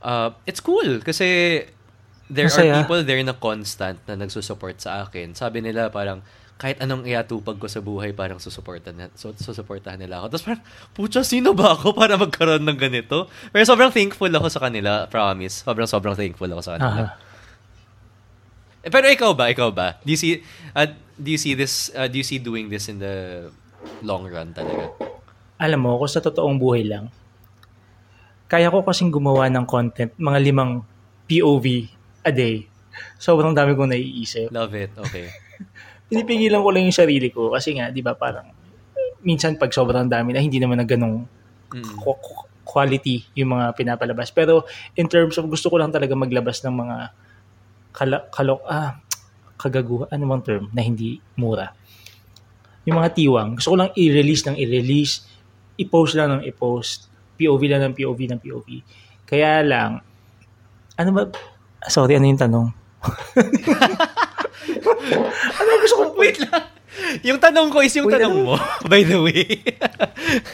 Uh, 0.00 0.32
it's 0.48 0.64
cool 0.64 1.04
kasi 1.04 1.68
there 2.32 2.48
are 2.48 2.56
Masaya. 2.56 2.80
people 2.80 3.04
there 3.04 3.20
na 3.20 3.36
constant 3.36 4.00
na 4.08 4.16
nagsusupport 4.16 4.80
sa 4.80 5.04
akin. 5.04 5.36
Sabi 5.36 5.60
nila 5.60 5.92
parang 5.92 6.24
kahit 6.60 6.76
anong 6.84 7.08
iatupag 7.08 7.56
ko 7.56 7.64
sa 7.72 7.80
buhay, 7.80 8.12
parang 8.12 8.36
susuportahan, 8.36 8.92
na, 8.92 9.06
su- 9.16 9.32
susuportahan 9.32 9.96
nila 9.96 10.20
ako. 10.20 10.26
Tapos 10.36 10.44
parang, 10.44 10.62
pucha, 10.92 11.24
sino 11.24 11.56
ba 11.56 11.72
ako 11.72 11.96
para 11.96 12.20
magkaroon 12.20 12.60
ng 12.60 12.76
ganito? 12.76 13.32
Pero 13.48 13.64
sobrang 13.64 13.88
thankful 13.88 14.28
ako 14.28 14.52
sa 14.52 14.60
kanila, 14.68 15.08
promise. 15.08 15.64
Sobrang, 15.64 15.88
sobrang 15.88 16.12
thankful 16.12 16.52
ako 16.52 16.60
sa 16.60 16.76
kanila. 16.76 17.16
Aha. 17.16 17.16
Eh, 18.84 18.92
pero 18.92 19.08
ikaw 19.08 19.32
ba? 19.32 19.48
Ikaw 19.48 19.72
ba? 19.72 19.96
Do 20.04 20.12
you 20.12 20.20
see, 20.20 20.44
uh, 20.76 20.84
do 21.16 21.32
you 21.32 21.40
see 21.40 21.56
this, 21.56 21.88
uh, 21.96 22.04
do 22.12 22.20
you 22.20 22.26
see 22.28 22.36
doing 22.36 22.68
this 22.68 22.92
in 22.92 23.00
the 23.00 23.48
long 24.04 24.28
run 24.28 24.52
talaga? 24.52 24.92
Alam 25.56 25.80
mo, 25.80 25.96
kung 25.96 26.12
sa 26.12 26.20
totoong 26.20 26.60
buhay 26.60 26.84
lang, 26.84 27.08
kaya 28.52 28.68
ko 28.68 28.84
kasing 28.84 29.08
gumawa 29.08 29.48
ng 29.48 29.64
content, 29.64 30.12
mga 30.20 30.38
limang 30.44 30.84
POV 31.24 31.88
a 32.20 32.32
day. 32.36 32.68
Sobrang 33.16 33.56
dami 33.56 33.72
kong 33.72 33.96
naiisip. 33.96 34.52
Love 34.52 34.76
it. 34.76 34.92
Okay. 35.08 35.32
Pinipigilan 36.10 36.60
ko 36.60 36.68
lang 36.74 36.84
yung 36.90 36.96
sarili 36.96 37.30
ko 37.30 37.54
kasi 37.54 37.78
nga, 37.78 37.88
di 37.94 38.02
ba, 38.02 38.18
parang 38.18 38.50
minsan 39.22 39.54
pag 39.54 39.70
sobrang 39.70 40.10
dami 40.10 40.34
na 40.34 40.42
hindi 40.42 40.58
naman 40.58 40.82
na 40.82 40.86
ganong 40.88 41.24
Mm. 41.70 42.02
qu- 42.02 42.18
qu- 42.18 42.48
quality 42.66 43.22
yung 43.38 43.54
mga 43.54 43.74
pinapalabas. 43.78 44.34
Pero 44.34 44.66
in 44.98 45.06
terms 45.06 45.38
of 45.38 45.46
gusto 45.46 45.70
ko 45.70 45.78
lang 45.78 45.94
talaga 45.94 46.14
maglabas 46.18 46.62
ng 46.66 46.74
mga 46.74 46.96
kala, 47.94 48.26
kalok, 48.30 48.62
ah, 48.66 48.98
kagaguhan, 49.58 50.10
ano 50.10 50.24
bang 50.34 50.42
term, 50.46 50.64
na 50.74 50.82
hindi 50.82 51.18
mura. 51.34 51.74
Yung 52.86 52.96
mga 52.98 53.12
tiwang, 53.14 53.58
gusto 53.58 53.74
ko 53.74 53.76
lang 53.76 53.90
i-release 53.94 54.46
ng 54.50 54.56
i-release, 54.56 55.26
i-post 55.78 56.14
lang 56.14 56.38
ng 56.38 56.42
i-post, 56.46 57.10
POV 57.36 57.62
lang 57.66 57.82
ng 57.90 57.94
POV 57.94 58.18
ng 58.30 58.40
POV. 58.40 58.68
Kaya 59.26 59.60
lang, 59.62 60.00
ano 60.96 61.10
ba, 61.12 61.22
sorry, 61.86 62.16
ano 62.16 62.26
yung 62.30 62.40
tanong? 62.40 62.66
ano 65.58 65.68
gusto 65.80 65.94
ko, 65.96 66.04
wait 66.18 66.38
lang. 66.42 66.64
Yung 67.22 67.38
tanong 67.38 67.70
ko 67.70 67.86
is 67.86 67.94
yung 67.94 68.10
Wait, 68.10 68.18
tanong 68.18 68.34
ano? 68.34 68.46
mo, 68.50 68.54
by 68.90 69.06
the 69.06 69.18
way. 69.22 69.46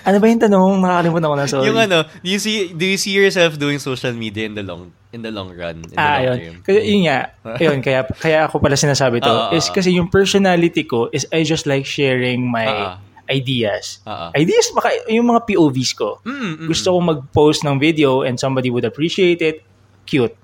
ano 0.05 0.17
ba 0.21 0.27
yung 0.29 0.43
tanong? 0.43 0.71
Nakakalimutan 0.85 1.29
ko 1.33 1.37
na, 1.37 1.47
sorry. 1.49 1.67
Yung 1.73 1.81
ano, 1.81 2.05
do 2.05 2.29
you 2.29 2.41
see 2.41 2.77
do 2.77 2.85
you 2.85 3.01
see 3.01 3.17
yourself 3.17 3.57
doing 3.57 3.81
social 3.81 4.13
media 4.13 4.45
in 4.45 4.53
the 4.53 4.61
long 4.61 4.93
in 5.17 5.25
the 5.25 5.33
long 5.33 5.49
run? 5.57 5.81
In 5.81 5.97
ah, 5.97 6.21
the 6.21 6.29
long 6.29 6.41
yun. 6.45 6.57
Kasi 6.61 6.79
yun 6.85 7.01
nga, 7.09 7.19
yun, 7.65 7.79
kaya, 7.81 8.01
kaya 8.21 8.39
ako 8.45 8.61
pala 8.61 8.77
sinasabi 8.77 9.25
to, 9.25 9.33
uh, 9.33 9.57
is 9.57 9.73
kasi 9.73 9.97
yung 9.97 10.13
personality 10.13 10.85
ko 10.85 11.09
is 11.09 11.25
I 11.33 11.41
just 11.41 11.65
like 11.65 11.89
sharing 11.89 12.45
my 12.45 12.69
uh, 12.69 12.97
ideas. 13.31 14.05
Uh-uh. 14.07 14.31
Ideas, 14.37 14.71
maka, 14.77 14.95
yung 15.11 15.27
mga 15.27 15.51
POVs 15.51 15.93
ko. 15.99 16.23
Mm-mm. 16.23 16.71
Gusto 16.71 16.95
ko 16.95 16.99
mag-post 17.03 17.67
ng 17.67 17.77
video 17.79 18.23
and 18.23 18.39
somebody 18.39 18.71
would 18.71 18.87
appreciate 18.87 19.43
it. 19.43 19.67
Cute. 20.07 20.35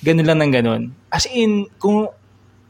Ganun 0.00 0.24
lang 0.24 0.40
ng 0.40 0.52
ganun. 0.52 0.82
As 1.12 1.28
in, 1.28 1.68
kung 1.76 2.08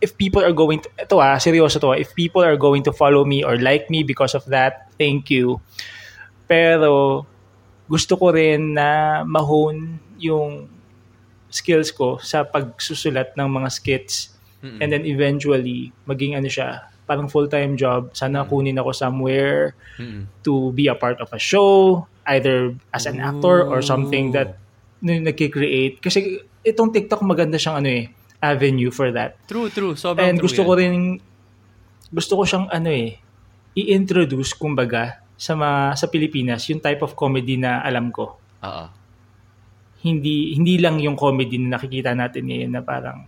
if 0.00 0.16
people 0.16 0.44
are 0.44 0.52
going 0.52 0.80
to, 0.84 0.88
ito 1.00 1.18
ah, 1.18 1.40
seryoso 1.40 1.80
to 1.80 1.92
ah, 1.92 1.98
if 1.98 2.12
people 2.12 2.44
are 2.44 2.56
going 2.56 2.84
to 2.84 2.92
follow 2.92 3.24
me 3.24 3.44
or 3.44 3.56
like 3.56 3.88
me 3.88 4.02
because 4.04 4.36
of 4.36 4.44
that, 4.46 4.92
thank 5.00 5.32
you. 5.32 5.60
Pero, 6.46 7.24
gusto 7.86 8.18
ko 8.18 8.34
rin 8.34 8.74
na 8.74 9.22
mahone 9.22 9.98
yung 10.18 10.66
skills 11.50 11.94
ko 11.94 12.18
sa 12.18 12.42
pagsusulat 12.42 13.32
ng 13.38 13.48
mga 13.48 13.68
skits 13.70 14.34
Mm-mm. 14.60 14.82
and 14.82 14.90
then 14.90 15.06
eventually 15.06 15.94
maging 16.04 16.34
ano 16.34 16.50
siya 16.50 16.90
parang 17.06 17.30
full-time 17.30 17.78
job 17.78 18.10
sana 18.12 18.42
Mm-mm. 18.42 18.50
kunin 18.50 18.80
ako 18.82 18.90
somewhere 18.90 19.78
Mm-mm. 19.96 20.26
to 20.42 20.74
be 20.74 20.90
a 20.90 20.96
part 20.98 21.22
of 21.22 21.30
a 21.30 21.38
show 21.38 22.02
either 22.34 22.74
as 22.90 23.06
an 23.06 23.22
actor 23.22 23.62
or 23.62 23.78
something 23.78 24.34
that 24.34 24.58
nagki-create 24.98 26.02
kasi 26.02 26.42
itong 26.66 26.90
TikTok 26.90 27.22
maganda 27.22 27.54
siyang 27.54 27.78
ano 27.78 27.88
eh 28.02 28.04
avenue 28.40 28.92
for 28.92 29.12
that. 29.12 29.36
True, 29.48 29.68
true. 29.72 29.94
Sobrang 29.96 30.24
And 30.24 30.36
true 30.38 30.46
gusto 30.48 30.60
yan. 30.62 30.68
ko 30.68 30.72
rin, 30.76 30.94
gusto 32.12 32.32
ko 32.36 32.42
siyang 32.44 32.66
ano 32.70 32.90
eh, 32.92 33.18
i-introduce 33.76 34.56
kumbaga 34.56 35.20
sa 35.36 35.52
mga, 35.52 36.00
sa 36.00 36.06
Pilipinas 36.08 36.64
yung 36.72 36.80
type 36.80 37.04
of 37.04 37.12
comedy 37.12 37.60
na 37.60 37.84
alam 37.84 38.08
ko. 38.08 38.40
Oo. 38.64 38.86
Hindi 40.06 40.54
hindi 40.54 40.78
lang 40.78 41.02
yung 41.02 41.18
comedy 41.18 41.58
na 41.58 41.76
nakikita 41.76 42.14
natin 42.14 42.46
ngayon 42.46 42.72
na 42.72 42.82
parang 42.84 43.26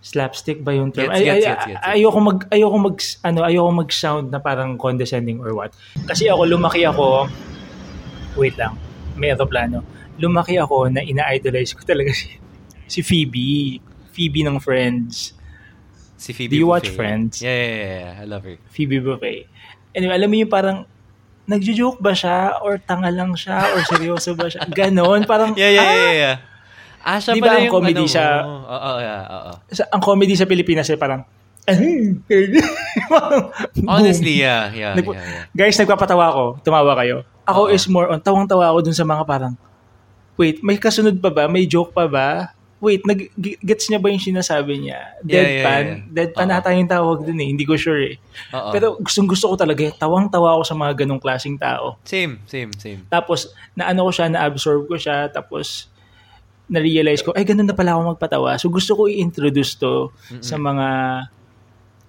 slapstick 0.00 0.62
ba 0.62 0.70
yung 0.70 0.94
term? 0.94 1.10
Gets, 1.10 1.20
gets, 1.20 1.46
gets, 1.46 1.66
gets, 1.66 1.82
Ayoko 1.82 2.18
mag 2.22 2.38
ayoko 2.48 2.76
mag 2.78 2.96
ano, 3.26 3.38
ayoko 3.42 3.70
mag-sound 3.74 4.26
na 4.30 4.38
parang 4.38 4.78
condescending 4.78 5.42
or 5.42 5.52
what. 5.52 5.74
Kasi 6.06 6.30
ako 6.30 6.46
lumaki 6.46 6.86
ako 6.86 7.26
wait 8.36 8.54
lang, 8.60 8.76
may 9.16 9.32
plano. 9.34 9.82
Lumaki 10.16 10.56
ako 10.60 10.92
na 10.92 11.04
ina-idolize 11.04 11.72
ko 11.76 11.82
talaga 11.82 12.12
si 12.20 12.36
si 12.86 13.00
Phoebe. 13.02 13.80
Phoebe 14.16 14.40
ng 14.40 14.56
Friends. 14.56 15.36
Si 16.16 16.32
Phoebe 16.32 16.56
Do 16.56 16.64
you 16.64 16.72
Buffet. 16.72 16.88
watch 16.88 16.88
Friends? 16.96 17.44
Yeah, 17.44 17.52
yeah, 17.52 17.68
yeah, 17.68 17.92
yeah. 18.00 18.12
I 18.16 18.24
love 18.24 18.48
her. 18.48 18.56
Phoebe 18.72 18.96
Buffet. 19.04 19.44
Anyway, 19.92 20.16
alam 20.16 20.32
mo 20.32 20.36
yung 20.40 20.48
parang 20.48 20.78
nagjo-joke 21.44 22.00
ba 22.00 22.16
siya 22.16 22.56
or 22.64 22.80
tanga 22.80 23.12
lang 23.12 23.36
siya 23.36 23.76
or 23.76 23.84
seryoso 23.84 24.32
ba 24.32 24.48
siya? 24.48 24.64
Ganon, 24.72 25.28
parang 25.28 25.52
Yeah, 25.52 25.68
yeah, 25.68 25.84
yeah, 25.84 26.16
yeah. 26.16 26.36
Ah, 27.06 27.22
siya 27.22 27.38
diba 27.38 27.46
pala 27.46 27.62
ang 27.62 27.66
yung 27.70 27.76
comedy 27.76 28.02
ano 28.02 28.10
sa 28.10 28.24
Oo, 28.42 28.66
oh, 28.66 28.98
yeah, 28.98 29.22
oo. 29.30 29.52
Sa, 29.70 29.82
ang 29.94 30.02
comedy 30.02 30.34
sa 30.34 30.48
Pilipinas 30.48 30.90
ay 30.90 30.98
parang 31.04 31.22
Honestly, 33.86 34.38
yeah, 34.38 34.70
yeah, 34.70 34.94
yeah, 34.94 35.06
yeah. 35.06 35.44
Guys, 35.50 35.78
nagpapatawa 35.78 36.30
ako. 36.30 36.44
Tumawa 36.62 36.94
kayo. 36.98 37.26
Ako 37.46 37.70
Uh-oh. 37.70 37.74
is 37.74 37.86
more 37.86 38.10
on, 38.10 38.22
tawang-tawa 38.22 38.70
ako 38.70 38.90
dun 38.90 38.96
sa 38.96 39.06
mga 39.06 39.22
parang, 39.26 39.54
wait, 40.38 40.62
may 40.62 40.78
kasunod 40.78 41.18
pa 41.18 41.30
ba? 41.30 41.46
May 41.46 41.66
joke 41.66 41.90
pa 41.94 42.06
ba? 42.06 42.54
Wait, 42.76 43.02
nag 43.08 43.32
gets 43.40 43.88
niya 43.88 43.96
ba 43.96 44.12
yung 44.12 44.20
sinasabi 44.20 44.76
niya? 44.76 45.16
Deadpan? 45.24 45.32
Yeah, 45.32 45.48
yeah, 45.48 45.82
yeah. 45.96 46.12
Deadpan 46.12 46.48
uh-huh. 46.52 46.60
ata 46.60 46.76
yung 46.76 46.90
tawag 46.90 47.18
dun 47.24 47.40
eh. 47.40 47.48
Hindi 47.48 47.64
ko 47.64 47.74
sure 47.80 48.14
eh. 48.14 48.16
Uh-huh. 48.52 48.72
Pero 48.72 48.86
gustong 49.00 49.28
gusto 49.28 49.48
ko 49.48 49.56
talaga. 49.56 49.80
Eh. 49.88 49.92
Tawang-tawa 49.96 50.60
ako 50.60 50.62
sa 50.68 50.76
mga 50.76 50.92
ganong 51.04 51.22
klaseng 51.22 51.56
tao. 51.56 51.96
Same, 52.04 52.36
same, 52.44 52.70
same. 52.76 53.00
Tapos, 53.08 53.52
naano 53.72 54.04
ko 54.04 54.10
siya, 54.12 54.28
na-absorb 54.28 54.84
ko 54.92 54.96
siya. 55.00 55.32
Tapos, 55.32 55.88
na-realize 56.68 57.24
ko, 57.24 57.32
ay, 57.32 57.48
ganun 57.48 57.64
na 57.64 57.76
pala 57.76 57.96
ako 57.96 58.16
magpatawa. 58.16 58.60
So, 58.60 58.68
gusto 58.68 58.92
ko 58.92 59.08
i-introduce 59.08 59.80
to 59.80 60.12
Mm-mm. 60.28 60.44
sa 60.44 60.60
mga 60.60 60.88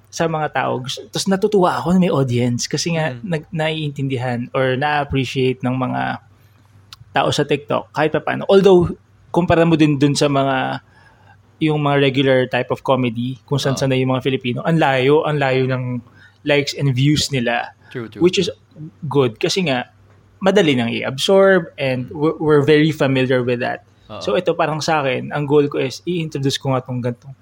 sa 0.08 0.26
mga 0.26 0.48
tao. 0.56 0.82
Tapos 0.88 1.28
natutuwa 1.28 1.78
ako 1.78 1.94
na 1.94 2.08
may 2.08 2.10
audience 2.10 2.66
kasi 2.66 2.96
nga 2.96 3.12
mm. 3.14 3.28
nag, 3.28 3.44
naiintindihan 3.52 4.48
or 4.56 4.80
na-appreciate 4.80 5.60
ng 5.62 5.76
mga 5.76 6.24
tao 7.12 7.30
sa 7.30 7.44
TikTok 7.44 7.92
kahit 7.92 8.16
pa 8.16 8.24
paano. 8.24 8.48
Although, 8.48 8.96
kumpara 9.32 9.68
mo 9.68 9.76
din 9.76 10.00
dun 10.00 10.16
sa 10.16 10.32
mga 10.32 10.82
yung 11.58 11.82
mga 11.82 11.98
regular 12.02 12.40
type 12.46 12.70
of 12.70 12.86
comedy 12.86 13.42
kung 13.50 13.58
saan 13.58 13.74
sana 13.74 13.98
yung 13.98 14.14
mga 14.14 14.24
Filipino 14.24 14.62
ang 14.62 14.78
layo 14.78 15.26
ang 15.26 15.42
layo 15.42 15.66
ng 15.66 16.00
likes 16.46 16.78
and 16.78 16.94
views 16.94 17.34
nila 17.34 17.74
true, 17.90 18.06
true, 18.08 18.22
which 18.22 18.38
true. 18.38 18.46
is 18.46 18.50
good 19.10 19.42
kasi 19.42 19.66
nga 19.66 19.90
madali 20.38 20.78
nang 20.78 20.94
i-absorb 20.94 21.74
and 21.82 22.14
we're, 22.14 22.38
we're 22.38 22.66
very 22.66 22.94
familiar 22.94 23.42
with 23.42 23.58
that 23.58 23.82
Uh-oh. 24.08 24.22
so 24.22 24.30
ito 24.38 24.54
parang 24.54 24.80
sa 24.80 25.02
akin 25.02 25.34
ang 25.34 25.50
goal 25.50 25.66
ko 25.66 25.82
is 25.82 26.06
i-introduce 26.06 26.62
ko 26.62 26.78
nga 26.78 26.86
tong 26.86 27.02
gantong 27.02 27.34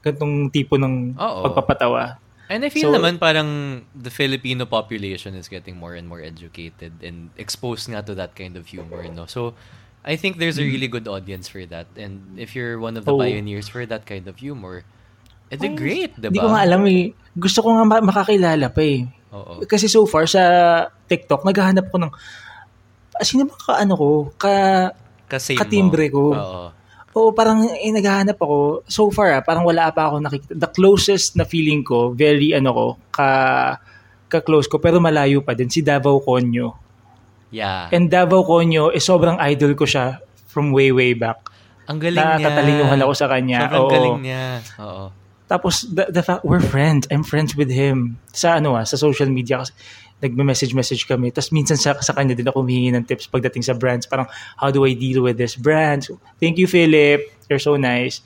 gantong 0.00 0.48
tipo 0.54 0.78
ng 0.78 1.18
Uh-oh. 1.18 1.50
pagpapatawa 1.50 2.22
And 2.44 2.60
I 2.60 2.68
feel 2.68 2.92
so, 2.92 3.00
naman 3.00 3.16
parang 3.16 3.82
the 3.96 4.12
Filipino 4.12 4.68
population 4.68 5.32
is 5.32 5.48
getting 5.48 5.80
more 5.80 5.96
and 5.96 6.04
more 6.04 6.20
educated 6.20 6.92
and 7.00 7.32
exposed 7.40 7.88
nga 7.88 8.04
to 8.04 8.12
that 8.20 8.36
kind 8.36 8.60
of 8.60 8.68
humor, 8.68 9.00
no? 9.08 9.24
So, 9.24 9.56
I 10.04 10.16
think 10.20 10.36
there's 10.36 10.60
a 10.60 10.62
mm. 10.62 10.72
really 10.72 10.88
good 10.88 11.08
audience 11.08 11.48
for 11.48 11.64
that. 11.72 11.88
And 11.96 12.36
if 12.36 12.52
you're 12.52 12.76
one 12.76 13.00
of 13.00 13.08
the 13.08 13.12
oh. 13.16 13.18
pioneers 13.18 13.68
for 13.72 13.88
that 13.88 14.04
kind 14.04 14.28
of 14.28 14.36
humor, 14.36 14.84
it's 15.48 15.64
oh, 15.64 15.72
great, 15.72 16.12
diba? 16.20 16.28
Hindi 16.28 16.44
ko 16.44 16.50
nga 16.52 16.62
alam 16.62 16.82
eh. 16.84 17.16
Gusto 17.32 17.64
ko 17.64 17.68
nga 17.72 17.84
makakilala 18.04 18.68
pa 18.68 18.82
eh. 18.84 19.08
Oo. 19.32 19.64
Kasi 19.64 19.88
so 19.88 20.04
far 20.04 20.28
sa 20.28 20.42
TikTok, 21.08 21.42
naghahanap 21.48 21.88
ko 21.88 21.96
ng 21.96 22.12
sino 23.24 23.48
ba 23.48 23.56
ka 23.56 23.72
ano 23.80 23.94
ko, 23.96 24.08
ka 24.36 24.54
Kasi 25.24 25.56
katimbre 25.56 26.12
ko. 26.12 26.36
Oo. 26.36 26.64
Oo, 27.14 27.30
parang 27.30 27.62
eh, 27.64 27.94
naghahanap 27.94 28.36
ako. 28.36 28.82
So 28.90 29.08
far, 29.08 29.38
ah, 29.38 29.42
parang 29.42 29.62
wala 29.62 29.88
pa 29.94 30.10
ako 30.10 30.20
nakikita. 30.20 30.52
The 30.58 30.70
closest 30.74 31.38
na 31.38 31.46
feeling 31.46 31.86
ko, 31.86 32.10
very 32.10 32.52
ano 32.52 32.70
ko, 32.74 32.86
ka 33.14 33.28
ka-close 34.28 34.66
ko, 34.66 34.82
pero 34.82 34.98
malayo 34.98 35.38
pa 35.46 35.54
din, 35.54 35.70
si 35.70 35.78
Davao 35.78 36.18
Conyo. 36.18 36.83
Yeah. 37.54 37.86
And 37.94 38.10
Davao 38.10 38.42
Conyo, 38.42 38.90
eh, 38.90 38.98
sobrang 38.98 39.38
idol 39.38 39.78
ko 39.78 39.86
siya 39.86 40.18
from 40.50 40.74
way, 40.74 40.90
way 40.90 41.14
back. 41.14 41.38
Ang 41.86 42.02
galing 42.02 42.18
niya. 42.18 42.42
Nakatalinuhan 42.42 42.98
ako 42.98 43.12
sa 43.14 43.26
kanya. 43.30 43.58
Sobrang 43.70 43.86
Oo. 43.86 43.92
galing 43.94 44.18
niya. 44.26 44.44
Oo. 44.82 45.04
Tapos, 45.46 45.86
the, 45.86 46.10
the 46.10 46.24
fact, 46.24 46.42
we're 46.42 46.58
friends. 46.58 47.06
I'm 47.14 47.22
friends 47.22 47.54
with 47.54 47.70
him. 47.70 48.18
Sa 48.34 48.58
ano 48.58 48.74
ah, 48.74 48.82
sa 48.82 48.98
social 48.98 49.30
media. 49.30 49.62
Kasi, 49.62 49.70
nagme-message-message 50.24 51.04
kami. 51.04 51.28
Tapos 51.28 51.52
minsan 51.52 51.76
sa, 51.76 51.92
sa 52.00 52.16
kanya 52.16 52.32
din 52.32 52.48
ako 52.48 52.64
humingi 52.64 52.88
ng 52.88 53.04
tips 53.04 53.28
pagdating 53.28 53.60
sa 53.60 53.76
brands. 53.76 54.08
Parang, 54.08 54.24
how 54.56 54.72
do 54.72 54.82
I 54.88 54.96
deal 54.96 55.20
with 55.20 55.36
this 55.36 55.52
brand? 55.52 56.08
Thank 56.40 56.56
you, 56.56 56.64
Philip. 56.64 57.28
You're 57.52 57.60
so 57.60 57.76
nice. 57.76 58.24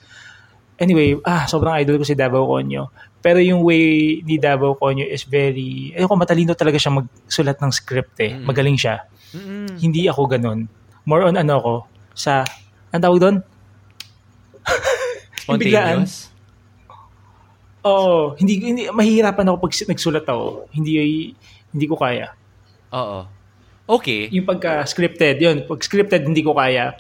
Anyway, 0.79 1.19
ah, 1.27 1.51
sobrang 1.51 1.75
idol 1.83 1.99
ko 1.99 2.07
si 2.07 2.15
Davao 2.15 2.47
Conyo. 2.47 2.95
Pero 3.19 3.43
yung 3.43 3.67
way 3.67 4.19
ni 4.23 4.39
Davao 4.39 4.79
Conyo 4.79 5.03
is 5.03 5.27
very, 5.27 5.91
ayoko, 5.95 6.15
matalino 6.15 6.55
talaga 6.55 6.79
siya 6.79 6.95
magsulat 6.95 7.59
ng 7.59 7.73
script 7.75 8.17
eh. 8.23 8.39
Magaling 8.39 8.79
siya. 8.79 9.03
Mm-mm. 9.35 9.75
Hindi 9.83 10.07
ako 10.07 10.31
ganun. 10.31 10.71
More 11.03 11.27
on 11.27 11.35
ano 11.35 11.53
ako, 11.59 11.75
sa, 12.15 12.47
ang 12.95 13.03
tawag 13.03 13.19
doon? 13.19 13.37
Spontaneous? 15.43 16.31
Oo. 17.83 18.37
Hindi, 18.37 18.53
hindi, 18.61 18.83
mahihirapan 18.91 19.49
ako 19.49 19.57
pag 19.65 19.73
nagsulat 19.89 20.27
ako. 20.29 20.69
Hindi, 20.75 20.93
hindi 21.73 21.87
ko 21.89 21.97
kaya. 21.97 22.35
Oo. 22.93 23.25
Okay. 23.89 24.29
Yung 24.37 24.45
pagka-scripted, 24.45 25.41
yun. 25.41 25.65
Pag 25.65 25.81
scripted, 25.81 26.29
hindi 26.29 26.45
ko 26.45 26.53
kaya. 26.53 26.93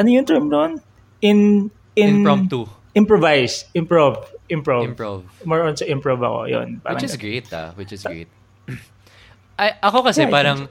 Ano 0.00 0.08
yung 0.08 0.24
term 0.24 0.48
doon? 0.48 0.80
In, 1.20 1.68
in, 1.92 2.24
Impromptu. 2.24 2.64
Improvise. 2.96 3.68
Improv. 3.76 4.24
Improv. 4.50 4.82
Improv. 4.82 5.22
More 5.46 5.62
on 5.62 5.78
sa 5.78 5.86
improv 5.86 6.18
ako. 6.18 6.50
Yun. 6.50 6.68
Parang, 6.82 6.98
Which 6.98 7.06
is 7.06 7.16
great 7.16 7.46
ah. 7.54 7.70
Which 7.78 7.94
is 7.94 8.02
great. 8.02 8.28
Ay, 9.60 9.78
ako 9.78 10.02
kasi 10.02 10.26
yeah, 10.26 10.34
parang, 10.34 10.66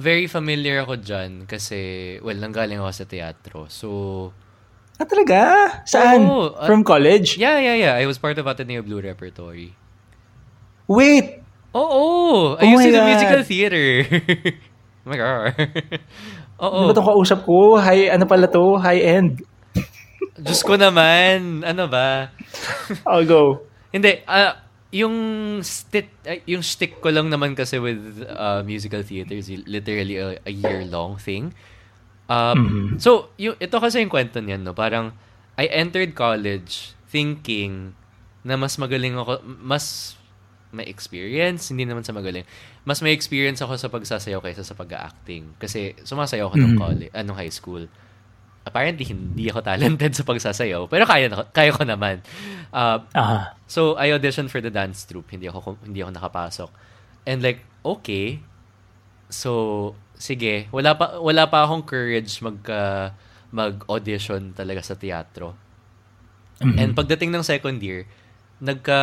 very 0.00 0.24
familiar 0.24 0.80
ako 0.80 0.96
dyan 0.96 1.44
kasi, 1.44 2.16
well, 2.24 2.38
nanggaling 2.38 2.80
ako 2.80 2.90
sa 2.94 3.04
teatro. 3.04 3.58
So, 3.68 3.88
Ah, 5.00 5.08
talaga? 5.08 5.40
Saan? 5.88 6.28
Oh, 6.28 6.52
uh, 6.52 6.68
From 6.68 6.84
college? 6.84 7.40
Yeah, 7.40 7.56
yeah, 7.56 7.72
yeah. 7.72 7.94
I 7.96 8.04
was 8.04 8.20
part 8.20 8.36
of 8.36 8.44
Ateneo 8.44 8.84
Blue 8.84 9.00
Repertory. 9.00 9.72
Wait! 10.84 11.40
Oo! 11.72 11.80
Oh, 11.80 12.60
oh. 12.60 12.60
I 12.60 12.68
oh 12.68 12.72
used 12.76 12.84
to 12.84 12.92
do 12.92 13.00
musical 13.08 13.40
theater. 13.40 13.86
oh 15.04 15.08
my 15.08 15.16
God. 15.16 15.56
Oo. 16.60 16.76
Ano 16.84 16.84
ba 16.84 16.92
itong 16.92 17.08
kausap 17.16 17.40
ko? 17.48 17.80
High, 17.80 18.12
ano 18.12 18.28
pala 18.28 18.44
to? 18.44 18.76
High-end. 18.76 19.40
Diyos 20.40 20.64
ko 20.64 20.74
naman. 20.80 21.60
Ano 21.62 21.84
ba? 21.86 22.32
I'll 23.04 23.28
go. 23.28 23.64
Hindi. 23.92 24.24
Uh, 24.24 24.56
yung 24.90 25.14
stick, 25.62 26.10
uh, 26.26 26.42
yung 26.50 26.66
stick 26.66 26.98
ko 26.98 27.14
lang 27.14 27.30
naman 27.30 27.54
kasi 27.54 27.78
with 27.78 28.26
uh, 28.26 28.64
musical 28.66 29.04
theater 29.06 29.38
is 29.38 29.52
literally 29.68 30.18
a, 30.18 30.40
a 30.42 30.52
year-long 30.52 31.20
thing. 31.20 31.54
Um, 32.26 32.56
mm-hmm. 32.56 32.86
So, 32.98 33.30
yung, 33.38 33.58
ito 33.58 33.76
kasi 33.78 34.02
yung 34.02 34.10
kwento 34.10 34.42
niyan, 34.42 34.66
no? 34.66 34.74
Parang, 34.74 35.14
I 35.58 35.66
entered 35.70 36.14
college 36.14 36.94
thinking 37.10 37.94
na 38.46 38.56
mas 38.56 38.78
magaling 38.78 39.18
ako, 39.18 39.42
mas 39.44 40.16
may 40.70 40.86
experience, 40.86 41.74
hindi 41.74 41.82
naman 41.82 42.06
sa 42.06 42.14
magaling. 42.14 42.46
Mas 42.86 43.02
may 43.02 43.10
experience 43.10 43.58
ako 43.58 43.74
sa 43.74 43.90
pagsasayaw 43.90 44.38
kaysa 44.38 44.62
sa 44.62 44.78
pag-acting. 44.78 45.58
Kasi 45.58 45.98
sumasayaw 46.06 46.50
ako 46.50 46.56
mm-hmm. 46.56 46.70
nung 46.70 46.78
college, 46.78 47.12
anong 47.14 47.38
high 47.38 47.54
school. 47.54 47.84
Apparently, 48.60 49.08
hindi 49.08 49.48
ako 49.48 49.64
talented 49.64 50.12
sa 50.18 50.24
pagsasayaw. 50.24 50.84
Pero 50.86 51.04
kaya, 51.08 51.32
na, 51.32 51.48
kaya 51.48 51.72
ko 51.72 51.82
naman. 51.84 52.20
Uh, 52.68 53.00
uh-huh. 53.16 53.56
So, 53.64 53.96
I 53.96 54.12
auditioned 54.12 54.52
for 54.52 54.60
the 54.60 54.68
dance 54.68 55.08
troupe. 55.08 55.32
Hindi 55.32 55.48
ako, 55.48 55.80
hindi 55.80 56.04
ako 56.04 56.10
nakapasok. 56.12 56.70
And 57.24 57.40
like, 57.40 57.64
okay. 57.80 58.44
So, 59.32 59.94
sige. 60.20 60.68
Wala 60.70 60.92
pa, 60.92 61.16
wala 61.18 61.48
pa 61.48 61.64
akong 61.64 61.88
courage 61.88 62.44
mag, 62.44 62.60
uh, 62.68 63.08
mag-audition 63.50 64.52
talaga 64.52 64.84
sa 64.84 64.94
teatro. 64.94 65.56
Mm-hmm. 66.60 66.76
And 66.76 66.90
pagdating 66.92 67.32
ng 67.32 67.42
second 67.42 67.80
year, 67.80 68.04
nagka 68.60 69.00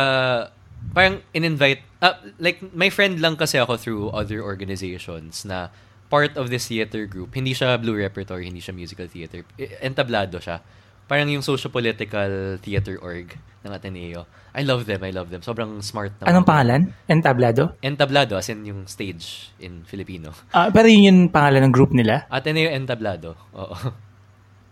parang 0.94 1.20
in-invite, 1.34 1.82
uh, 1.98 2.14
like, 2.38 2.62
my 2.70 2.86
friend 2.88 3.18
lang 3.18 3.34
kasi 3.34 3.58
ako 3.58 3.74
through 3.74 4.14
other 4.14 4.38
organizations 4.38 5.42
na 5.42 5.74
part 6.08 6.36
of 6.40 6.48
this 6.48 6.68
theater 6.68 7.04
group. 7.04 7.36
Hindi 7.36 7.52
siya 7.52 7.76
Blue 7.76 7.96
Repertory, 7.96 8.48
hindi 8.48 8.60
siya 8.60 8.72
musical 8.76 9.08
theater. 9.08 9.44
Entablado 9.84 10.40
siya. 10.40 10.60
Parang 11.08 11.28
yung 11.28 11.40
socio-political 11.40 12.60
theater 12.60 13.00
org 13.00 13.32
ng 13.64 13.72
Ateneo. 13.72 14.28
I 14.52 14.64
love 14.64 14.84
them, 14.84 15.00
I 15.04 15.12
love 15.12 15.32
them. 15.32 15.40
Sobrang 15.40 15.80
smart 15.80 16.12
na. 16.20 16.28
Anong 16.28 16.44
pangalan? 16.44 16.80
Entablado? 17.08 17.76
Entablado, 17.80 18.36
as 18.36 18.48
in 18.52 18.64
yung 18.64 18.84
stage 18.84 19.52
in 19.56 19.88
Filipino. 19.88 20.36
Ah, 20.52 20.66
uh, 20.66 20.68
pero 20.68 20.88
yun 20.88 21.04
yung 21.08 21.20
pangalan 21.32 21.64
ng 21.68 21.72
group 21.72 21.96
nila? 21.96 22.28
Ateneo 22.28 22.68
Entablado, 22.68 23.36
oo. 23.56 23.76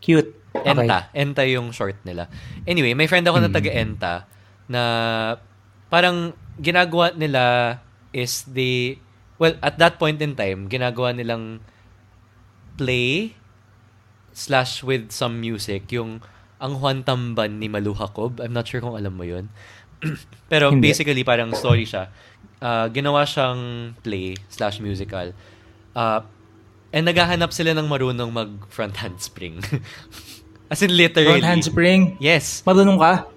Cute. 0.01 0.32
Okay. 0.57 0.72
Enta. 0.72 0.99
Enta 1.12 1.43
yung 1.45 1.72
short 1.72 2.01
nila. 2.05 2.28
Anyway, 2.64 2.97
may 2.97 3.09
friend 3.09 3.28
ako 3.28 3.45
na 3.45 3.53
taga-Enta 3.53 4.24
na 4.68 4.82
parang 5.93 6.32
ginagawa 6.61 7.12
nila 7.12 7.76
is 8.12 8.45
they, 8.49 8.97
well, 9.39 9.55
at 9.62 9.78
that 9.78 9.99
point 10.01 10.20
in 10.20 10.37
time, 10.37 10.68
ginagawa 10.68 11.12
nilang 11.12 11.61
play 12.76 13.37
slash 14.37 14.84
with 14.84 15.12
some 15.12 15.41
music, 15.41 15.89
yung 15.93 16.20
ang 16.61 16.80
Juan 16.80 17.05
Tamban 17.05 17.61
ni 17.61 17.68
Malu 17.68 17.93
Jacob. 17.97 18.41
I'm 18.41 18.53
not 18.53 18.68
sure 18.68 18.80
kung 18.80 18.97
alam 18.97 19.16
mo 19.16 19.24
yun. 19.24 19.49
Pero 20.53 20.72
Hindi. 20.72 20.93
basically, 20.93 21.24
parang 21.24 21.53
story 21.53 21.84
siya. 21.84 22.09
Uh, 22.61 22.89
ginawa 22.93 23.28
siyang 23.28 23.93
play 24.01 24.37
slash 24.49 24.80
musical. 24.80 25.32
Uh, 25.93 26.20
and 26.93 27.05
naghahanap 27.09 27.53
sila 27.53 27.76
ng 27.76 27.89
marunong 27.89 28.32
mag 28.32 28.51
front 28.72 28.97
handspring. 29.01 29.61
As 30.72 30.80
in 30.80 30.93
literally. 30.93 31.41
Front 31.41 31.49
handspring? 31.49 32.01
Yes. 32.18 32.64
Marunong 32.64 32.99
ka? 32.99 33.28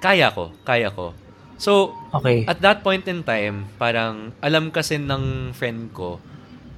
Kaya 0.00 0.32
ko. 0.32 0.54
Kaya 0.62 0.88
ko. 0.94 1.12
So, 1.60 1.92
okay. 2.16 2.48
at 2.48 2.64
that 2.64 2.80
point 2.80 3.04
in 3.04 3.20
time, 3.20 3.68
parang 3.76 4.32
alam 4.40 4.72
kasi 4.72 4.96
ng 4.96 5.52
friend 5.52 5.92
ko 5.92 6.16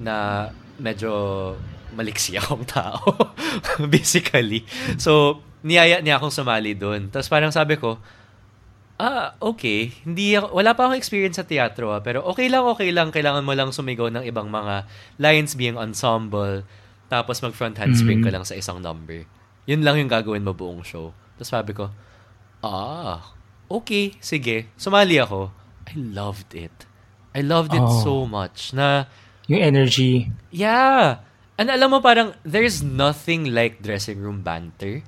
na 0.02 0.50
medyo 0.82 1.54
maliksi 1.94 2.34
akong 2.42 2.66
tao. 2.66 3.30
basically. 3.86 4.66
So, 4.98 5.38
niyaya 5.62 6.02
niya 6.02 6.18
akong 6.18 6.34
sumali 6.34 6.74
doon. 6.74 7.14
Tapos 7.14 7.30
parang 7.30 7.54
sabi 7.54 7.78
ko, 7.78 8.02
ah, 8.98 9.38
okay. 9.38 9.94
Hindi 10.02 10.34
ako, 10.34 10.50
wala 10.50 10.74
pa 10.74 10.90
akong 10.90 10.98
experience 10.98 11.38
sa 11.38 11.46
teatro 11.46 11.94
ah, 11.94 12.02
pero 12.02 12.26
okay 12.26 12.50
lang, 12.50 12.66
okay 12.66 12.90
lang. 12.90 13.14
Kailangan 13.14 13.46
mo 13.46 13.54
lang 13.54 13.70
sumigaw 13.70 14.10
ng 14.10 14.26
ibang 14.26 14.50
mga 14.50 14.90
lines 15.22 15.54
being 15.54 15.78
ensemble. 15.78 16.66
Tapos 17.06 17.38
mag 17.38 17.54
front 17.54 17.78
handspring 17.78 18.18
mm-hmm. 18.18 18.34
ka 18.34 18.34
lang 18.34 18.42
sa 18.42 18.58
isang 18.58 18.82
number. 18.82 19.22
Yun 19.70 19.86
lang 19.86 19.94
yung 20.02 20.10
gagawin 20.10 20.42
mo 20.42 20.58
buong 20.58 20.82
show. 20.82 21.14
Tapos 21.38 21.50
sabi 21.54 21.70
ko, 21.70 21.86
ah, 22.66 23.22
okay, 23.80 24.16
sige, 24.20 24.68
sumali 24.76 25.16
ako. 25.16 25.48
I 25.88 25.94
loved 25.96 26.52
it. 26.52 26.84
I 27.32 27.40
loved 27.40 27.72
it 27.72 27.80
oh. 27.80 28.04
so 28.04 28.14
much 28.28 28.76
na... 28.76 29.08
Yung 29.48 29.60
energy. 29.64 30.28
Yeah. 30.52 31.24
And 31.56 31.72
alam 31.72 31.96
mo 31.96 31.98
parang, 32.04 32.36
there's 32.44 32.84
nothing 32.84 33.48
like 33.48 33.80
dressing 33.80 34.20
room 34.20 34.44
banter 34.44 35.00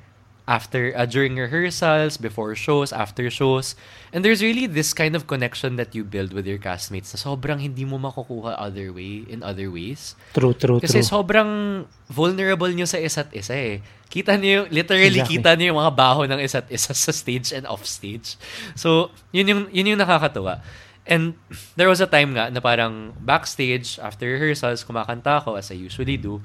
after 0.44 0.92
uh, 0.92 1.08
during 1.08 1.36
rehearsals, 1.40 2.20
before 2.20 2.52
shows, 2.52 2.92
after 2.92 3.32
shows. 3.32 3.72
And 4.12 4.20
there's 4.20 4.44
really 4.44 4.68
this 4.68 4.92
kind 4.92 5.16
of 5.16 5.26
connection 5.26 5.76
that 5.80 5.96
you 5.96 6.04
build 6.04 6.36
with 6.36 6.44
your 6.44 6.60
castmates 6.60 7.16
na 7.16 7.18
sobrang 7.18 7.64
hindi 7.64 7.88
mo 7.88 7.96
makukuha 7.96 8.60
other 8.60 8.92
way 8.92 9.24
in 9.24 9.40
other 9.40 9.72
ways. 9.72 10.12
True, 10.36 10.52
true, 10.52 10.84
Kasi 10.84 11.00
true. 11.00 11.08
sobrang 11.08 11.84
vulnerable 12.12 12.68
nyo 12.68 12.84
sa 12.84 13.00
isa't 13.00 13.32
isa 13.32 13.56
eh. 13.56 13.80
Kita 14.12 14.36
niyo, 14.36 14.68
literally 14.68 15.24
exactly. 15.24 15.40
kita 15.40 15.50
niyo 15.56 15.66
yung 15.72 15.80
mga 15.80 15.94
baho 15.96 16.28
ng 16.28 16.40
isa't 16.44 16.68
isa 16.68 16.92
sa 16.92 17.12
stage 17.12 17.56
and 17.56 17.64
off 17.64 17.88
stage. 17.88 18.36
So, 18.76 19.08
yun 19.32 19.48
yung, 19.48 19.62
yun 19.72 19.96
yung 19.96 20.00
nakakatuwa. 20.04 20.60
And 21.04 21.36
there 21.76 21.88
was 21.88 22.00
a 22.00 22.08
time 22.08 22.32
nga 22.36 22.48
na 22.48 22.60
parang 22.60 23.16
backstage, 23.20 23.96
after 24.00 24.24
rehearsals, 24.28 24.84
kumakanta 24.84 25.40
ako 25.40 25.56
as 25.56 25.72
I 25.72 25.76
usually 25.76 26.16
do. 26.16 26.40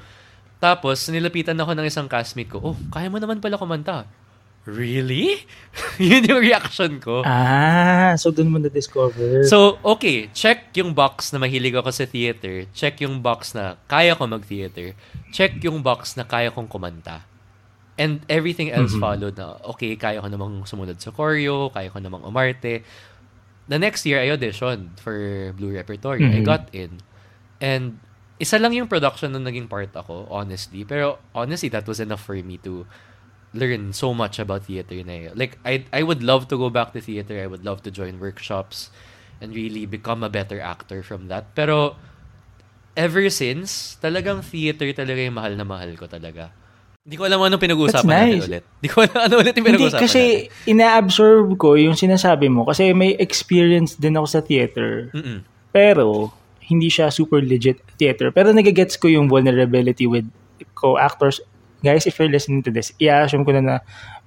Tapos, 0.59 1.07
nilapitan 1.07 1.55
ako 1.55 1.71
ng 1.73 1.87
isang 1.87 2.11
castmate 2.11 2.51
ko, 2.51 2.59
oh, 2.59 2.77
kaya 2.91 3.07
mo 3.07 3.15
naman 3.15 3.39
pala 3.39 3.55
kumanta. 3.55 4.03
Really? 4.67 5.39
Yun 5.97 6.27
yung 6.27 6.41
reaction 6.43 6.99
ko. 6.99 7.23
Ah, 7.23 8.13
so 8.19 8.29
dun 8.29 8.51
mo 8.51 8.59
na-discover. 8.59 9.47
So, 9.47 9.79
okay, 9.81 10.27
check 10.35 10.75
yung 10.75 10.91
box 10.91 11.31
na 11.31 11.39
mahilig 11.39 11.73
ako 11.79 11.89
sa 11.89 12.05
theater. 12.05 12.67
Check 12.75 12.99
yung 13.01 13.23
box 13.23 13.55
na 13.55 13.79
kaya 13.87 14.13
ko 14.13 14.27
mag-theater. 14.27 14.93
Check 15.31 15.63
yung 15.63 15.79
box 15.79 16.19
na 16.19 16.27
kaya 16.27 16.51
kong 16.51 16.67
kumanta. 16.67 17.23
And 17.99 18.23
everything 18.31 18.71
else 18.71 18.95
mm-hmm. 18.95 19.03
followed 19.03 19.35
na, 19.35 19.59
okay, 19.75 19.95
kaya 19.95 20.19
ko 20.19 20.27
namang 20.27 20.67
sumunod 20.67 20.99
sa 20.99 21.11
choreo, 21.11 21.71
kaya 21.71 21.91
ko 21.91 21.99
namang 22.03 22.23
umarte. 22.27 22.83
The 23.71 23.79
next 23.79 24.03
year, 24.03 24.19
I 24.19 24.31
auditioned 24.35 24.99
for 24.99 25.15
Blue 25.55 25.71
Repertory. 25.71 26.23
Mm-hmm. 26.23 26.39
I 26.39 26.47
got 26.47 26.67
in. 26.75 26.99
And 27.59 27.99
isa 28.39 28.55
lang 28.55 28.71
yung 28.71 28.87
production 28.87 29.35
na 29.35 29.43
naging 29.43 29.67
part 29.67 29.91
ako, 29.91 30.25
honestly. 30.31 30.87
Pero 30.87 31.19
honestly, 31.35 31.67
that 31.69 31.83
was 31.83 31.99
enough 31.99 32.23
for 32.23 32.39
me 32.39 32.55
to 32.63 32.87
learn 33.51 33.91
so 33.91 34.15
much 34.15 34.39
about 34.39 34.65
theater 34.65 34.95
na 35.03 35.27
yun. 35.27 35.33
Like, 35.35 35.59
I, 35.67 35.83
I 35.91 36.01
would 36.07 36.23
love 36.23 36.47
to 36.49 36.55
go 36.57 36.71
back 36.71 36.95
to 36.95 37.03
theater. 37.03 37.35
I 37.35 37.51
would 37.51 37.67
love 37.67 37.83
to 37.83 37.91
join 37.91 38.17
workshops 38.17 38.89
and 39.43 39.51
really 39.51 39.85
become 39.85 40.23
a 40.23 40.31
better 40.31 40.63
actor 40.63 41.03
from 41.03 41.27
that. 41.27 41.51
Pero, 41.51 41.99
ever 42.95 43.27
since, 43.27 43.99
talagang 43.99 44.39
theater 44.39 44.87
talaga 44.95 45.19
yung 45.19 45.35
mahal 45.35 45.53
na 45.59 45.67
mahal 45.67 45.91
ko 45.99 46.07
talaga. 46.07 46.55
Hindi 47.03 47.15
ko 47.15 47.23
alam 47.25 47.41
anong 47.41 47.63
pinag-uusapan 47.63 48.07
nice. 48.07 48.21
natin 48.21 48.47
ulit. 48.47 48.65
Hindi 48.79 48.89
ko 48.91 48.97
alam 49.01 49.19
ano 49.19 49.33
ulit 49.41 49.53
yung 49.57 49.67
pinag-uusapan 49.67 49.99
Hindi, 49.99 50.07
kasi 50.07 50.23
natin. 50.23 50.69
ina-absorb 50.69 51.47
ko 51.57 51.69
yung 51.75 51.95
sinasabi 51.97 52.47
mo. 52.47 52.69
Kasi 52.69 52.93
may 52.95 53.17
experience 53.17 53.97
din 53.97 54.15
ako 54.15 54.27
sa 54.29 54.39
theater. 54.45 55.09
Mm-mm. 55.11 55.41
Pero, 55.73 56.29
hindi 56.69 56.87
siya 56.87 57.09
super 57.09 57.41
legit 57.41 57.81
theater. 57.97 58.29
Pero 58.29 58.53
nagigets 58.53 58.95
ko 58.95 59.09
yung 59.09 59.25
vulnerability 59.25 60.05
with 60.05 60.29
co-actors. 60.77 61.41
Guys, 61.81 62.05
if 62.05 62.19
you're 62.19 62.29
listening 62.29 62.61
to 62.61 62.71
this, 62.71 62.93
i-assume 63.01 63.41
ko 63.41 63.57
na 63.57 63.63
na 63.65 63.75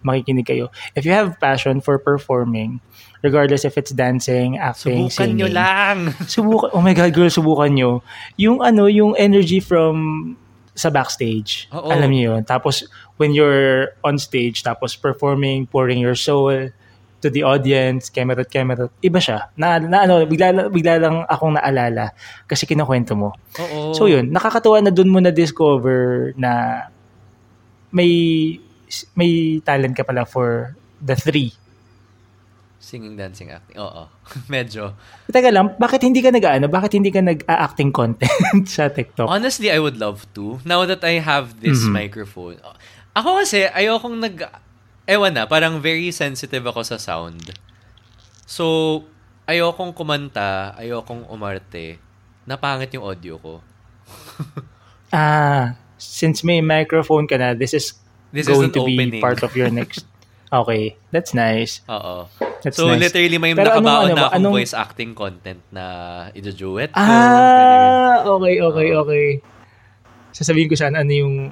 makikinig 0.02 0.48
kayo. 0.48 0.74
If 0.98 1.06
you 1.06 1.14
have 1.14 1.38
passion 1.38 1.78
for 1.78 2.00
performing, 2.02 2.82
regardless 3.22 3.64
if 3.64 3.78
it's 3.78 3.94
dancing, 3.94 4.58
acting, 4.58 5.06
subukan 5.08 5.14
singing. 5.14 5.36
nyo 5.38 5.48
lang. 5.52 5.96
subukan, 6.32 6.68
oh 6.74 6.82
my 6.82 6.92
God, 6.92 7.14
girl, 7.14 7.30
subukan 7.30 7.70
nyo. 7.70 8.02
Yung 8.36 8.60
ano, 8.60 8.90
yung 8.90 9.14
energy 9.14 9.62
from 9.62 10.34
sa 10.74 10.88
backstage. 10.88 11.68
Oo. 11.70 11.92
Alam 11.92 12.10
niyo 12.10 12.22
yun. 12.34 12.42
Tapos, 12.48 12.88
when 13.20 13.36
you're 13.36 13.92
on 14.02 14.16
stage, 14.16 14.64
tapos 14.64 14.96
performing, 14.96 15.68
pouring 15.68 16.00
your 16.00 16.16
soul, 16.16 16.72
to 17.22 17.30
the 17.30 17.46
audience, 17.46 18.10
camera 18.10 18.42
camera, 18.42 18.90
iba 18.98 19.22
siya. 19.22 19.54
Na, 19.54 19.78
na 19.78 20.04
ano, 20.04 20.26
bigla, 20.26 20.66
bigla 20.68 20.98
lang 20.98 21.16
akong 21.30 21.54
naalala 21.54 22.10
kasi 22.50 22.66
kinukwento 22.66 23.14
mo. 23.14 23.30
Oo. 23.62 23.94
So 23.94 24.10
yun, 24.10 24.34
nakakatuwa 24.34 24.82
na 24.82 24.90
dun 24.90 25.08
mo 25.08 25.22
na-discover 25.22 26.34
na 26.34 26.84
may 27.94 28.10
may 29.14 29.62
talent 29.62 29.94
ka 29.94 30.02
pala 30.02 30.26
for 30.26 30.74
the 30.98 31.14
three. 31.14 31.54
Singing, 32.82 33.14
dancing, 33.14 33.54
acting. 33.54 33.78
Oo. 33.78 34.10
Medyo. 34.52 34.98
Teka 35.30 35.54
lang, 35.54 35.78
bakit 35.78 36.02
hindi 36.02 36.18
ka 36.18 36.34
nag-ano? 36.34 36.66
Bakit 36.66 36.98
hindi 36.98 37.14
ka 37.14 37.22
nag-acting 37.22 37.94
content 37.94 38.66
sa 38.74 38.90
TikTok? 38.90 39.30
Honestly, 39.30 39.70
I 39.70 39.78
would 39.78 39.96
love 39.96 40.26
to. 40.34 40.58
Now 40.66 40.82
that 40.84 41.06
I 41.06 41.22
have 41.22 41.62
this 41.62 41.86
mm-hmm. 41.86 41.94
microphone. 41.94 42.58
Ako 43.14 43.38
kasi, 43.38 43.70
ayokong 43.70 44.18
nag 44.18 44.36
ewan 45.06 45.34
na, 45.34 45.44
parang 45.46 45.82
very 45.82 46.10
sensitive 46.10 46.62
ako 46.62 46.82
sa 46.86 46.96
sound. 46.96 47.50
So, 48.46 49.04
ayokong 49.46 49.94
kumanta, 49.94 50.74
ayokong 50.78 51.26
umarte, 51.26 51.98
napangit 52.44 52.94
yung 52.94 53.06
audio 53.06 53.38
ko. 53.38 53.54
ah, 55.14 55.74
since 55.96 56.42
may 56.42 56.60
microphone 56.60 57.26
ka 57.26 57.38
na, 57.38 57.54
this 57.54 57.74
is 57.74 57.94
this 58.32 58.48
going 58.48 58.70
is 58.70 58.76
to 58.76 58.82
opening. 58.86 59.18
be 59.18 59.20
part 59.20 59.42
of 59.42 59.52
your 59.54 59.70
next. 59.70 60.04
Okay, 60.52 61.00
that's 61.08 61.32
nice. 61.32 61.80
Oo. 61.88 62.28
That's 62.60 62.76
so, 62.76 62.92
nice. 62.92 63.08
literally, 63.08 63.40
may 63.40 63.56
Pero 63.56 63.72
nakabaon 63.72 64.12
anong- 64.12 64.12
na 64.12 64.22
akong 64.28 64.36
anong- 64.36 64.52
voice 64.60 64.74
acting 64.76 65.16
content 65.16 65.64
na 65.72 65.84
i-duet 66.36 66.92
ko. 66.92 67.00
Ah, 67.00 68.20
okay, 68.36 68.60
okay, 68.60 68.88
okay. 68.92 69.26
Sasabihin 70.28 70.68
ko 70.68 70.76
sana 70.76 71.00
ano 71.00 71.08
yung 71.08 71.48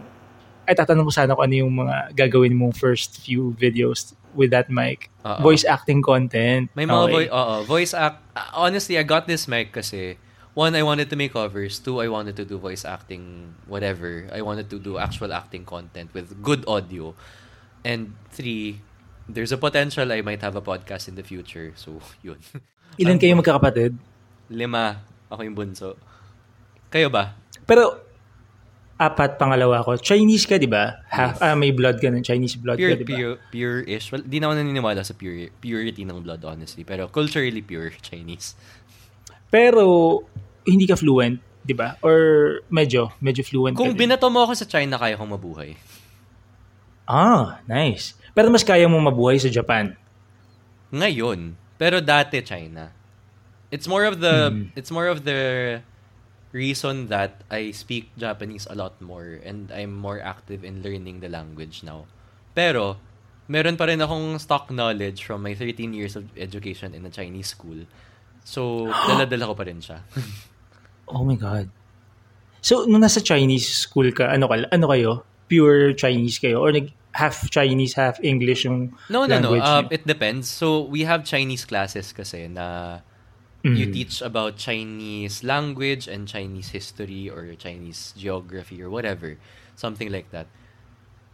ay 0.68 0.74
tatanong 0.76 1.06
ko 1.08 1.12
sana 1.12 1.32
kung 1.36 1.44
ano 1.46 1.56
yung 1.56 1.72
mga 1.84 2.16
gagawin 2.16 2.54
mong 2.54 2.76
first 2.76 3.20
few 3.20 3.56
videos 3.56 4.12
with 4.34 4.50
that 4.54 4.70
mic. 4.70 5.10
Oo. 5.26 5.42
Voice 5.42 5.64
acting 5.66 6.02
content. 6.02 6.70
May 6.74 6.86
mga 6.86 7.02
okay. 7.10 7.26
oo, 7.30 7.54
voice 7.66 7.92
act. 7.94 8.22
honestly, 8.54 8.96
I 8.98 9.04
got 9.04 9.26
this 9.26 9.50
mic 9.50 9.74
kasi 9.74 10.16
one, 10.54 10.74
I 10.74 10.82
wanted 10.82 11.10
to 11.10 11.16
make 11.16 11.32
covers. 11.32 11.78
Two, 11.78 12.00
I 12.00 12.08
wanted 12.08 12.36
to 12.36 12.44
do 12.44 12.58
voice 12.58 12.84
acting, 12.84 13.54
whatever. 13.66 14.26
I 14.32 14.42
wanted 14.42 14.70
to 14.70 14.78
do 14.78 14.98
actual 14.98 15.32
acting 15.32 15.64
content 15.64 16.12
with 16.14 16.42
good 16.42 16.66
audio. 16.66 17.14
And 17.84 18.14
three, 18.30 18.82
there's 19.28 19.52
a 19.52 19.58
potential 19.58 20.10
I 20.10 20.20
might 20.22 20.42
have 20.42 20.56
a 20.56 20.62
podcast 20.62 21.08
in 21.08 21.14
the 21.14 21.24
future. 21.24 21.72
So, 21.76 22.00
yun. 22.26 22.38
Ilan 22.98 23.16
kayo 23.22 23.38
magkakapatid? 23.38 23.94
Lima. 24.50 25.00
Ako 25.30 25.46
yung 25.46 25.54
bunso. 25.54 25.94
Kayo 26.90 27.06
ba? 27.06 27.38
Pero 27.64 28.09
apat 29.00 29.40
pangalawa 29.40 29.80
ko. 29.80 29.96
Chinese 29.96 30.44
ka, 30.44 30.60
di 30.60 30.68
ba? 30.68 31.00
Half, 31.08 31.40
ah, 31.40 31.56
may 31.56 31.72
blood 31.72 31.96
ka 31.96 32.12
ng 32.12 32.20
Chinese 32.20 32.60
blood 32.60 32.76
Pure, 32.76 32.92
ka, 32.92 32.96
di 33.00 33.06
ba? 33.08 33.16
pure, 33.16 33.34
pure-ish. 33.48 34.12
Well, 34.12 34.20
di 34.20 34.36
na 34.36 34.52
ako 34.52 34.60
naniniwala 34.60 35.00
sa 35.00 35.16
pure, 35.16 35.48
purity 35.56 36.04
ng 36.04 36.20
blood, 36.20 36.44
honestly. 36.44 36.84
Pero 36.84 37.08
culturally 37.08 37.64
pure 37.64 37.96
Chinese. 38.08 38.52
Pero 39.48 40.20
hindi 40.68 40.84
ka 40.84 41.00
fluent, 41.00 41.40
di 41.64 41.72
ba? 41.72 41.96
Or 42.04 42.20
medyo, 42.68 43.16
medyo 43.18 43.40
fluent 43.40 43.72
Kung 43.72 43.96
binato 43.96 44.28
mo 44.28 44.44
ako 44.44 44.52
sa 44.52 44.68
China, 44.68 45.00
kaya 45.00 45.16
kong 45.16 45.32
mabuhay. 45.32 45.80
Ah, 47.08 47.58
nice. 47.66 48.14
Pero 48.36 48.52
mas 48.52 48.62
kaya 48.62 48.86
mo 48.86 49.00
mabuhay 49.00 49.40
sa 49.40 49.50
Japan. 49.50 49.96
Ngayon. 50.92 51.56
Pero 51.74 51.98
dati 51.98 52.38
China. 52.44 52.92
It's 53.72 53.88
more 53.88 54.04
of 54.04 54.20
the 54.20 54.50
Mhm. 54.50 54.76
it's 54.76 54.90
more 54.90 55.06
of 55.08 55.22
the 55.24 55.38
reason 56.50 57.06
that 57.08 57.42
I 57.50 57.70
speak 57.70 58.10
Japanese 58.18 58.66
a 58.68 58.74
lot 58.74 58.98
more 59.00 59.38
and 59.42 59.70
I'm 59.70 59.94
more 59.94 60.18
active 60.18 60.64
in 60.64 60.82
learning 60.82 61.20
the 61.20 61.28
language 61.30 61.82
now. 61.82 62.06
Pero 62.54 62.98
meron 63.46 63.78
pa 63.78 63.86
rin 63.86 64.02
akong 64.02 64.38
stock 64.38 64.70
knowledge 64.70 65.22
from 65.22 65.42
my 65.42 65.54
13 65.54 65.94
years 65.94 66.14
of 66.18 66.26
education 66.38 66.94
in 66.94 67.06
a 67.06 67.10
Chinese 67.10 67.54
school. 67.54 67.86
So, 68.42 68.86
dala-dala 69.10 69.46
ko 69.50 69.54
pa 69.54 69.64
rin 69.66 69.78
siya. 69.82 70.00
Oh 71.10 71.26
my 71.26 71.34
God. 71.34 71.66
So, 72.62 72.86
nung 72.86 73.02
nasa 73.02 73.18
Chinese 73.18 73.66
school 73.66 74.14
ka, 74.14 74.30
ano, 74.30 74.46
ka, 74.46 74.62
ano 74.70 74.86
kayo? 74.86 75.26
Pure 75.50 75.98
Chinese 75.98 76.38
kayo? 76.38 76.62
Or 76.62 76.70
nag 76.70 76.86
half 77.10 77.50
Chinese, 77.50 77.98
half 77.98 78.22
English 78.22 78.62
yung 78.62 78.94
No, 79.10 79.26
no, 79.26 79.42
no. 79.42 79.50
language 79.50 79.66
Uh, 79.66 79.82
niyo? 79.82 79.90
it 79.90 80.06
depends. 80.06 80.46
So, 80.46 80.86
we 80.86 81.02
have 81.02 81.26
Chinese 81.26 81.66
classes 81.66 82.14
kasi 82.14 82.46
na 82.46 83.02
you 83.62 83.86
Mhm. 83.88 83.92
teach 83.92 84.24
about 84.24 84.56
Chinese 84.56 85.44
language 85.44 86.08
and 86.08 86.24
Chinese 86.24 86.72
history 86.72 87.28
or 87.28 87.52
Chinese 87.60 88.14
geography 88.16 88.80
or 88.80 88.88
whatever. 88.88 89.36
Something 89.76 90.08
like 90.08 90.32
that. 90.32 90.48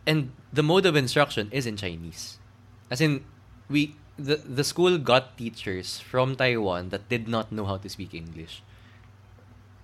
And 0.06 0.30
the 0.54 0.62
mode 0.62 0.86
of 0.86 0.94
instruction 0.94 1.50
is 1.50 1.66
in 1.66 1.74
Chinese. 1.78 2.38
As 2.90 2.98
in, 3.02 3.22
we 3.70 3.94
the, 4.16 4.40
the 4.42 4.64
school 4.64 4.96
got 4.96 5.36
teachers 5.36 6.00
from 6.00 6.34
Taiwan 6.40 6.88
that 6.88 7.06
did 7.12 7.28
not 7.28 7.52
know 7.52 7.66
how 7.66 7.76
to 7.76 7.88
speak 7.90 8.14
English. 8.14 8.62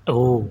Oh. 0.08 0.50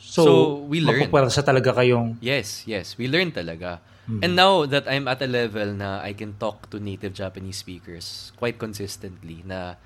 So, 0.00 0.24
So, 0.24 0.32
we 0.64 0.80
learn. 0.80 1.04
mapapwersa 1.04 1.44
talaga 1.44 1.76
kayong... 1.76 2.16
Yes, 2.24 2.64
yes. 2.64 2.96
We 2.96 3.04
learn 3.04 3.28
talaga. 3.36 3.84
Mhm. 4.08 4.24
And 4.24 4.32
now 4.32 4.64
that 4.64 4.88
I'm 4.88 5.04
at 5.06 5.20
a 5.20 5.28
level 5.28 5.76
na 5.76 6.00
I 6.00 6.16
can 6.16 6.40
talk 6.40 6.72
to 6.72 6.80
native 6.80 7.12
Japanese 7.12 7.60
speakers 7.60 8.32
quite 8.40 8.56
consistently 8.56 9.44
na 9.44 9.76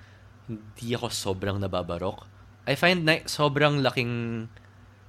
hindi 0.44 0.88
ako 0.92 1.08
sobrang 1.08 1.56
nababarok, 1.56 2.28
I 2.64 2.76
find 2.76 3.04
na 3.04 3.20
sobrang 3.24 3.80
laking 3.80 4.46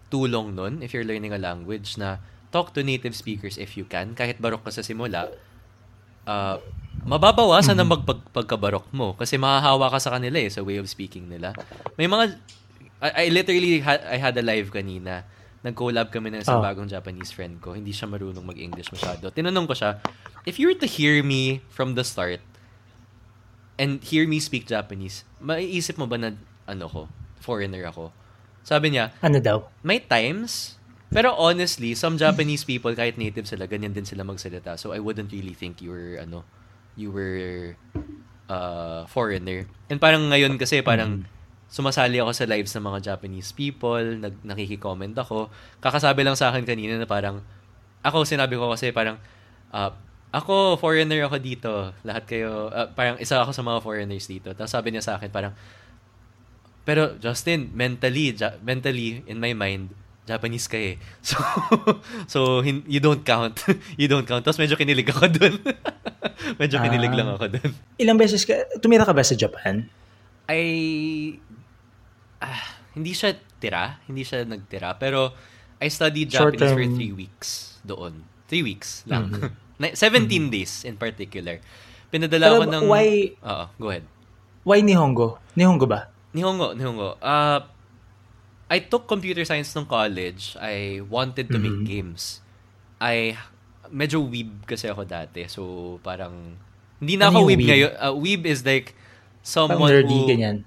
tulong 0.08 0.56
nun 0.56 0.80
if 0.80 0.92
you're 0.92 1.08
learning 1.08 1.32
a 1.32 1.40
language 1.40 1.96
na 1.96 2.20
talk 2.52 2.72
to 2.72 2.84
native 2.84 3.16
speakers 3.16 3.60
if 3.60 3.76
you 3.76 3.84
can. 3.84 4.16
Kahit 4.16 4.40
barok 4.40 4.64
ka 4.64 4.72
sa 4.72 4.80
simula, 4.80 5.28
uh, 6.24 6.56
mababawasan 7.04 7.76
ang 7.76 7.92
magpagkabarok 7.92 8.92
mo 8.96 9.14
kasi 9.16 9.36
mahahawa 9.36 9.92
ka 9.92 10.00
sa 10.00 10.16
kanila 10.16 10.40
eh, 10.40 10.48
sa 10.48 10.64
way 10.64 10.80
of 10.80 10.88
speaking 10.88 11.28
nila. 11.28 11.52
May 12.00 12.08
mga 12.08 12.40
I, 13.04 13.28
I 13.28 13.34
literally 13.34 13.84
had 13.84 14.02
I 14.08 14.16
had 14.16 14.36
a 14.40 14.44
live 14.44 14.72
kanina. 14.72 15.28
Nag-collab 15.66 16.14
kami 16.14 16.30
ng 16.30 16.46
isang 16.46 16.62
Oh. 16.62 16.64
bagong 16.64 16.86
Japanese 16.86 17.34
friend 17.34 17.58
ko. 17.58 17.74
Hindi 17.74 17.90
siya 17.90 18.06
marunong 18.06 18.46
mag-English 18.46 18.94
masyado. 18.94 19.34
Tinanong 19.34 19.66
ko 19.66 19.74
siya, 19.74 19.98
if 20.46 20.62
you 20.62 20.70
were 20.70 20.78
to 20.78 20.86
hear 20.86 21.26
me 21.26 21.66
from 21.74 21.98
the 21.98 22.06
start 22.06 22.38
and 23.76 24.00
hear 24.04 24.28
me 24.28 24.40
speak 24.40 24.68
Japanese, 24.68 25.24
maiisip 25.40 26.00
mo 26.00 26.08
ba 26.08 26.16
na 26.20 26.36
ano 26.66 26.86
ko, 26.88 27.02
foreigner 27.40 27.86
ako? 27.88 28.12
Sabi 28.66 28.98
niya, 28.98 29.14
Ano 29.22 29.38
daw? 29.38 29.70
may 29.86 30.02
times, 30.02 30.82
pero 31.14 31.38
honestly, 31.38 31.94
some 31.94 32.18
Japanese 32.18 32.66
people, 32.66 32.92
kahit 32.98 33.16
native 33.16 33.46
sila, 33.46 33.70
ganyan 33.70 33.94
din 33.94 34.04
sila 34.04 34.26
magsalita. 34.26 34.76
So 34.76 34.92
I 34.92 35.00
wouldn't 35.00 35.30
really 35.30 35.54
think 35.54 35.80
you 35.80 35.94
were, 35.94 36.18
ano, 36.20 36.44
you 36.98 37.14
were 37.14 37.78
uh, 38.50 39.06
foreigner. 39.08 39.70
And 39.88 40.02
parang 40.02 40.28
ngayon 40.34 40.58
kasi, 40.58 40.82
parang 40.82 41.24
sumasali 41.70 42.18
ako 42.20 42.32
sa 42.34 42.50
lives 42.50 42.74
ng 42.74 42.84
mga 42.84 43.00
Japanese 43.14 43.54
people, 43.54 44.02
nag, 44.02 44.42
nakiki-comment 44.42 45.14
ako. 45.16 45.54
Kakasabi 45.80 46.26
lang 46.26 46.34
sa 46.34 46.50
akin 46.50 46.66
kanina 46.66 46.98
na 46.98 47.06
parang, 47.06 47.46
ako 48.02 48.26
sinabi 48.26 48.58
ko 48.58 48.74
kasi 48.74 48.90
parang, 48.90 49.22
uh, 49.72 49.94
ako, 50.36 50.76
foreigner 50.76 51.24
ako 51.24 51.40
dito. 51.40 51.72
Lahat 52.04 52.28
kayo, 52.28 52.68
uh, 52.68 52.92
parang 52.92 53.16
isa 53.24 53.40
ako 53.40 53.56
sa 53.56 53.64
mga 53.64 53.80
foreigners 53.80 54.28
dito. 54.28 54.52
Tapos 54.52 54.68
sabi 54.68 54.92
niya 54.92 55.00
sa 55.00 55.16
akin, 55.16 55.32
parang, 55.32 55.56
pero 56.84 57.16
Justin, 57.24 57.72
mentally, 57.72 58.36
ja- 58.36 58.60
mentally, 58.60 59.24
in 59.32 59.40
my 59.40 59.56
mind, 59.56 59.96
Japanese 60.28 60.68
ka 60.68 60.76
eh. 60.76 61.00
So, 61.24 61.40
so 62.28 62.40
hin- 62.60 62.84
you 62.84 63.00
don't 63.00 63.24
count. 63.24 63.64
you 64.02 64.12
don't 64.12 64.28
count. 64.28 64.44
Tapos 64.44 64.60
medyo 64.60 64.76
kinilig 64.76 65.08
ako 65.08 65.32
dun. 65.32 65.56
medyo 66.62 66.84
kinilig 66.84 67.16
uh, 67.16 67.18
lang 67.18 67.28
ah. 67.32 67.36
ako 67.40 67.46
dun. 67.56 67.72
Ilang 67.96 68.20
beses 68.20 68.44
ka, 68.44 68.60
tumira 68.84 69.08
ka 69.08 69.16
ba 69.16 69.24
sa 69.24 69.40
Japan? 69.40 69.88
I, 70.52 70.62
ah, 72.44 72.84
hindi 72.92 73.16
siya 73.16 73.40
tira. 73.64 74.04
Hindi 74.04 74.28
siya 74.28 74.44
nagtira. 74.44 75.00
Pero, 75.00 75.32
I 75.80 75.88
studied 75.88 76.28
Japanese 76.28 76.76
for 76.76 76.84
three 76.92 77.16
weeks 77.16 77.80
doon. 77.88 78.28
Three 78.52 78.64
weeks 78.68 79.08
lang. 79.08 79.32
Mm-hmm. 79.32 79.65
17 79.80 79.96
mm-hmm. 79.96 80.48
days 80.52 80.84
in 80.88 80.96
particular. 80.96 81.60
Pinadala 82.08 82.48
Pero 82.48 82.60
ko 82.60 82.66
ng... 82.72 82.84
why... 82.88 83.36
Oo, 83.44 83.66
go 83.76 83.88
ahead. 83.92 84.06
Why 84.64 84.80
Nihongo? 84.80 85.38
Nihongo 85.54 85.86
ba? 85.86 86.08
Nihongo, 86.32 86.72
Nihongo. 86.72 87.20
Uh, 87.20 87.60
I 88.72 88.80
took 88.88 89.06
computer 89.06 89.44
science 89.44 89.76
nung 89.76 89.86
college. 89.86 90.56
I 90.58 91.04
wanted 91.06 91.52
to 91.52 91.60
mm-hmm. 91.60 91.84
make 91.84 91.88
games. 91.88 92.40
I... 93.04 93.36
Medyo 93.92 94.24
weeb 94.26 94.66
kasi 94.66 94.88
ako 94.88 95.04
dati. 95.04 95.46
So, 95.52 95.96
parang... 96.02 96.58
Hindi 97.04 97.20
na 97.20 97.30
ano 97.30 97.44
ako 97.44 97.52
weeb, 97.52 97.60
weeb 97.60 97.70
ngayon. 97.70 97.92
Uh, 98.00 98.16
weeb 98.16 98.42
is 98.48 98.64
like 98.64 98.96
someone 99.44 99.92
Pang 99.92 99.92
nerdy, 99.92 100.20
who... 100.24 100.30
ganyan. 100.32 100.58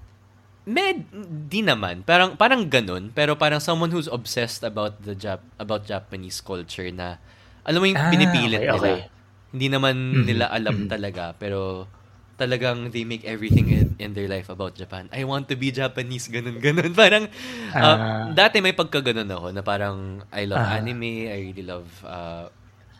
Med, 0.69 1.01
di 1.49 1.65
naman. 1.65 2.05
Parang, 2.05 2.37
parang 2.37 2.69
ganun. 2.69 3.09
Pero 3.09 3.33
parang 3.33 3.57
someone 3.57 3.89
who's 3.89 4.07
obsessed 4.07 4.61
about 4.61 5.01
the 5.01 5.17
Jap, 5.17 5.41
about 5.57 5.89
Japanese 5.89 6.39
culture 6.45 6.87
na 6.93 7.17
alam 7.61 7.79
mo 7.79 7.85
yung 7.85 7.97
Ah, 7.97 8.09
pinipilit 8.09 8.59
okay, 8.59 8.71
okay. 8.71 8.95
nila. 8.99 9.09
Hindi 9.49 9.67
naman 9.67 9.95
Mhm, 10.13 10.25
nila 10.25 10.45
alam 10.47 10.75
mhm. 10.77 10.89
talaga. 10.89 11.23
Pero, 11.33 11.89
talagang 12.35 12.87
they 12.89 13.03
make 13.03 13.27
everything 13.27 13.67
in, 13.67 13.87
in 13.99 14.09
their 14.13 14.25
life 14.25 14.47
about 14.47 14.71
Japan. 14.71 15.11
I 15.11 15.23
want 15.23 15.51
to 15.51 15.55
be 15.55 15.69
Japanese, 15.69 16.31
ganun, 16.31 16.55
ganun. 16.57 16.95
Parang, 16.95 17.27
uh, 17.69 17.75
Ah. 17.75 17.97
dati 18.31 18.63
may 18.63 18.71
pagkaganon 18.71 19.27
ako 19.27 19.51
na 19.51 19.59
parang, 19.59 20.23
I 20.29 20.47
love 20.47 20.55
Ah. 20.57 20.79
anime, 20.79 21.27
I 21.27 21.39
really 21.43 21.61
love, 21.61 21.87
uh, 22.01 22.47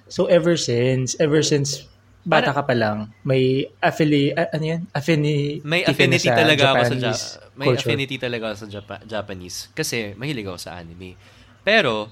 So 0.09 0.25
ever 0.25 0.57
since, 0.57 1.15
ever 1.15 1.39
since 1.39 1.87
bata 2.21 2.51
Para- 2.51 2.57
ka 2.57 2.63
pa 2.65 2.75
lang, 2.75 2.97
may 3.23 3.63
affili, 3.79 4.33
ah, 4.33 4.51
ano 4.51 4.65
yan? 4.67 4.81
Affini, 4.91 5.63
may 5.63 5.87
affinity 5.87 6.27
talaga 6.27 6.75
ako 6.75 6.83
sa 6.83 6.95
Japanese 6.97 7.23
Ja- 7.23 7.39
may 7.55 7.67
culture. 7.69 7.87
affinity 7.87 8.15
talaga 8.17 8.43
ako 8.45 8.55
sa 8.57 8.67
Japa- 8.67 9.03
Japanese 9.05 9.57
kasi 9.71 10.11
mahilig 10.15 10.43
ako 10.43 10.59
sa 10.59 10.75
anime. 10.75 11.15
Pero 11.61 12.11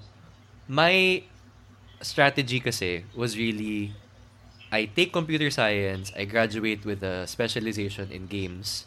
my 0.65 1.21
strategy 2.01 2.59
kasi 2.59 3.03
was 3.15 3.37
really 3.37 3.93
I 4.67 4.91
take 4.91 5.15
computer 5.15 5.47
science, 5.47 6.11
I 6.11 6.27
graduate 6.27 6.83
with 6.83 6.99
a 6.99 7.23
specialization 7.23 8.11
in 8.11 8.27
games. 8.27 8.83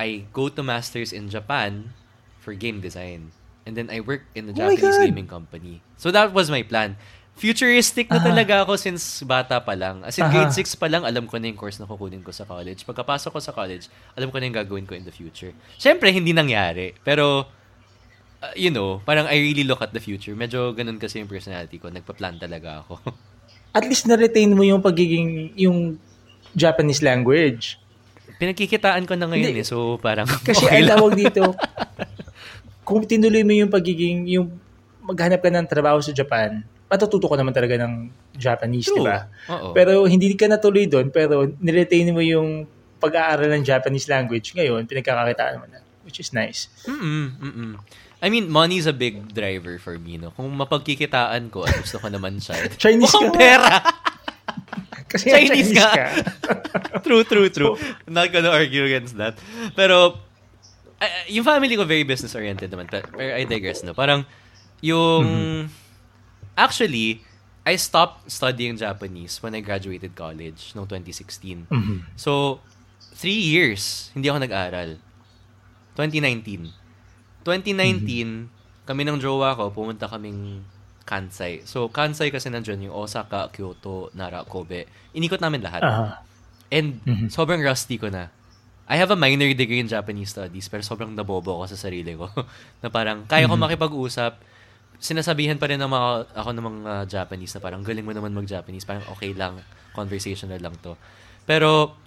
I 0.00 0.24
go 0.32 0.48
to 0.48 0.62
masters 0.64 1.12
in 1.12 1.28
Japan 1.28 1.92
for 2.40 2.56
game 2.56 2.80
design. 2.80 3.36
And 3.68 3.76
then 3.76 3.92
I 3.92 4.00
work 4.00 4.24
in 4.34 4.48
the 4.48 4.56
Oh 4.56 4.72
Japanese 4.72 4.98
gaming 4.98 5.28
company. 5.28 5.84
So 6.00 6.10
that 6.10 6.32
was 6.32 6.48
my 6.50 6.64
plan. 6.64 6.96
Futuristic 7.36 8.08
na 8.08 8.20
Ah. 8.20 8.24
talaga 8.24 8.64
ako 8.64 8.76
since 8.80 9.20
bata 9.22 9.60
pa 9.60 9.76
lang. 9.76 10.00
As 10.00 10.16
in, 10.16 10.26
grade 10.32 10.52
6 10.52 10.74
pa 10.80 10.88
lang, 10.88 11.04
alam 11.04 11.28
ko 11.28 11.36
na 11.36 11.48
yung 11.52 11.60
course 11.60 11.76
na 11.76 11.84
kukunin 11.84 12.24
ko 12.24 12.32
sa 12.32 12.48
college. 12.48 12.82
Pagkapasok 12.84 13.30
ko 13.36 13.40
sa 13.40 13.52
college, 13.52 13.92
alam 14.16 14.32
ko 14.32 14.36
na 14.40 14.48
yung 14.48 14.58
gagawin 14.58 14.84
ko 14.88 14.96
in 14.96 15.04
the 15.04 15.12
future. 15.14 15.52
Siyempre, 15.76 16.08
hindi 16.12 16.32
nangyari. 16.32 16.92
Pero, 17.04 17.46
uh, 18.42 18.54
you 18.58 18.74
know, 18.74 18.98
parang 19.06 19.30
I 19.30 19.38
really 19.38 19.62
look 19.62 19.80
at 19.80 19.94
the 19.94 20.02
future. 20.02 20.34
Medyo 20.34 20.74
ganun 20.74 20.98
kasi 20.98 21.22
yung 21.22 21.30
personality 21.30 21.78
ko. 21.78 21.88
Nagpa-plan 21.88 22.42
talaga 22.42 22.82
ako. 22.82 22.98
At 23.76 23.88
least 23.88 24.04
na-retain 24.04 24.52
mo 24.52 24.66
yung 24.66 24.82
pagiging, 24.84 25.56
yung 25.56 25.96
Japanese 26.52 27.00
language. 27.00 27.80
Pinagkikitaan 28.36 29.08
ko 29.08 29.16
na 29.16 29.30
ngayon 29.30 29.54
Hindi. 29.56 29.64
eh. 29.64 29.68
So, 29.68 29.96
parang 29.96 30.28
Kasi 30.48 30.66
okay 30.66 30.84
ang 30.84 30.98
tawag 30.98 31.14
dito, 31.16 31.56
kung 32.88 33.06
tinuloy 33.08 33.46
mo 33.46 33.54
yung 33.56 33.72
pagiging, 33.72 34.28
yung 34.28 34.52
maghanap 35.00 35.40
ka 35.40 35.48
ng 35.48 35.66
trabaho 35.70 36.04
sa 36.04 36.12
Japan, 36.12 36.60
matututo 36.92 37.24
ka 37.32 37.40
naman 37.40 37.56
talaga 37.56 37.80
ng 37.80 38.12
Japanese, 38.36 38.92
di 38.92 39.00
ba? 39.00 39.24
Pero 39.72 40.04
hindi 40.04 40.28
ka 40.36 40.44
natuloy 40.44 40.84
doon, 40.84 41.08
pero 41.08 41.48
niretain 41.56 42.12
mo 42.12 42.20
yung 42.20 42.68
pag-aaral 43.00 43.48
ng 43.56 43.64
Japanese 43.64 44.06
language 44.12 44.52
ngayon, 44.52 44.84
pinagkakakitaan 44.84 45.56
mo 45.56 45.66
na, 45.72 45.80
which 46.04 46.20
is 46.20 46.36
nice. 46.36 46.68
Mm-mm, 46.84 47.40
mm-mm. 47.40 47.72
I 48.22 48.30
mean, 48.30 48.46
money 48.46 48.78
is 48.78 48.86
a 48.86 48.94
big 48.94 49.34
driver 49.34 49.82
for 49.82 49.98
me, 49.98 50.14
no? 50.14 50.30
Kung 50.30 50.46
mapagkikitaan 50.54 51.50
ko 51.50 51.66
at 51.66 51.74
gusto 51.74 51.98
ko 51.98 52.06
naman 52.06 52.38
siya. 52.38 52.70
Chinese 52.82 53.10
ka. 53.10 53.34
pera! 53.34 53.82
Kasi 55.10 55.34
Chinese, 55.34 55.74
Chinese 55.74 55.74
ka. 55.74 55.90
ka. 55.90 56.06
true, 57.04 57.26
true, 57.26 57.50
true. 57.50 57.74
So, 57.74 57.82
Not 58.06 58.30
gonna 58.30 58.54
argue 58.54 58.86
against 58.86 59.18
that. 59.18 59.34
Pero, 59.74 60.22
uh, 61.02 61.22
yung 61.26 61.42
family 61.42 61.74
ko 61.74 61.82
very 61.82 62.06
business-oriented 62.06 62.70
naman. 62.70 62.86
Pero 62.86 63.10
I 63.18 63.42
digress, 63.42 63.82
no? 63.82 63.90
Parang, 63.90 64.22
yung... 64.78 65.26
Mm-hmm. 65.26 65.62
Actually, 66.54 67.26
I 67.66 67.74
stopped 67.74 68.30
studying 68.30 68.78
Japanese 68.78 69.42
when 69.42 69.58
I 69.58 69.66
graduated 69.66 70.14
college 70.14 70.78
noong 70.78 70.86
2016. 70.86 71.66
Mm-hmm. 71.66 71.98
So, 72.14 72.62
three 73.18 73.42
years, 73.42 74.14
hindi 74.14 74.30
ako 74.30 74.46
nag-aral. 74.46 75.02
2019. 75.98 76.81
2019, 77.44 78.02
mm-hmm. 78.02 78.42
kami 78.86 79.02
ng 79.06 79.18
jowa 79.18 79.54
ko, 79.54 79.70
pumunta 79.70 80.06
kaming 80.10 80.62
Kansai. 81.02 81.66
So, 81.66 81.90
Kansai 81.90 82.30
kasi 82.30 82.48
nandiyan 82.48 82.88
yung 82.88 82.94
Osaka, 82.94 83.50
Kyoto, 83.50 84.14
Nara, 84.14 84.46
Kobe. 84.46 84.86
Inikot 85.12 85.42
namin 85.42 85.60
lahat. 85.62 85.82
Uh-huh. 85.82 86.14
And 86.72 87.02
mm-hmm. 87.02 87.28
sobrang 87.28 87.60
rusty 87.60 87.98
ko 87.98 88.08
na. 88.08 88.30
I 88.86 88.98
have 88.98 89.10
a 89.10 89.18
minor 89.18 89.46
degree 89.52 89.78
in 89.82 89.90
Japanese 89.90 90.34
studies, 90.34 90.66
pero 90.66 90.82
sobrang 90.82 91.10
nabobo 91.12 91.62
ko 91.62 91.64
sa 91.66 91.78
sarili 91.78 92.14
ko. 92.14 92.30
na 92.82 92.88
parang, 92.88 93.26
kaya 93.26 93.46
ko 93.46 93.54
mm-hmm. 93.54 93.62
makipag-usap, 93.66 94.38
sinasabihan 95.02 95.58
pa 95.58 95.66
rin 95.66 95.82
ng 95.82 95.90
mga, 95.90 96.08
ako 96.38 96.50
ng 96.54 96.64
mga 96.64 96.92
Japanese 97.10 97.52
na 97.58 97.60
parang 97.60 97.82
galing 97.82 98.06
mo 98.06 98.14
naman 98.14 98.30
mag-Japanese, 98.30 98.86
parang 98.86 99.02
okay 99.10 99.34
lang, 99.34 99.58
conversational 99.92 100.62
lang 100.62 100.74
to. 100.78 100.94
Pero, 101.42 101.98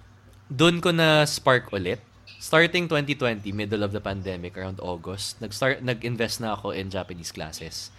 doon 0.48 0.80
ko 0.80 0.94
na 0.94 1.26
spark 1.28 1.70
ulit. 1.74 2.00
Starting 2.38 2.88
2020, 2.88 3.52
middle 3.52 3.82
of 3.82 3.92
the 3.92 4.00
pandemic, 4.00 4.56
around 4.56 4.78
August, 4.80 5.40
nag-start, 5.40 5.82
nag-invest 5.82 6.40
na 6.40 6.52
ako 6.52 6.70
in 6.70 6.90
Japanese 6.90 7.32
classes. 7.32 7.90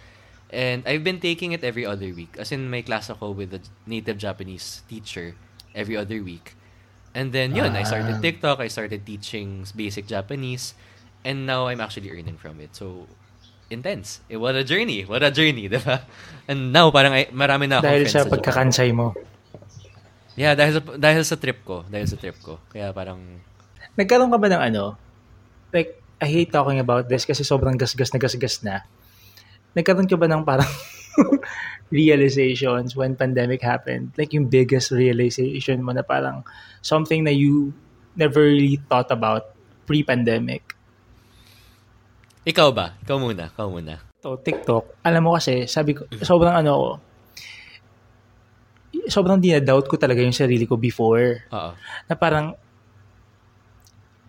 And 0.48 0.86
I've 0.86 1.04
been 1.04 1.20
taking 1.20 1.52
it 1.52 1.62
every 1.62 1.84
other 1.84 2.08
week. 2.14 2.38
As 2.38 2.52
in, 2.52 2.70
may 2.70 2.82
class 2.82 3.10
ako 3.10 3.32
with 3.32 3.52
a 3.52 3.60
native 3.84 4.16
Japanese 4.16 4.82
teacher 4.88 5.34
every 5.74 5.96
other 5.96 6.22
week. 6.22 6.54
And 7.14 7.32
then, 7.32 7.54
yun, 7.54 7.74
I 7.74 7.82
started 7.82 8.16
ah. 8.16 8.22
TikTok, 8.22 8.60
I 8.60 8.68
started 8.68 9.04
teaching 9.04 9.66
basic 9.74 10.06
Japanese, 10.06 10.74
and 11.24 11.44
now 11.44 11.66
I'm 11.66 11.80
actually 11.80 12.08
earning 12.14 12.38
from 12.38 12.60
it. 12.60 12.76
So, 12.76 13.10
intense. 13.68 14.20
Eh, 14.30 14.36
what 14.36 14.54
a 14.54 14.64
journey. 14.64 15.02
What 15.02 15.22
a 15.26 15.34
journey, 15.34 15.68
di 15.68 15.80
ba? 15.82 16.06
And 16.46 16.72
now, 16.72 16.88
parang 16.94 17.12
ay, 17.12 17.28
marami 17.34 17.68
na 17.68 17.82
ako 17.82 17.90
Dahil 17.90 18.04
sa, 18.08 18.24
sa 18.24 18.30
pagkakansay 18.30 18.94
mo. 18.94 19.12
Yeah, 20.38 20.54
dahil 20.54 20.78
sa, 20.78 20.82
dahil 20.94 21.22
sa 21.26 21.36
trip 21.36 21.66
ko. 21.66 21.82
Dahil 21.90 22.06
sa 22.06 22.16
trip 22.16 22.38
ko. 22.40 22.62
Kaya 22.70 22.94
parang... 22.94 23.20
Nagkaroon 23.98 24.30
ka 24.30 24.38
ba 24.38 24.48
ng 24.48 24.62
ano? 24.62 24.94
Like, 25.74 25.98
I 26.22 26.26
hate 26.30 26.54
talking 26.54 26.78
about 26.78 27.10
this 27.10 27.26
kasi 27.26 27.42
sobrang 27.42 27.74
gasgas 27.74 28.14
na 28.14 28.22
gasgas 28.22 28.62
na. 28.62 28.86
Nagkaroon 29.74 30.06
ka 30.06 30.14
ba 30.14 30.30
ng 30.30 30.46
parang 30.46 30.70
realizations 31.90 32.94
when 32.94 33.18
pandemic 33.18 33.58
happened? 33.60 34.14
Like 34.14 34.30
yung 34.32 34.46
biggest 34.46 34.94
realization 34.94 35.82
mo 35.82 35.90
na 35.90 36.06
parang 36.06 36.46
something 36.80 37.26
na 37.26 37.34
you 37.34 37.74
never 38.14 38.42
really 38.46 38.78
thought 38.86 39.10
about 39.10 39.50
pre-pandemic? 39.86 40.78
Ikaw 42.46 42.68
ba? 42.72 42.96
Ikaw 43.02 43.16
muna. 43.18 43.50
Ikaw 43.50 43.66
muna. 43.68 43.94
To 44.22 44.38
TikTok. 44.38 45.04
Alam 45.04 45.22
mo 45.26 45.30
kasi, 45.36 45.66
sabi 45.70 45.94
ko, 45.94 46.06
sobrang 46.22 46.54
ano 46.54 46.72
ko, 46.74 46.90
sobrang 49.08 49.40
dinadoubt 49.40 49.86
ko 49.86 49.96
talaga 50.00 50.24
yung 50.24 50.36
sarili 50.36 50.64
ko 50.64 50.76
before. 50.80 51.44
Oo. 51.52 51.72
Na 52.08 52.14
parang, 52.16 52.56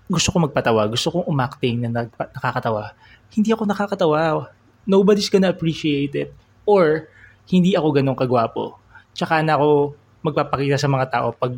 gusto 0.10 0.34
ko 0.34 0.38
magpatawa, 0.50 0.90
gusto 0.90 1.14
kong 1.14 1.30
umacting 1.30 1.86
na 1.86 2.10
nakakatawa. 2.10 2.98
Hindi 3.30 3.54
ako 3.54 3.70
nakakatawa. 3.70 4.50
Nobody's 4.90 5.30
gonna 5.30 5.54
appreciate 5.54 6.18
it. 6.18 6.34
Or, 6.66 7.06
hindi 7.46 7.78
ako 7.78 7.88
ganun 7.94 8.18
kagwapo. 8.18 8.82
Tsaka 9.14 9.46
na 9.46 9.56
ako 9.62 9.94
magpapakita 10.26 10.82
sa 10.82 10.90
mga 10.90 11.06
tao 11.14 11.28
pag 11.38 11.54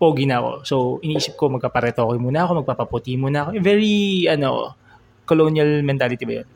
pogi 0.00 0.24
na 0.24 0.42
ako. 0.42 0.52
So, 0.66 0.74
iniisip 1.04 1.36
ko, 1.36 1.52
magpaparetoke 1.52 2.16
muna 2.16 2.48
ako, 2.48 2.64
magpapaputi 2.64 3.14
muna 3.20 3.46
ako. 3.46 3.60
Very, 3.60 4.24
ano, 4.26 4.74
colonial 5.28 5.84
mentality 5.84 6.24
ba 6.24 6.42
yun? 6.42 6.48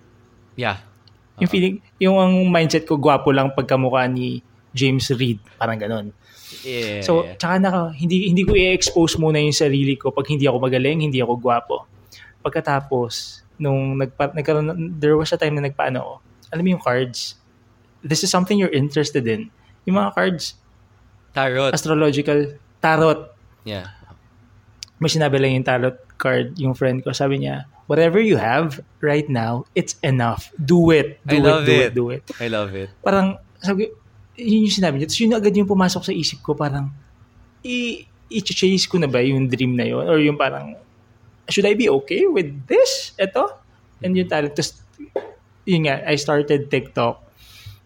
Yeah. 0.57 0.79
Uh-huh. 0.81 1.45
Yung 1.45 1.51
feeling, 1.53 1.77
yung 2.01 2.17
ang 2.19 2.35
mindset 2.49 2.89
ko, 2.89 2.97
gwapo 2.97 3.31
lang 3.31 3.53
pagkamukha 3.53 4.09
ni 4.09 4.41
James 4.73 5.07
Reed. 5.13 5.39
Parang 5.61 5.77
ganun. 5.77 6.11
Yeah, 6.63 7.03
so, 7.03 7.27
tsaka 7.35 7.59
na, 7.59 7.71
hindi, 7.91 8.31
hindi 8.31 8.47
ko 8.47 8.55
i-expose 8.55 9.19
muna 9.19 9.43
yung 9.43 9.57
sarili 9.57 9.99
ko 9.99 10.15
pag 10.15 10.31
hindi 10.31 10.47
ako 10.47 10.63
magaling, 10.63 11.03
hindi 11.03 11.19
ako 11.19 11.41
gwapo. 11.43 11.77
Pagkatapos, 12.45 13.43
nung 13.59 13.99
nagpa, 13.99 14.31
nagkaroon, 14.35 14.99
there 15.01 15.19
was 15.19 15.33
a 15.33 15.39
time 15.39 15.59
na 15.59 15.67
nagpaano 15.67 15.99
ako. 15.99 16.15
Alam 16.55 16.63
mo 16.63 16.71
yung 16.79 16.85
cards? 16.85 17.35
This 18.05 18.23
is 18.23 18.31
something 18.31 18.61
you're 18.61 18.73
interested 18.73 19.25
in. 19.27 19.51
Yung 19.89 19.97
mga 19.97 20.15
cards. 20.15 20.55
Tarot. 21.35 21.75
Astrological. 21.75 22.61
Tarot. 22.79 23.33
Yeah. 23.65 23.91
May 25.01 25.11
sinabi 25.11 25.41
lang 25.43 25.59
yung 25.59 25.67
tarot 25.67 25.99
card, 26.21 26.55
yung 26.61 26.77
friend 26.77 27.03
ko. 27.03 27.11
Sabi 27.11 27.43
niya, 27.43 27.67
whatever 27.87 28.21
you 28.21 28.37
have 28.37 28.81
right 29.01 29.27
now, 29.29 29.65
it's 29.75 29.97
enough. 30.05 30.53
Do 30.61 30.93
it. 30.95 31.19
Do 31.27 31.37
I 31.37 31.39
it, 31.39 31.43
love 31.43 31.65
do 31.67 31.73
it. 31.73 31.81
it, 31.81 31.93
do 31.95 32.05
it. 32.11 32.23
I 32.39 32.47
love 32.49 32.71
it. 32.77 32.91
Parang, 33.03 33.41
sabi, 33.61 33.91
yun 34.35 34.67
yung 34.67 34.75
sinabi 34.75 34.99
niya. 34.99 35.07
Tapos 35.11 35.23
yun 35.23 35.35
agad 35.35 35.55
yung 35.55 35.71
pumasok 35.71 36.03
sa 36.11 36.13
isip 36.15 36.43
ko, 36.43 36.55
parang, 36.55 36.91
i- 37.63 38.07
i-chase 38.31 38.87
ko 38.91 38.99
na 38.99 39.07
ba 39.07 39.23
yung 39.23 39.47
dream 39.47 39.79
na 39.79 39.87
yun? 39.87 40.05
Or 40.05 40.19
yung 40.19 40.39
parang, 40.39 40.75
should 41.49 41.67
I 41.67 41.75
be 41.79 41.87
okay 42.03 42.27
with 42.27 42.51
this? 42.67 43.15
Ito? 43.21 43.53
And 44.03 44.17
yung 44.17 44.29
talent. 44.29 44.57
Tapos, 44.59 44.81
yun 45.65 45.89
nga, 45.89 46.03
I 46.05 46.17
started 46.19 46.69
TikTok. 46.69 47.25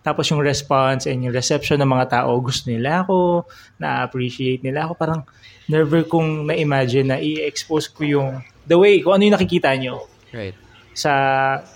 Tapos 0.03 0.25
yung 0.31 0.41
response 0.41 1.05
and 1.05 1.21
yung 1.27 1.35
reception 1.35 1.77
ng 1.83 1.91
mga 1.91 2.23
tao, 2.23 2.33
gusto 2.41 2.71
nila 2.71 3.05
ako, 3.05 3.45
na-appreciate 3.77 4.65
nila 4.65 4.89
ako. 4.89 4.93
Parang 4.97 5.21
never 5.69 6.01
kong 6.07 6.49
na-imagine 6.49 7.07
na 7.13 7.19
i-expose 7.21 7.93
ko 7.93 8.03
yung 8.07 8.29
the 8.65 8.79
way, 8.79 9.05
kung 9.05 9.21
ano 9.21 9.29
yung 9.29 9.37
nakikita 9.37 9.69
nyo 9.77 10.09
right. 10.33 10.57
sa 10.97 11.13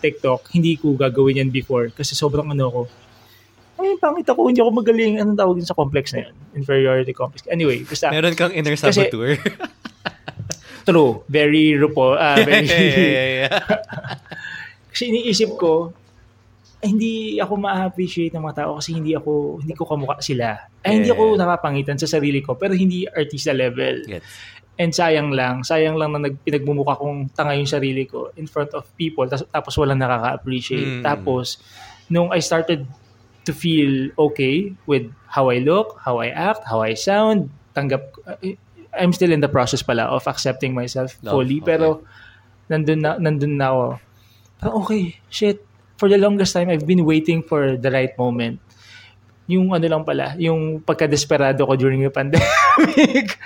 TikTok, 0.01 0.49
hindi 0.57 0.81
ko 0.81 0.97
gagawin 0.97 1.45
yan 1.45 1.51
before 1.53 1.93
kasi 1.93 2.17
sobrang 2.17 2.49
ano 2.49 2.67
ko, 2.73 2.81
ay, 3.83 3.99
pangit 3.99 4.27
ako, 4.27 4.49
hindi 4.49 4.63
ako 4.63 4.71
magaling. 4.73 5.19
Anong 5.19 5.39
tawag 5.39 5.59
sa 5.63 5.77
complex 5.77 6.15
na 6.15 6.31
yun? 6.31 6.35
Inferiority 6.55 7.13
complex. 7.13 7.45
Anyway, 7.51 7.83
basta. 7.85 8.09
Meron 8.09 8.35
kang 8.39 8.55
inner 8.55 8.79
saboteur. 8.79 9.37
Kasi, 9.37 9.51
true. 10.89 11.23
Very 11.27 11.75
rupo. 11.77 12.15
Uh, 12.15 12.39
very, 12.43 12.67
yeah, 12.67 12.87
yeah, 12.87 13.29
yeah. 13.47 13.53
kasi 14.95 15.11
iniisip 15.11 15.55
ko, 15.59 15.93
ay, 16.83 16.91
hindi 16.91 17.39
ako 17.39 17.53
ma-appreciate 17.63 18.35
ng 18.35 18.43
mga 18.43 18.67
tao 18.67 18.71
kasi 18.83 18.99
hindi 18.99 19.15
ako, 19.15 19.63
hindi 19.63 19.75
ko 19.79 19.87
kamukha 19.87 20.19
sila. 20.19 20.67
Ay, 20.83 20.99
hindi 20.99 21.15
ako 21.15 21.39
napapangitan 21.39 21.95
sa 21.95 22.11
sarili 22.11 22.43
ko, 22.43 22.59
pero 22.59 22.75
hindi 22.75 23.07
artista 23.07 23.55
level. 23.55 24.03
Yes. 24.11 24.27
And 24.83 24.91
sayang 24.91 25.31
lang, 25.31 25.63
sayang 25.63 25.95
lang 25.95 26.17
na 26.17 26.27
nag, 26.27 26.43
pinagmumukha 26.43 26.99
kong 26.99 27.31
tanga 27.39 27.55
yung 27.55 27.71
sarili 27.71 28.03
ko 28.03 28.35
in 28.35 28.51
front 28.51 28.75
of 28.75 28.89
people 28.99 29.23
tapos, 29.31 29.47
tapos 29.53 29.73
walang 29.79 30.03
nakaka-appreciate. 30.03 30.99
Mm. 30.99 31.03
Tapos, 31.07 31.63
nung 32.11 32.35
I 32.35 32.43
started 32.43 32.83
to 33.45 33.53
feel 33.53 34.11
okay 34.19 34.75
with 34.87 35.11
how 35.27 35.51
I 35.51 35.59
look, 35.59 35.99
how 36.05 36.19
I 36.19 36.29
act, 36.29 36.65
how 36.65 36.83
I 36.83 36.95
sound, 36.95 37.51
tanggap, 37.75 38.13
I'm 38.93 39.13
still 39.13 39.33
in 39.33 39.41
the 39.41 39.49
process 39.49 39.83
pala 39.83 40.05
of 40.05 40.29
accepting 40.29 40.75
myself 40.75 41.19
fully. 41.23 41.59
okay. 41.59 41.75
Pero, 41.75 42.05
nandun 42.71 43.01
na, 43.01 43.19
nandun 43.19 43.57
na 43.57 43.67
ako. 43.73 43.87
Parang, 44.61 44.75
okay, 44.85 45.03
shit, 45.29 45.65
for 45.97 46.09
the 46.09 46.19
longest 46.19 46.53
time, 46.53 46.69
I've 46.69 46.87
been 46.87 47.05
waiting 47.05 47.43
for 47.43 47.77
the 47.77 47.91
right 47.91 48.13
moment 48.19 48.61
yung 49.51 49.75
ano 49.75 49.85
lang 49.85 50.05
pala, 50.07 50.39
yung 50.39 50.81
pagka-desperado 50.81 51.67
ko 51.67 51.75
during 51.77 52.01
the 52.01 52.15
pandemic. 52.19 53.37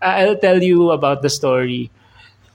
I'll 0.00 0.38
tell 0.38 0.62
you 0.62 0.94
about 0.94 1.20
the 1.20 1.28
story 1.28 1.90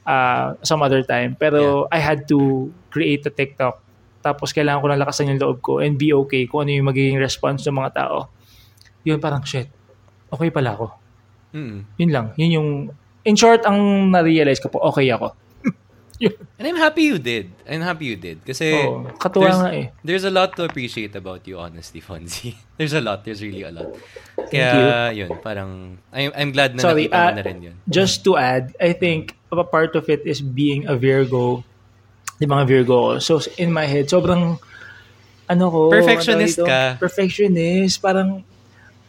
uh, 0.08 0.56
some 0.64 0.82
other 0.82 1.04
time. 1.04 1.36
Pero 1.36 1.86
yeah. 1.86 1.98
I 1.98 2.00
had 2.00 2.28
to 2.32 2.72
create 2.90 3.28
a 3.28 3.34
TikTok. 3.34 3.84
Tapos 4.22 4.52
kailangan 4.52 4.82
ko 4.82 4.88
lang 4.90 5.00
lakasan 5.02 5.30
yung 5.32 5.42
loob 5.42 5.58
ko 5.62 5.80
and 5.80 5.96
be 5.96 6.12
okay 6.12 6.50
kung 6.50 6.66
ano 6.68 6.72
yung 6.74 6.88
magiging 6.90 7.20
response 7.22 7.64
ng 7.68 7.78
mga 7.78 7.92
tao. 7.96 8.30
Yun 9.08 9.22
parang, 9.22 9.44
shit, 9.48 9.70
okay 10.32 10.50
pala 10.52 10.76
ako. 10.76 10.88
Mm. 11.56 11.78
Yun 11.98 12.12
lang. 12.12 12.26
Yun 12.36 12.52
yung, 12.52 12.70
in 13.24 13.36
short, 13.40 13.64
ang 13.64 14.12
na-realize 14.12 14.60
ko 14.60 14.68
po, 14.68 14.84
okay 14.92 15.08
ako. 15.14 15.32
And 16.58 16.66
I'm 16.66 16.82
happy 16.82 17.14
you 17.14 17.22
did. 17.22 17.54
I'm 17.70 17.86
happy 17.86 18.10
you 18.10 18.18
did. 18.18 18.42
Kasi 18.42 18.74
oh, 18.74 19.06
katuwa 19.22 19.54
nga 19.54 19.70
eh. 19.70 19.94
There's 20.02 20.26
a 20.26 20.34
lot 20.34 20.58
to 20.58 20.66
appreciate 20.66 21.14
about 21.14 21.46
you, 21.46 21.62
honestly, 21.62 22.02
Fonzie. 22.02 22.58
There's 22.78 22.98
a 22.98 23.02
lot. 23.02 23.22
There's 23.22 23.42
really 23.42 23.62
a 23.62 23.72
lot. 23.72 23.94
Kaya, 24.50 25.14
you. 25.14 25.26
yun, 25.26 25.38
parang, 25.40 26.02
I'm, 26.10 26.34
I'm 26.34 26.52
glad 26.52 26.74
na 26.74 26.82
Sorry, 26.82 27.08
nakita 27.08 27.22
uh, 27.22 27.36
na 27.38 27.44
rin 27.46 27.60
yun. 27.62 27.76
Just 27.86 28.26
to 28.26 28.36
add, 28.38 28.74
I 28.82 28.94
think 28.94 29.38
a 29.54 29.64
part 29.64 29.96
of 29.96 30.10
it 30.10 30.26
is 30.26 30.42
being 30.42 30.90
a 30.90 30.98
Virgo. 30.98 31.64
Di 32.38 32.46
mga 32.46 32.64
Virgo 32.70 33.18
So, 33.18 33.42
in 33.58 33.74
my 33.74 33.90
head, 33.90 34.06
sobrang, 34.06 34.62
ano 35.50 35.66
ko, 35.74 35.80
perfectionist 35.90 36.62
ano 36.62 36.68
ka. 36.70 36.82
Perfectionist. 37.02 37.98
Parang, 37.98 38.46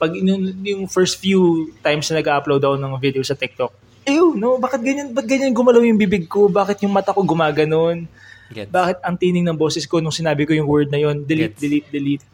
pag 0.01 0.15
yung, 0.17 0.53
yung 0.65 0.83
first 0.89 1.21
few 1.21 1.73
times 1.85 2.09
na 2.09 2.25
nag-upload 2.25 2.63
ako 2.65 2.77
ng 2.81 2.93
video 3.01 3.21
sa 3.21 3.37
TikTok, 3.37 3.73
ew, 4.09 4.33
no, 4.33 4.57
bakit 4.57 4.81
ganyan, 4.81 5.13
bakit 5.13 5.37
ganyan 5.37 5.53
gumalaw 5.53 5.85
yung 5.85 6.01
bibig 6.01 6.25
ko? 6.25 6.49
Bakit 6.49 6.81
yung 6.87 6.97
mata 6.97 7.13
ko 7.13 7.21
gumaganon? 7.21 8.09
Gets. 8.49 8.73
Bakit 8.73 9.05
ang 9.05 9.21
tining 9.21 9.45
ng 9.45 9.59
boses 9.59 9.85
ko 9.85 10.01
nung 10.01 10.15
sinabi 10.15 10.49
ko 10.49 10.57
yung 10.57 10.65
word 10.65 10.89
na 10.89 10.97
yun? 10.97 11.29
Delete, 11.29 11.53
Gets. 11.53 11.61
delete, 11.61 11.89
delete. 11.93 12.25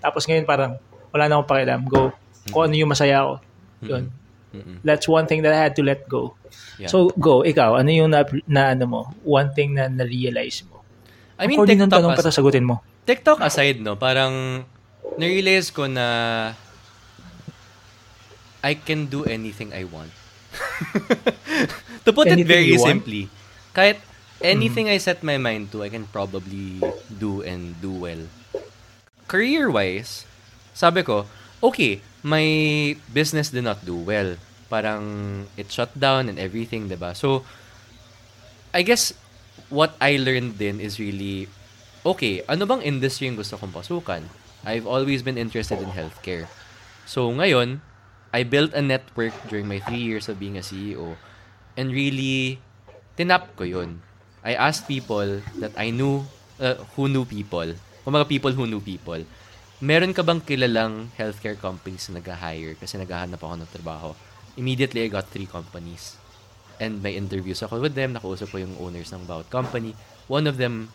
Tapos 0.00 0.24
ngayon 0.24 0.48
parang, 0.48 0.80
wala 1.12 1.28
na 1.28 1.36
akong 1.36 1.50
pakialam. 1.52 1.82
Go. 1.84 2.08
Mm-hmm. 2.08 2.50
Kung 2.54 2.62
ano 2.64 2.74
yung 2.74 2.88
masaya 2.88 3.18
ko. 3.20 3.34
Yun. 3.84 4.08
Mm-hmm. 4.08 4.17
That's 4.84 5.06
one 5.06 5.26
thing 5.28 5.42
that 5.44 5.52
I 5.52 5.60
had 5.60 5.76
to 5.76 5.82
let 5.84 6.08
go. 6.08 6.34
Yeah. 6.80 6.88
So, 6.88 7.12
go. 7.20 7.44
Ikaw, 7.44 7.80
ano 7.80 7.90
yung 7.92 8.10
na, 8.10 8.24
na 8.48 8.72
ano 8.72 8.84
mo? 8.86 9.00
One 9.24 9.52
thing 9.52 9.76
na 9.76 9.88
na-realize 9.88 10.64
mo? 10.70 10.80
I 11.38 11.46
mean, 11.46 11.60
According 11.60 11.86
TikTok 11.86 11.94
tanong 12.00 12.12
as- 12.16 12.18
pa 12.24 12.32
sagutin 12.32 12.64
mo. 12.64 12.80
TikTok 13.08 13.40
aside, 13.40 13.80
no, 13.80 13.96
parang 13.96 14.64
na-realize 15.16 15.72
ko 15.72 15.88
na 15.88 16.06
I 18.60 18.74
can 18.76 19.06
do 19.08 19.24
anything 19.24 19.72
I 19.72 19.88
want. 19.88 20.12
to 22.04 22.10
put 22.12 22.28
anything 22.28 22.44
it 22.44 22.48
very 22.48 22.76
simply, 22.76 23.30
kahit 23.72 24.02
anything 24.42 24.86
mm. 24.90 24.94
I 24.94 24.98
set 24.98 25.22
my 25.22 25.38
mind 25.38 25.70
to, 25.72 25.82
I 25.82 25.88
can 25.88 26.04
probably 26.10 26.82
do 27.06 27.42
and 27.42 27.78
do 27.80 27.92
well. 27.92 28.22
Career-wise, 29.30 30.26
sabi 30.74 31.02
ko, 31.06 31.26
okay, 31.62 32.00
my 32.28 32.46
business 33.08 33.48
did 33.48 33.64
not 33.64 33.80
do 33.80 33.96
well. 33.96 34.36
Parang 34.68 35.48
it 35.56 35.72
shut 35.72 35.88
down 35.96 36.28
and 36.28 36.36
everything, 36.36 36.92
diba? 36.92 37.16
So, 37.16 37.48
I 38.76 38.84
guess 38.84 39.16
what 39.72 39.96
I 39.96 40.20
learned 40.20 40.60
din 40.60 40.76
is 40.76 41.00
really, 41.00 41.48
okay, 42.04 42.44
ano 42.44 42.68
bang 42.68 42.84
industry 42.84 43.32
yung 43.32 43.40
gusto 43.40 43.56
kong 43.56 43.72
pasukan? 43.72 44.28
I've 44.68 44.84
always 44.84 45.24
been 45.24 45.40
interested 45.40 45.80
in 45.80 45.88
healthcare. 45.96 46.44
So, 47.08 47.32
ngayon, 47.32 47.80
I 48.28 48.44
built 48.44 48.76
a 48.76 48.84
network 48.84 49.32
during 49.48 49.64
my 49.64 49.80
three 49.80 50.04
years 50.04 50.28
of 50.28 50.36
being 50.36 50.60
a 50.60 50.64
CEO 50.64 51.16
and 51.80 51.88
really 51.88 52.60
tinap 53.16 53.56
ko 53.56 53.64
yun. 53.64 54.04
I 54.44 54.52
asked 54.52 54.84
people 54.84 55.40
that 55.64 55.72
I 55.80 55.88
knew, 55.88 56.28
uh, 56.60 56.76
who 56.92 57.08
knew 57.08 57.24
people, 57.24 57.72
kung 58.04 58.12
mga 58.12 58.28
people 58.28 58.52
who 58.52 58.68
knew 58.68 58.84
people, 58.84 59.24
meron 59.78 60.10
ka 60.10 60.26
bang 60.26 60.42
kilalang 60.42 61.10
healthcare 61.14 61.58
companies 61.58 62.10
na 62.10 62.18
nag-hire 62.18 62.74
kasi 62.74 62.98
naghahanap 62.98 63.38
ako 63.38 63.54
ng 63.62 63.70
trabaho? 63.70 64.10
Immediately, 64.58 65.06
I 65.06 65.08
got 65.08 65.30
three 65.30 65.46
companies. 65.46 66.18
And 66.82 67.02
may 67.02 67.14
interviews 67.14 67.62
ako 67.62 67.82
with 67.82 67.94
them, 67.94 68.14
nakausap 68.14 68.50
ko 68.50 68.58
yung 68.58 68.74
owners 68.78 69.14
ng 69.14 69.26
bawat 69.26 69.50
company. 69.50 69.94
One 70.26 70.50
of 70.50 70.58
them, 70.58 70.90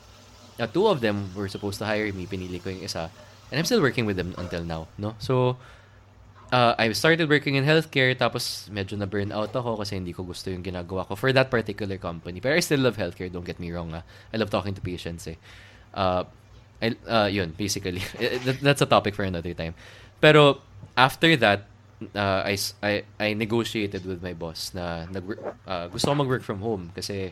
uh, 0.59 0.67
two 0.67 0.87
of 0.87 0.99
them 0.99 1.31
were 1.35 1.47
supposed 1.47 1.79
to 1.79 1.87
hire 1.87 2.11
me, 2.11 2.27
pinili 2.27 2.59
ko 2.59 2.71
yung 2.71 2.83
isa. 2.83 3.07
And 3.51 3.59
I'm 3.59 3.67
still 3.67 3.83
working 3.83 4.03
with 4.03 4.19
them 4.19 4.35
until 4.35 4.63
now, 4.63 4.91
no? 4.99 5.15
So, 5.19 5.55
uh, 6.51 6.75
I 6.77 6.91
started 6.91 7.31
working 7.31 7.55
in 7.55 7.63
healthcare 7.63 8.11
tapos 8.13 8.67
medyo 8.67 8.99
na 8.99 9.07
burn 9.07 9.31
out 9.31 9.55
ako 9.55 9.79
kasi 9.79 9.95
hindi 9.95 10.11
ko 10.11 10.27
gusto 10.27 10.51
yung 10.51 10.61
ginagawa 10.61 11.07
ko 11.07 11.15
for 11.15 11.31
that 11.31 11.47
particular 11.47 11.95
company. 11.95 12.43
Pero 12.43 12.55
I 12.55 12.61
still 12.61 12.83
love 12.83 12.99
healthcare, 12.99 13.31
don't 13.31 13.47
get 13.47 13.63
me 13.63 13.71
wrong. 13.71 13.95
Ah. 13.95 14.03
I 14.31 14.37
love 14.37 14.51
talking 14.51 14.75
to 14.75 14.83
patients 14.83 15.25
eh. 15.25 15.37
Uh, 15.95 16.27
uh, 17.07 17.29
yun, 17.31 17.55
basically. 17.55 18.01
That's 18.61 18.81
a 18.81 18.89
topic 18.89 19.15
for 19.15 19.23
another 19.23 19.53
time. 19.53 19.75
Pero 20.19 20.59
after 20.97 21.35
that, 21.37 21.67
uh, 22.15 22.43
I, 22.43 22.57
I, 22.81 23.03
I 23.19 23.33
negotiated 23.33 24.05
with 24.05 24.21
my 24.21 24.33
boss 24.33 24.73
na 24.73 25.05
nag, 25.07 25.23
uh, 25.67 25.87
gusto 25.87 26.11
ko 26.11 26.15
mag-work 26.15 26.43
from 26.43 26.59
home 26.59 26.91
kasi 26.91 27.31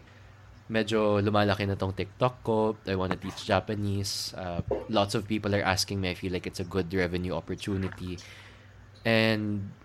medyo 0.71 1.19
lumalaki 1.19 1.67
na 1.67 1.75
tong 1.75 1.91
TikTok 1.91 2.35
ko. 2.47 2.79
I 2.87 2.95
want 2.95 3.11
to 3.11 3.19
teach 3.19 3.43
Japanese. 3.43 4.31
Uh, 4.31 4.63
lots 4.87 5.15
of 5.15 5.27
people 5.27 5.51
are 5.51 5.63
asking 5.63 5.99
me. 5.99 6.09
I 6.11 6.15
feel 6.15 6.31
like 6.31 6.47
it's 6.47 6.63
a 6.63 6.67
good 6.67 6.87
revenue 6.95 7.35
opportunity. 7.35 8.15
And 9.03 9.75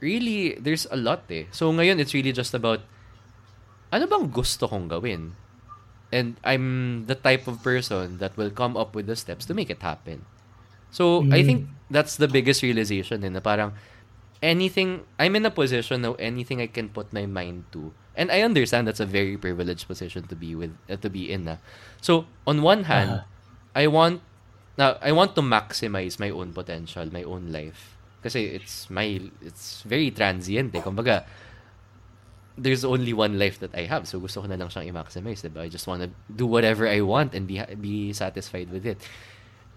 really, 0.00 0.56
there's 0.56 0.88
a 0.88 0.96
lot 0.96 1.28
eh. 1.28 1.52
So 1.52 1.68
ngayon, 1.68 2.00
it's 2.00 2.16
really 2.16 2.32
just 2.32 2.56
about 2.56 2.80
ano 3.92 4.08
bang 4.08 4.32
gusto 4.32 4.64
kong 4.64 4.88
gawin? 4.88 5.36
And 6.12 6.36
I'm 6.44 7.08
the 7.08 7.16
type 7.16 7.48
of 7.48 7.64
person 7.64 8.18
that 8.18 8.36
will 8.36 8.52
come 8.52 8.76
up 8.76 8.94
with 8.94 9.08
the 9.08 9.16
steps 9.16 9.48
to 9.48 9.54
make 9.54 9.72
it 9.72 9.80
happen. 9.80 10.28
So, 10.92 11.24
mm. 11.24 11.32
I 11.32 11.42
think 11.42 11.72
that's 11.88 12.20
the 12.20 12.28
biggest 12.28 12.60
realization 12.60 13.24
din 13.24 13.32
na 13.32 13.40
parang 13.40 13.72
anything, 14.44 15.08
I'm 15.16 15.34
in 15.36 15.46
a 15.46 15.50
position 15.50 16.02
now, 16.02 16.14
anything 16.20 16.60
I 16.60 16.68
can 16.68 16.90
put 16.90 17.12
my 17.12 17.24
mind 17.24 17.64
to. 17.72 17.96
And 18.12 18.28
I 18.28 18.42
understand 18.42 18.86
that's 18.86 19.00
a 19.00 19.08
very 19.08 19.38
privileged 19.38 19.88
position 19.88 20.28
to 20.28 20.36
be 20.36 20.52
with, 20.54 20.76
uh, 20.90 21.00
to 21.00 21.08
be 21.08 21.32
in. 21.32 21.48
Na. 21.48 21.56
So, 22.02 22.26
on 22.46 22.60
one 22.60 22.84
hand, 22.84 23.24
uh-huh. 23.24 23.24
I 23.74 23.86
want, 23.86 24.20
now, 24.76 24.98
I 25.00 25.12
want 25.12 25.34
to 25.36 25.40
maximize 25.40 26.20
my 26.20 26.28
own 26.28 26.52
potential, 26.52 27.08
my 27.10 27.22
own 27.22 27.48
life. 27.52 27.96
Kasi 28.22 28.52
it's 28.52 28.90
my, 28.90 29.18
it's 29.40 29.82
very 29.82 30.10
transient 30.10 30.74
eh. 30.76 30.82
Kumbaga, 30.82 31.24
there's 32.56 32.84
only 32.84 33.12
one 33.12 33.38
life 33.38 33.58
that 33.60 33.74
I 33.74 33.84
have. 33.84 34.06
So 34.06 34.20
gusto 34.20 34.42
ko 34.42 34.46
na 34.46 34.56
lang 34.56 34.68
siyang 34.68 34.92
i-maximize, 34.92 35.42
diba? 35.42 35.62
I 35.64 35.68
just 35.68 35.86
want 35.86 36.02
to 36.02 36.10
do 36.28 36.46
whatever 36.46 36.86
I 36.86 37.00
want 37.00 37.34
and 37.34 37.46
be 37.46 37.62
be 37.80 38.12
satisfied 38.12 38.70
with 38.70 38.84
it. 38.84 39.00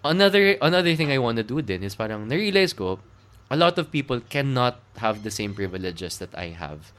Another 0.03 0.57
another 0.61 0.95
thing 0.95 1.11
I 1.11 1.17
want 1.17 1.37
to 1.37 1.45
do 1.45 1.61
then 1.61 1.83
is 1.83 1.95
parang 1.95 2.27
na-realize 2.27 2.73
ko, 2.73 2.99
a 3.49 3.57
lot 3.57 3.79
of 3.79 3.91
people 3.91 4.19
cannot 4.19 4.79
have 4.97 5.23
the 5.23 5.31
same 5.31 5.55
privileges 5.55 6.19
that 6.19 6.35
I 6.35 6.51
have. 6.51 6.91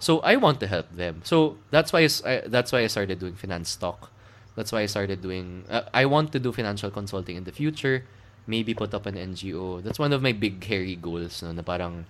So 0.00 0.24
I 0.24 0.36
want 0.36 0.58
to 0.64 0.66
help 0.66 0.88
them. 0.96 1.20
So 1.24 1.60
that's 1.70 1.92
why 1.92 2.08
I, 2.24 2.48
that's 2.48 2.72
why 2.72 2.80
I 2.80 2.88
started 2.88 3.20
doing 3.20 3.36
finance 3.36 3.76
talk. 3.76 4.08
That's 4.56 4.72
why 4.72 4.82
I 4.82 4.88
started 4.88 5.20
doing 5.20 5.68
uh, 5.68 5.84
I 5.92 6.06
want 6.08 6.32
to 6.32 6.40
do 6.40 6.50
financial 6.50 6.90
consulting 6.90 7.36
in 7.36 7.44
the 7.44 7.52
future 7.52 8.08
maybe 8.46 8.74
put 8.74 8.92
up 8.94 9.06
an 9.06 9.14
NGO. 9.14 9.82
That's 9.82 9.98
one 9.98 10.12
of 10.12 10.22
my 10.22 10.32
big 10.32 10.64
hairy 10.64 10.96
goals 10.96 11.42
no, 11.42 11.52
na 11.52 11.62
parang 11.62 12.06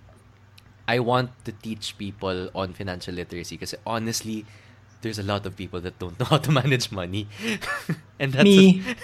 I 0.90 0.98
want 0.98 1.30
to 1.46 1.54
teach 1.54 1.94
people 1.94 2.50
on 2.50 2.74
financial 2.74 3.14
literacy 3.14 3.54
kasi 3.54 3.78
honestly 3.86 4.42
there's 5.06 5.22
a 5.22 5.26
lot 5.26 5.46
of 5.46 5.54
people 5.54 5.78
that 5.86 5.94
don't 6.02 6.16
know 6.20 6.26
how 6.26 6.42
to 6.42 6.50
manage 6.50 6.90
money. 6.90 7.30
and 8.20 8.34
that's 8.34 8.44
Me. 8.44 8.82
A, 8.82 8.98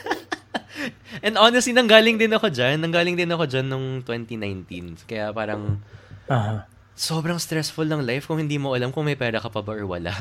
and 1.26 1.38
honestly, 1.38 1.72
nanggaling 1.72 2.18
din 2.18 2.32
ako 2.34 2.50
dyan. 2.52 2.82
Nanggaling 2.82 3.16
din 3.16 3.30
ako 3.30 3.46
dyan 3.48 3.66
nung 3.70 4.02
2019. 4.04 5.08
Kaya 5.08 5.32
parang 5.32 5.80
uh-huh. 6.28 6.66
sobrang 6.92 7.38
stressful 7.40 7.86
ng 7.86 8.02
life 8.04 8.28
kung 8.28 8.42
hindi 8.42 8.58
mo 8.60 8.76
alam 8.76 8.92
kung 8.92 9.06
may 9.06 9.16
pera 9.16 9.40
ka 9.40 9.48
pa 9.48 9.62
ba 9.62 9.72
or 9.72 9.86
wala. 9.88 10.12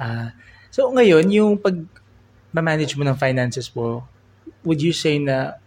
uh, 0.00 0.28
so 0.72 0.88
ngayon, 0.94 1.26
yung 1.28 1.60
pag 1.60 1.76
manage 2.50 2.96
mo 2.96 3.04
ng 3.04 3.18
finances 3.18 3.68
mo, 3.70 4.06
would 4.64 4.80
you 4.80 4.92
say 4.96 5.20
na 5.20 5.60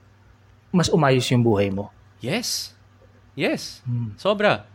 mas 0.74 0.90
umayos 0.90 1.30
yung 1.30 1.46
buhay 1.46 1.70
mo? 1.70 1.94
Yes. 2.20 2.73
Yes. 3.34 3.82
Hmm. 3.86 4.14
Sobra. 4.18 4.66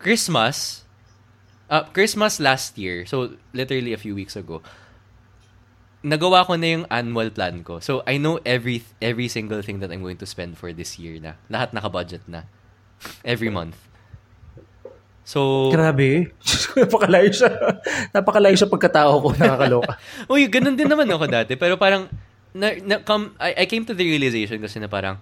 Christmas, 0.00 0.84
uh, 1.68 1.84
Christmas 1.92 2.40
last 2.40 2.76
year, 2.80 3.04
so 3.04 3.36
literally 3.52 3.92
a 3.92 4.00
few 4.00 4.16
weeks 4.16 4.36
ago, 4.36 4.64
nagawa 6.00 6.48
ko 6.48 6.56
na 6.56 6.80
yung 6.80 6.84
annual 6.88 7.28
plan 7.28 7.60
ko. 7.60 7.80
So, 7.84 8.00
I 8.08 8.16
know 8.16 8.40
every 8.48 8.80
every 9.04 9.28
single 9.28 9.60
thing 9.60 9.84
that 9.84 9.92
I'm 9.92 10.00
going 10.00 10.16
to 10.24 10.28
spend 10.28 10.56
for 10.56 10.72
this 10.72 10.96
year 10.96 11.20
na. 11.20 11.36
Lahat 11.52 11.76
naka-budget 11.76 12.24
na. 12.24 12.48
Every 13.24 13.52
month. 13.52 13.76
So... 15.24 15.70
Grabe. 15.70 16.32
napakalayo 16.80 17.30
siya. 17.30 17.52
napakalayo 18.10 18.56
siya 18.56 18.68
pagkatao 18.72 19.12
ko. 19.20 19.28
Nakakaloka. 19.36 19.94
Uy, 20.32 20.48
ganun 20.48 20.74
din 20.74 20.88
naman 20.88 21.06
ako 21.06 21.28
dati. 21.28 21.54
Pero 21.60 21.76
parang, 21.76 22.08
na, 22.56 22.72
na 22.80 23.04
come, 23.04 23.36
I, 23.36 23.62
I 23.62 23.64
came 23.68 23.84
to 23.84 23.94
the 23.94 24.04
realization 24.04 24.58
kasi 24.58 24.80
na 24.80 24.88
parang 24.88 25.20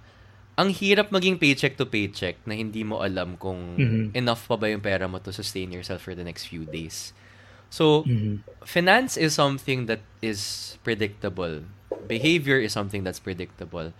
ang 0.58 0.74
hirap 0.74 1.14
maging 1.14 1.38
paycheck 1.38 1.78
to 1.78 1.86
paycheck 1.86 2.34
na 2.42 2.58
hindi 2.58 2.82
mo 2.82 2.98
alam 2.98 3.38
kung 3.38 3.78
mm-hmm. 3.78 4.04
enough 4.18 4.42
pa 4.50 4.58
ba 4.58 4.66
yung 4.66 4.82
pera 4.82 5.06
mo 5.06 5.22
to 5.22 5.30
sustain 5.30 5.70
yourself 5.70 6.02
for 6.02 6.18
the 6.18 6.26
next 6.26 6.50
few 6.50 6.66
days. 6.66 7.14
So, 7.70 8.02
mm-hmm. 8.02 8.42
finance 8.66 9.14
is 9.14 9.38
something 9.38 9.86
that 9.86 10.02
is 10.18 10.74
predictable. 10.82 11.62
Behavior 12.10 12.58
is 12.58 12.74
something 12.74 13.06
that's 13.06 13.22
predictable. 13.22 13.94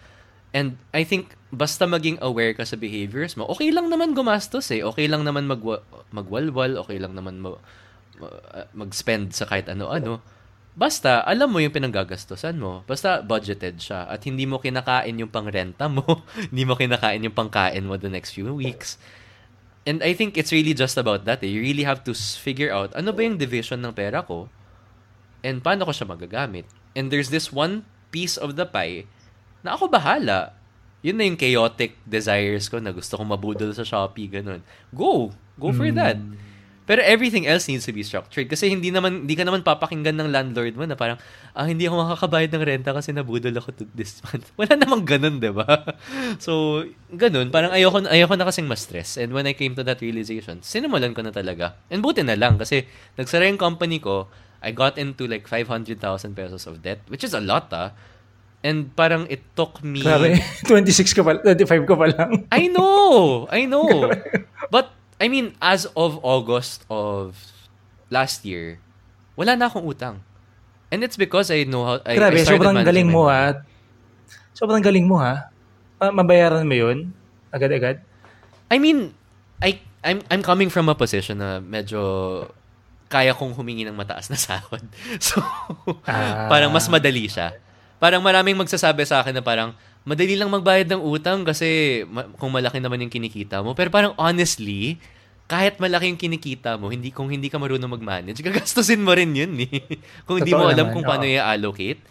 And 0.51 0.83
I 0.91 1.07
think 1.07 1.39
basta 1.55 1.87
maging 1.87 2.19
aware 2.19 2.59
ka 2.59 2.67
sa 2.67 2.75
behaviors 2.75 3.39
mo, 3.39 3.47
okay 3.55 3.71
lang 3.71 3.87
naman 3.87 4.19
gumastos 4.19 4.75
eh. 4.75 4.83
Okay 4.83 5.07
lang 5.07 5.23
naman 5.23 5.47
magwa- 5.47 5.87
magwalwal, 6.11 6.83
okay 6.83 6.99
lang 6.99 7.15
naman 7.15 7.39
ma- 7.39 7.63
mag-spend 8.75 9.31
sa 9.31 9.47
kahit 9.47 9.71
ano-ano. 9.71 10.19
Basta, 10.79 11.27
alam 11.27 11.51
mo 11.51 11.59
yung 11.59 11.75
pinanggagastosan 11.75 12.55
mo. 12.55 12.87
Basta, 12.87 13.19
budgeted 13.19 13.83
siya. 13.83 14.07
At 14.07 14.23
hindi 14.23 14.47
mo 14.47 14.63
kinakain 14.63 15.19
yung 15.19 15.27
pangrenta 15.27 15.91
mo. 15.91 16.07
hindi 16.55 16.63
mo 16.63 16.79
kinakain 16.79 17.27
yung 17.27 17.35
pangkain 17.35 17.83
mo 17.83 17.99
the 17.99 18.07
next 18.07 18.31
few 18.39 18.47
weeks. 18.55 18.95
And 19.83 20.07
I 20.07 20.15
think 20.15 20.39
it's 20.39 20.55
really 20.55 20.79
just 20.79 20.95
about 20.95 21.27
that. 21.27 21.43
Eh. 21.43 21.51
You 21.51 21.67
really 21.67 21.83
have 21.83 22.07
to 22.07 22.15
figure 22.15 22.71
out, 22.71 22.95
ano 22.95 23.11
ba 23.11 23.27
yung 23.27 23.43
division 23.43 23.83
ng 23.83 23.91
pera 23.91 24.23
ko? 24.23 24.47
And 25.43 25.67
paano 25.67 25.83
ko 25.83 25.91
siya 25.91 26.07
magagamit? 26.07 26.71
And 26.95 27.11
there's 27.11 27.35
this 27.35 27.51
one 27.51 27.83
piece 28.15 28.39
of 28.39 28.55
the 28.55 28.63
pie 28.63 29.11
na 29.67 29.75
ako 29.75 29.91
bahala. 29.91 30.55
Yun 31.03 31.19
na 31.19 31.27
yung 31.27 31.39
chaotic 31.39 31.99
desires 32.07 32.71
ko 32.71 32.79
na 32.79 32.95
gusto 32.95 33.19
kong 33.19 33.35
mabudol 33.35 33.75
sa 33.75 33.83
Shopee, 33.83 34.31
ganun. 34.31 34.63
Go! 34.95 35.35
Go 35.59 35.75
for 35.75 35.91
mm. 35.91 35.99
that. 35.99 36.19
Pero 36.89 37.05
everything 37.05 37.45
else 37.45 37.69
needs 37.69 37.85
to 37.85 37.93
be 37.93 38.01
structured 38.01 38.49
kasi 38.49 38.73
hindi 38.73 38.89
naman 38.89 39.29
hindi 39.29 39.37
ka 39.37 39.45
naman 39.45 39.61
papakinggan 39.61 40.17
ng 40.17 40.33
landlord 40.33 40.73
mo 40.73 40.89
na 40.89 40.97
parang 40.97 41.21
ah 41.53 41.69
hindi 41.69 41.85
ako 41.85 42.01
makakabayad 42.01 42.49
ng 42.49 42.65
renta 42.65 42.97
kasi 42.97 43.13
nabudol 43.13 43.53
ako 43.61 43.77
to 43.77 43.85
this 43.93 44.19
month. 44.25 44.49
Wala 44.57 44.73
namang 44.81 45.05
ganun, 45.05 45.37
'di 45.37 45.53
ba? 45.53 45.69
So, 46.41 46.85
ganun, 47.13 47.53
parang 47.53 47.77
ayoko 47.77 48.09
ayoko 48.09 48.35
na 48.41 48.49
kasing 48.49 48.65
ma-stress. 48.65 49.21
And 49.21 49.37
when 49.37 49.45
I 49.45 49.53
came 49.53 49.77
to 49.77 49.85
that 49.85 50.01
realization, 50.01 50.65
sinimulan 50.65 51.13
ko 51.13 51.21
na 51.21 51.29
talaga. 51.29 51.77
And 51.93 52.01
buti 52.01 52.25
na 52.25 52.41
lang 52.41 52.57
kasi 52.57 52.89
nagsara 53.21 53.45
yung 53.53 53.61
company 53.61 54.01
ko, 54.01 54.33
I 54.65 54.73
got 54.73 54.97
into 54.97 55.29
like 55.29 55.45
500,000 55.45 56.01
pesos 56.33 56.65
of 56.65 56.81
debt, 56.81 57.05
which 57.13 57.23
is 57.23 57.37
a 57.37 57.43
lot 57.43 57.69
ah. 57.77 57.93
And 58.59 58.91
parang 58.91 59.31
it 59.31 59.45
took 59.55 59.85
me... 59.87 60.03
Grabe, 60.03 60.35
26 60.67 61.15
ka 61.15 61.23
pa, 61.23 61.39
25 61.39 61.87
ka 61.87 61.95
pa 61.95 62.07
lang. 62.11 62.31
I 62.51 62.67
know! 62.67 63.47
I 63.55 63.71
know! 63.71 64.11
But 64.67 64.98
I 65.19 65.27
mean, 65.27 65.59
as 65.59 65.91
of 65.99 66.23
August 66.23 66.87
of 66.87 67.35
last 68.07 68.47
year, 68.47 68.79
wala 69.35 69.59
na 69.59 69.67
akong 69.67 69.87
utang. 69.87 70.23
And 70.89 71.05
it's 71.05 71.19
because 71.19 71.51
I 71.51 71.67
know 71.67 71.85
how... 71.85 71.97
I, 72.07 72.17
Grabe, 72.17 72.41
I 72.41 72.47
sobrang 72.47 72.81
galing 72.87 73.11
mo 73.11 73.29
ha. 73.29 73.61
Sobrang 74.57 74.81
galing 74.81 75.05
mo 75.05 75.21
ha. 75.21 75.51
Mabayaran 76.01 76.65
mo 76.65 76.75
yun? 76.75 77.13
Agad-agad? 77.53 78.01
I 78.71 78.79
mean, 78.79 79.13
I, 79.61 79.83
I'm, 80.07 80.23
I'm 80.31 80.41
coming 80.41 80.71
from 80.71 80.89
a 80.89 80.95
position 80.95 81.43
na 81.43 81.59
medyo 81.61 82.47
kaya 83.09 83.33
kong 83.33 83.57
humingi 83.57 83.89
ng 83.89 83.97
mataas 83.97 84.31
na 84.31 84.39
sahod. 84.39 84.85
So, 85.21 85.41
ah. 86.07 86.47
parang 86.47 86.71
mas 86.71 86.87
madali 86.87 87.27
siya. 87.27 87.57
Parang 87.99 88.23
maraming 88.23 88.55
magsasabi 88.55 89.03
sa 89.03 89.21
akin 89.21 89.35
na 89.35 89.43
parang, 89.43 89.75
madali 90.07 90.35
lang 90.39 90.51
magbayad 90.53 90.89
ng 90.93 91.03
utang 91.03 91.43
kasi 91.43 92.03
ma- 92.07 92.29
kung 92.39 92.55
malaki 92.55 92.79
naman 92.79 93.03
yung 93.03 93.13
kinikita 93.13 93.63
mo. 93.63 93.75
Pero 93.75 93.91
parang 93.91 94.15
honestly, 94.19 94.99
kahit 95.49 95.81
malaki 95.81 96.13
yung 96.13 96.21
kinikita 96.21 96.77
mo, 96.77 96.93
hindi 96.93 97.09
kung 97.09 97.33
hindi 97.33 97.49
ka 97.49 97.57
marunong 97.57 97.89
mag-manage, 97.89 98.43
gagastusin 98.47 99.01
mo 99.01 99.17
rin 99.17 99.33
yun 99.33 99.57
eh. 99.65 99.99
kung 100.29 100.45
hindi 100.45 100.53
mo 100.53 100.69
alam 100.69 100.93
naman, 100.93 100.95
kung 100.95 101.05
paano 101.09 101.25
i-allocate. 101.25 102.05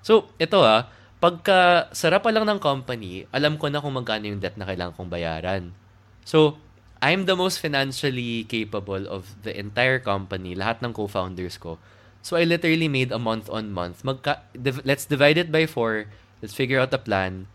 So, 0.00 0.30
ito 0.38 0.62
ah, 0.62 0.86
pagka 1.18 1.90
sarap 1.90 2.22
pa 2.22 2.30
lang 2.30 2.46
ng 2.46 2.62
company, 2.62 3.26
alam 3.34 3.58
ko 3.58 3.66
na 3.66 3.82
kung 3.82 3.98
magkano 3.98 4.30
yung 4.30 4.38
debt 4.38 4.54
na 4.54 4.64
kailangan 4.64 4.94
kong 4.94 5.10
bayaran. 5.10 5.74
So, 6.22 6.62
I'm 7.02 7.28
the 7.28 7.36
most 7.36 7.60
financially 7.60 8.48
capable 8.48 9.04
of 9.10 9.28
the 9.44 9.52
entire 9.52 10.00
company, 10.00 10.56
lahat 10.56 10.80
ng 10.80 10.94
co-founders 10.94 11.58
ko. 11.58 11.76
So, 12.24 12.38
I 12.38 12.48
literally 12.48 12.88
made 12.88 13.12
a 13.12 13.20
month 13.20 13.50
on 13.52 13.74
month. 13.74 14.06
Magka, 14.06 14.46
div- 14.54 14.86
let's 14.86 15.04
divide 15.04 15.36
it 15.36 15.52
by 15.52 15.68
four 15.68 16.08
Let's 16.44 16.52
figure 16.52 16.76
out 16.76 16.92
a 16.92 17.00
plan. 17.00 17.48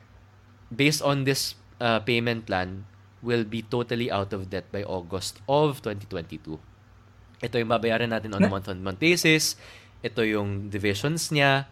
Based 0.73 1.05
on 1.05 1.29
this 1.29 1.53
uh, 1.77 2.01
payment 2.01 2.49
plan, 2.49 2.89
will 3.21 3.45
be 3.45 3.61
totally 3.61 4.09
out 4.09 4.33
of 4.33 4.49
debt 4.49 4.65
by 4.73 4.81
August 4.81 5.37
of 5.45 5.85
2022. 5.85 6.57
Ito 7.45 7.55
yung 7.61 7.69
babayaran 7.69 8.09
natin 8.09 8.33
on 8.33 8.41
a 8.41 8.49
month-on-month 8.49 8.97
basis. 8.97 9.61
Ito 10.01 10.25
yung 10.25 10.73
divisions 10.73 11.29
niya. 11.29 11.69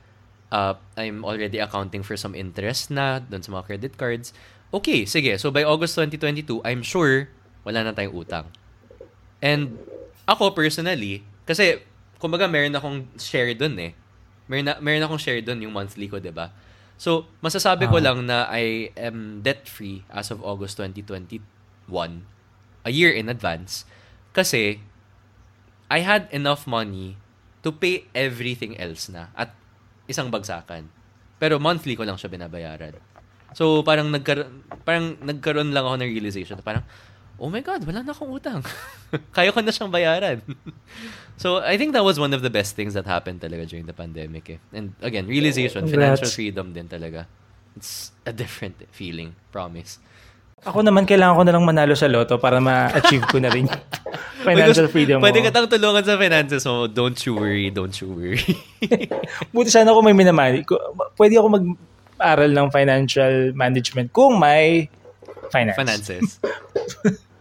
Uh, 0.53 0.77
I'm 0.93 1.25
already 1.25 1.57
accounting 1.57 2.05
for 2.05 2.15
some 2.15 2.37
interest 2.37 2.93
na 2.93 3.17
doon 3.19 3.41
sa 3.41 3.49
mga 3.49 3.63
credit 3.65 3.93
cards. 3.97 4.29
Okay, 4.71 5.09
sige. 5.09 5.35
So 5.41 5.49
by 5.49 5.65
August 5.65 5.97
2022, 5.97 6.61
I'm 6.61 6.85
sure 6.85 7.33
wala 7.65 7.81
na 7.81 7.97
tayong 7.97 8.13
utang. 8.13 8.45
And 9.41 9.75
ako 10.29 10.53
personally, 10.53 11.25
kasi 11.49 11.83
kumbaga 12.21 12.45
meron 12.47 12.75
akong 12.77 13.09
share 13.19 13.51
doon 13.57 13.75
eh. 13.79 13.91
Meron, 14.47 14.65
na, 14.69 14.73
meron 14.79 15.03
akong 15.03 15.19
share 15.19 15.43
doon 15.43 15.67
yung 15.67 15.73
monthly 15.75 16.07
ko, 16.07 16.19
'di 16.19 16.31
ba? 16.31 16.51
So, 16.97 17.29
masasabi 17.45 17.85
ko 17.85 18.01
ah. 18.01 18.05
lang 18.09 18.25
na 18.25 18.49
I 18.49 18.89
am 18.97 19.45
debt-free 19.45 20.09
as 20.09 20.33
of 20.33 20.41
August 20.41 20.81
2021, 20.81 21.45
a 22.83 22.91
year 22.91 23.13
in 23.13 23.29
advance, 23.29 23.85
kasi 24.33 24.81
I 25.87 26.01
had 26.01 26.25
enough 26.33 26.65
money 26.65 27.21
to 27.61 27.69
pay 27.69 28.09
everything 28.17 28.75
else 28.81 29.07
na 29.13 29.29
at 29.37 29.53
isang 30.09 30.33
bagsakan. 30.33 30.89
Pero 31.37 31.61
monthly 31.61 31.93
ko 31.93 32.01
lang 32.01 32.17
siya 32.17 32.33
binabayaran. 32.33 32.97
So, 33.53 33.85
parang 33.85 34.09
nagkaroon, 34.09 34.65
parang 34.81 35.21
nagkaroon 35.21 35.71
lang 35.71 35.85
ako 35.85 36.01
ng 36.01 36.09
realization. 36.09 36.57
Parang, 36.65 36.81
oh 37.39 37.49
my 37.49 37.61
God, 37.61 37.85
wala 37.85 38.01
na 38.01 38.11
akong 38.11 38.33
utang. 38.33 38.65
Kaya 39.35 39.53
ko 39.53 39.61
na 39.61 39.71
siyang 39.71 39.93
bayaran. 39.93 40.41
so, 41.41 41.61
I 41.61 41.77
think 41.77 41.93
that 41.93 42.03
was 42.03 42.19
one 42.19 42.33
of 42.33 42.41
the 42.41 42.49
best 42.49 42.75
things 42.75 42.93
that 42.97 43.05
happened 43.05 43.41
talaga 43.41 43.69
during 43.69 43.85
the 43.85 43.93
pandemic. 43.93 44.49
Eh. 44.49 44.59
And 44.73 44.97
again, 45.01 45.29
realization, 45.29 45.85
Congrats. 45.85 46.21
financial 46.21 46.29
freedom 46.33 46.73
din 46.73 46.89
talaga. 46.89 47.29
It's 47.77 48.11
a 48.25 48.33
different 48.33 48.81
feeling, 48.89 49.37
promise. 49.53 50.01
Ako 50.65 50.81
naman, 50.81 51.05
kailangan 51.05 51.37
ko 51.37 51.43
na 51.45 51.53
lang 51.53 51.63
manalo 51.69 51.93
sa 51.93 52.09
loto 52.09 52.41
para 52.41 52.57
ma-achieve 52.57 53.29
ko 53.29 53.37
na 53.37 53.53
rin 53.53 53.69
financial 54.47 54.89
freedom. 54.89 55.21
Pwede 55.21 55.45
ka 55.45 55.53
tang 55.53 55.69
tulungan 55.69 56.01
sa 56.01 56.17
finances 56.17 56.65
mo. 56.65 56.89
Don't 56.89 57.17
you 57.21 57.37
worry, 57.37 57.69
don't 57.69 57.93
you 58.01 58.09
worry. 58.09 58.41
Buti 59.53 59.69
sana 59.69 59.93
ako 59.93 60.01
may 60.01 60.17
minamani. 60.17 60.65
Pwede 61.13 61.37
ako 61.37 61.47
mag-aral 61.61 62.49
ng 62.49 62.67
financial 62.73 63.53
management 63.53 64.09
kung 64.09 64.41
may 64.41 64.89
finance. 65.53 65.77
Finances. 65.77 66.41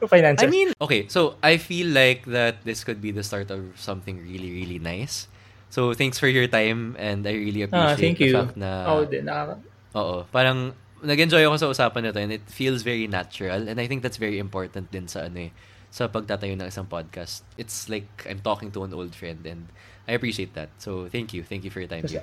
Finances. 0.05 0.44
I 0.44 0.53
mean, 0.53 0.76
okay, 0.80 1.09
so 1.09 1.40
I 1.42 1.57
feel 1.57 1.88
like 1.88 2.28
that 2.28 2.61
this 2.68 2.84
could 2.84 3.01
be 3.01 3.11
the 3.11 3.24
start 3.24 3.51
of 3.51 3.72
something 3.80 4.20
really, 4.20 4.53
really 4.53 4.78
nice. 4.78 5.28
So, 5.72 5.94
thanks 5.94 6.18
for 6.18 6.28
your 6.28 6.47
time 6.47 6.97
and 6.99 7.26
I 7.26 7.32
really 7.32 7.62
appreciate 7.62 7.92
ah, 7.92 7.97
thank 7.97 8.18
the 8.18 8.28
you. 8.28 8.36
fact 8.36 8.57
na... 8.57 8.86
Oh, 8.86 9.05
din. 9.05 9.26
Nakaka- 9.26 9.61
oo. 9.97 10.24
Parang, 10.30 10.72
nag-enjoy 11.03 11.44
ako 11.44 11.57
sa 11.57 11.68
usapan 11.68 12.09
na 12.09 12.11
to 12.12 12.20
and 12.20 12.32
it 12.32 12.44
feels 12.49 12.82
very 12.82 13.07
natural 13.07 13.68
and 13.68 13.80
I 13.80 13.86
think 13.86 14.03
that's 14.03 14.16
very 14.16 14.38
important 14.38 14.90
din 14.90 15.09
sa 15.09 15.28
ano 15.28 15.49
eh, 15.49 15.51
sa 15.90 16.09
pagtatayo 16.09 16.57
ng 16.57 16.68
isang 16.68 16.86
podcast. 16.86 17.42
It's 17.59 17.88
like 17.88 18.09
I'm 18.24 18.40
talking 18.40 18.70
to 18.72 18.84
an 18.84 18.94
old 18.94 19.14
friend 19.14 19.44
and 19.44 19.66
I 20.07 20.14
appreciate 20.14 20.55
that. 20.55 20.70
So, 20.78 21.09
thank 21.11 21.34
you. 21.34 21.42
Thank 21.42 21.64
you 21.64 21.70
for 21.70 21.80
your 21.80 21.90
time. 21.90 22.07
Kasi, 22.07 22.22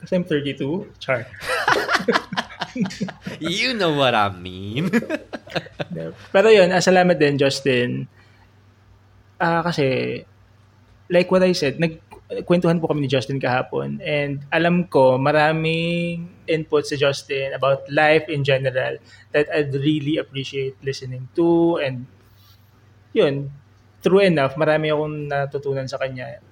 kasi 0.00 0.12
I'm 0.14 0.24
32. 0.24 0.92
Char. 1.02 1.26
you 3.40 3.74
know 3.74 3.92
what 3.92 4.14
I 4.14 4.30
mean. 4.30 4.90
Pero 6.30 6.48
yun, 6.52 6.72
uh, 6.72 6.82
salamat 6.82 7.16
din, 7.16 7.40
Justin. 7.40 8.04
Ah, 9.36 9.60
kasi, 9.64 10.20
like 11.08 11.28
what 11.30 11.44
I 11.44 11.52
said, 11.52 11.78
nagkwentuhan 11.78 12.80
po 12.82 12.90
kami 12.90 13.06
ni 13.06 13.10
Justin 13.10 13.38
kahapon 13.38 14.02
and 14.02 14.42
alam 14.50 14.88
ko 14.90 15.14
maraming 15.20 16.26
input 16.50 16.82
si 16.82 16.98
Justin 16.98 17.54
about 17.54 17.86
life 17.92 18.26
in 18.26 18.42
general 18.42 18.98
that 19.30 19.46
I'd 19.52 19.70
really 19.74 20.18
appreciate 20.18 20.74
listening 20.82 21.30
to 21.38 21.78
and 21.78 22.08
yun, 23.14 23.50
true 24.02 24.20
enough, 24.20 24.58
marami 24.58 24.90
akong 24.90 25.30
natutunan 25.30 25.88
sa 25.88 25.96
kanya 25.96 26.42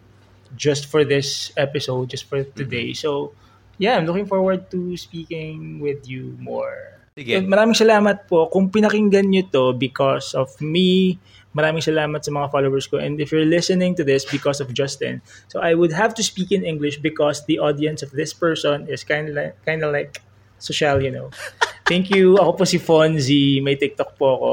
just 0.54 0.86
for 0.86 1.02
this 1.02 1.50
episode, 1.58 2.10
just 2.10 2.24
for 2.30 2.42
today. 2.42 2.94
Mm-hmm. 2.94 3.02
So, 3.02 3.34
yeah, 3.78 3.98
I'm 3.98 4.06
looking 4.06 4.26
forward 4.26 4.70
to 4.70 4.96
speaking 4.96 5.82
with 5.82 6.06
you 6.08 6.38
more. 6.38 6.93
Sige. 7.14 7.38
Maraming 7.46 7.78
salamat 7.78 8.26
po 8.26 8.50
kung 8.50 8.66
pinakinggan 8.74 9.30
nyo 9.30 9.46
to 9.54 9.64
because 9.78 10.34
of 10.34 10.50
me. 10.58 11.14
Maraming 11.54 11.78
salamat 11.78 12.18
sa 12.18 12.34
mga 12.34 12.50
followers 12.50 12.90
ko. 12.90 12.98
And 12.98 13.22
if 13.22 13.30
you're 13.30 13.46
listening 13.46 13.94
to 13.94 14.02
this 14.02 14.26
because 14.26 14.58
of 14.58 14.74
Justin, 14.74 15.22
so 15.46 15.62
I 15.62 15.78
would 15.78 15.94
have 15.94 16.10
to 16.18 16.26
speak 16.26 16.50
in 16.50 16.66
English 16.66 16.98
because 16.98 17.46
the 17.46 17.62
audience 17.62 18.02
of 18.02 18.10
this 18.10 18.34
person 18.34 18.90
is 18.90 19.06
kind 19.06 19.30
of 19.30 19.38
like, 19.38 19.54
kind 19.62 19.86
of 19.86 19.94
like 19.94 20.18
social, 20.58 20.98
you 20.98 21.14
know. 21.14 21.30
Thank 21.86 22.10
you. 22.10 22.34
Ako 22.34 22.58
po 22.58 22.64
si 22.66 22.82
Fonzie. 22.82 23.62
May 23.62 23.78
TikTok 23.78 24.18
po 24.18 24.34
ako 24.34 24.50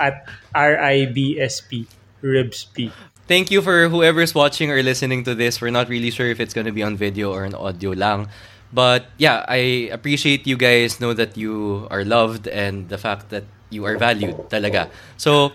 at 0.00 0.24
R-I-B-S-P. 0.56 2.00
Ribsp. 2.20 2.92
thank 3.30 3.48
you 3.48 3.62
for 3.62 3.88
whoever's 3.88 4.34
watching 4.34 4.68
or 4.68 4.82
listening 4.82 5.24
to 5.24 5.34
this. 5.34 5.56
We're 5.56 5.72
not 5.72 5.88
really 5.88 6.10
sure 6.10 6.28
if 6.28 6.40
it's 6.40 6.52
going 6.52 6.66
to 6.66 6.74
be 6.74 6.82
on 6.82 6.98
video 6.98 7.32
or 7.32 7.46
on 7.46 7.54
audio 7.54 7.96
lang. 7.96 8.28
But 8.72 9.10
yeah, 9.18 9.44
I 9.48 9.90
appreciate 9.90 10.46
you 10.46 10.56
guys 10.56 11.00
know 11.00 11.12
that 11.14 11.36
you 11.36 11.86
are 11.90 12.04
loved 12.04 12.46
and 12.46 12.88
the 12.88 12.98
fact 12.98 13.30
that 13.30 13.44
you 13.70 13.84
are 13.84 13.96
valued 13.98 14.36
talaga. 14.50 14.90
So, 15.16 15.52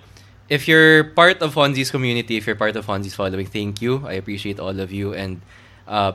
if 0.50 0.68
you're 0.68 1.16
part 1.16 1.42
of 1.42 1.56
Fonzie's 1.56 1.92
community, 1.92 2.38
if 2.38 2.48
you're 2.48 2.60
part 2.60 2.76
of 2.76 2.86
Fonzie's 2.86 3.16
following, 3.16 3.46
thank 3.48 3.82
you. 3.82 4.06
I 4.06 4.14
appreciate 4.14 4.60
all 4.60 4.80
of 4.80 4.92
you. 4.92 5.14
And 5.14 5.42
uh, 5.88 6.14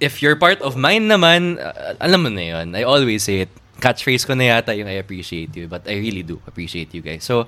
if 0.00 0.22
you're 0.22 0.36
part 0.36 0.60
of 0.62 0.76
mine 0.76 1.06
naman, 1.06 1.62
uh, 1.62 1.94
alam 2.00 2.22
mo 2.22 2.30
na 2.30 2.42
yun. 2.42 2.74
I 2.74 2.82
always 2.82 3.22
say 3.22 3.46
it. 3.46 3.50
Catchphrase 3.80 4.26
ko 4.26 4.34
na 4.34 4.60
yata 4.60 4.76
yung 4.76 4.88
I 4.88 5.00
appreciate 5.00 5.56
you. 5.56 5.66
But 5.66 5.88
I 5.88 5.96
really 5.96 6.22
do 6.22 6.42
appreciate 6.46 6.92
you 6.92 7.00
guys. 7.00 7.24
So, 7.24 7.46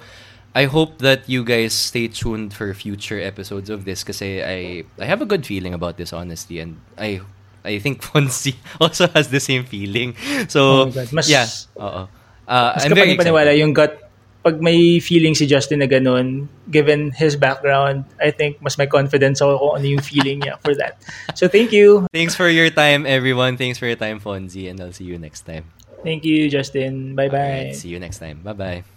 I 0.55 0.64
hope 0.64 0.98
that 0.98 1.28
you 1.28 1.44
guys 1.44 1.72
stay 1.72 2.09
tuned 2.09 2.53
for 2.53 2.72
future 2.74 3.18
episodes 3.20 3.70
of 3.70 3.84
this 3.88 4.05
kasi 4.05 4.44
I 4.44 4.84
I 5.00 5.09
have 5.09 5.24
a 5.24 5.28
good 5.28 5.48
feeling 5.48 5.72
about 5.72 5.96
this 5.96 6.12
honestly 6.12 6.61
and 6.61 6.76
I 7.00 7.24
I 7.64 7.78
think 7.78 8.02
Fonzie 8.06 8.56
also 8.80 9.08
has 9.14 9.28
the 9.28 9.40
same 9.40 9.64
feeling. 9.64 10.14
So, 10.48 10.90
oh 10.90 11.06
Mas, 11.12 11.28
yeah. 11.30 11.46
Oo. 11.78 12.10
Uh, 12.42 12.74
mas 12.74 12.84
I'm 12.84 12.94
very 12.94 13.14
paniwala 13.14 13.54
yung 13.54 13.72
gut 13.72 14.02
pag 14.42 14.58
may 14.58 14.98
feeling 14.98 15.34
si 15.34 15.46
Justin 15.46 15.78
na 15.78 15.86
ganun, 15.86 16.50
given 16.66 17.14
his 17.14 17.38
background, 17.38 18.04
I 18.18 18.34
think 18.34 18.58
mas 18.58 18.76
may 18.76 18.90
confidence 18.90 19.38
ako 19.38 19.58
kung 19.58 19.72
ano 19.78 19.86
yung 19.86 20.02
feeling 20.02 20.42
niya 20.42 20.58
for 20.58 20.74
that. 20.74 20.98
So 21.38 21.46
thank 21.46 21.70
you. 21.70 22.10
Thanks 22.10 22.34
for 22.34 22.50
your 22.50 22.68
time, 22.68 23.06
everyone. 23.06 23.56
Thanks 23.56 23.78
for 23.78 23.86
your 23.86 23.98
time, 23.98 24.18
Fonzie, 24.18 24.66
and 24.68 24.82
I'll 24.82 24.92
see 24.92 25.06
you 25.06 25.16
next 25.16 25.46
time. 25.46 25.70
Thank 26.02 26.26
you, 26.26 26.50
Justin. 26.50 27.14
Bye-bye. 27.14 27.70
Right, 27.70 27.76
see 27.78 27.94
you 27.94 28.02
next 28.02 28.18
time. 28.18 28.42
Bye-bye. 28.42 28.91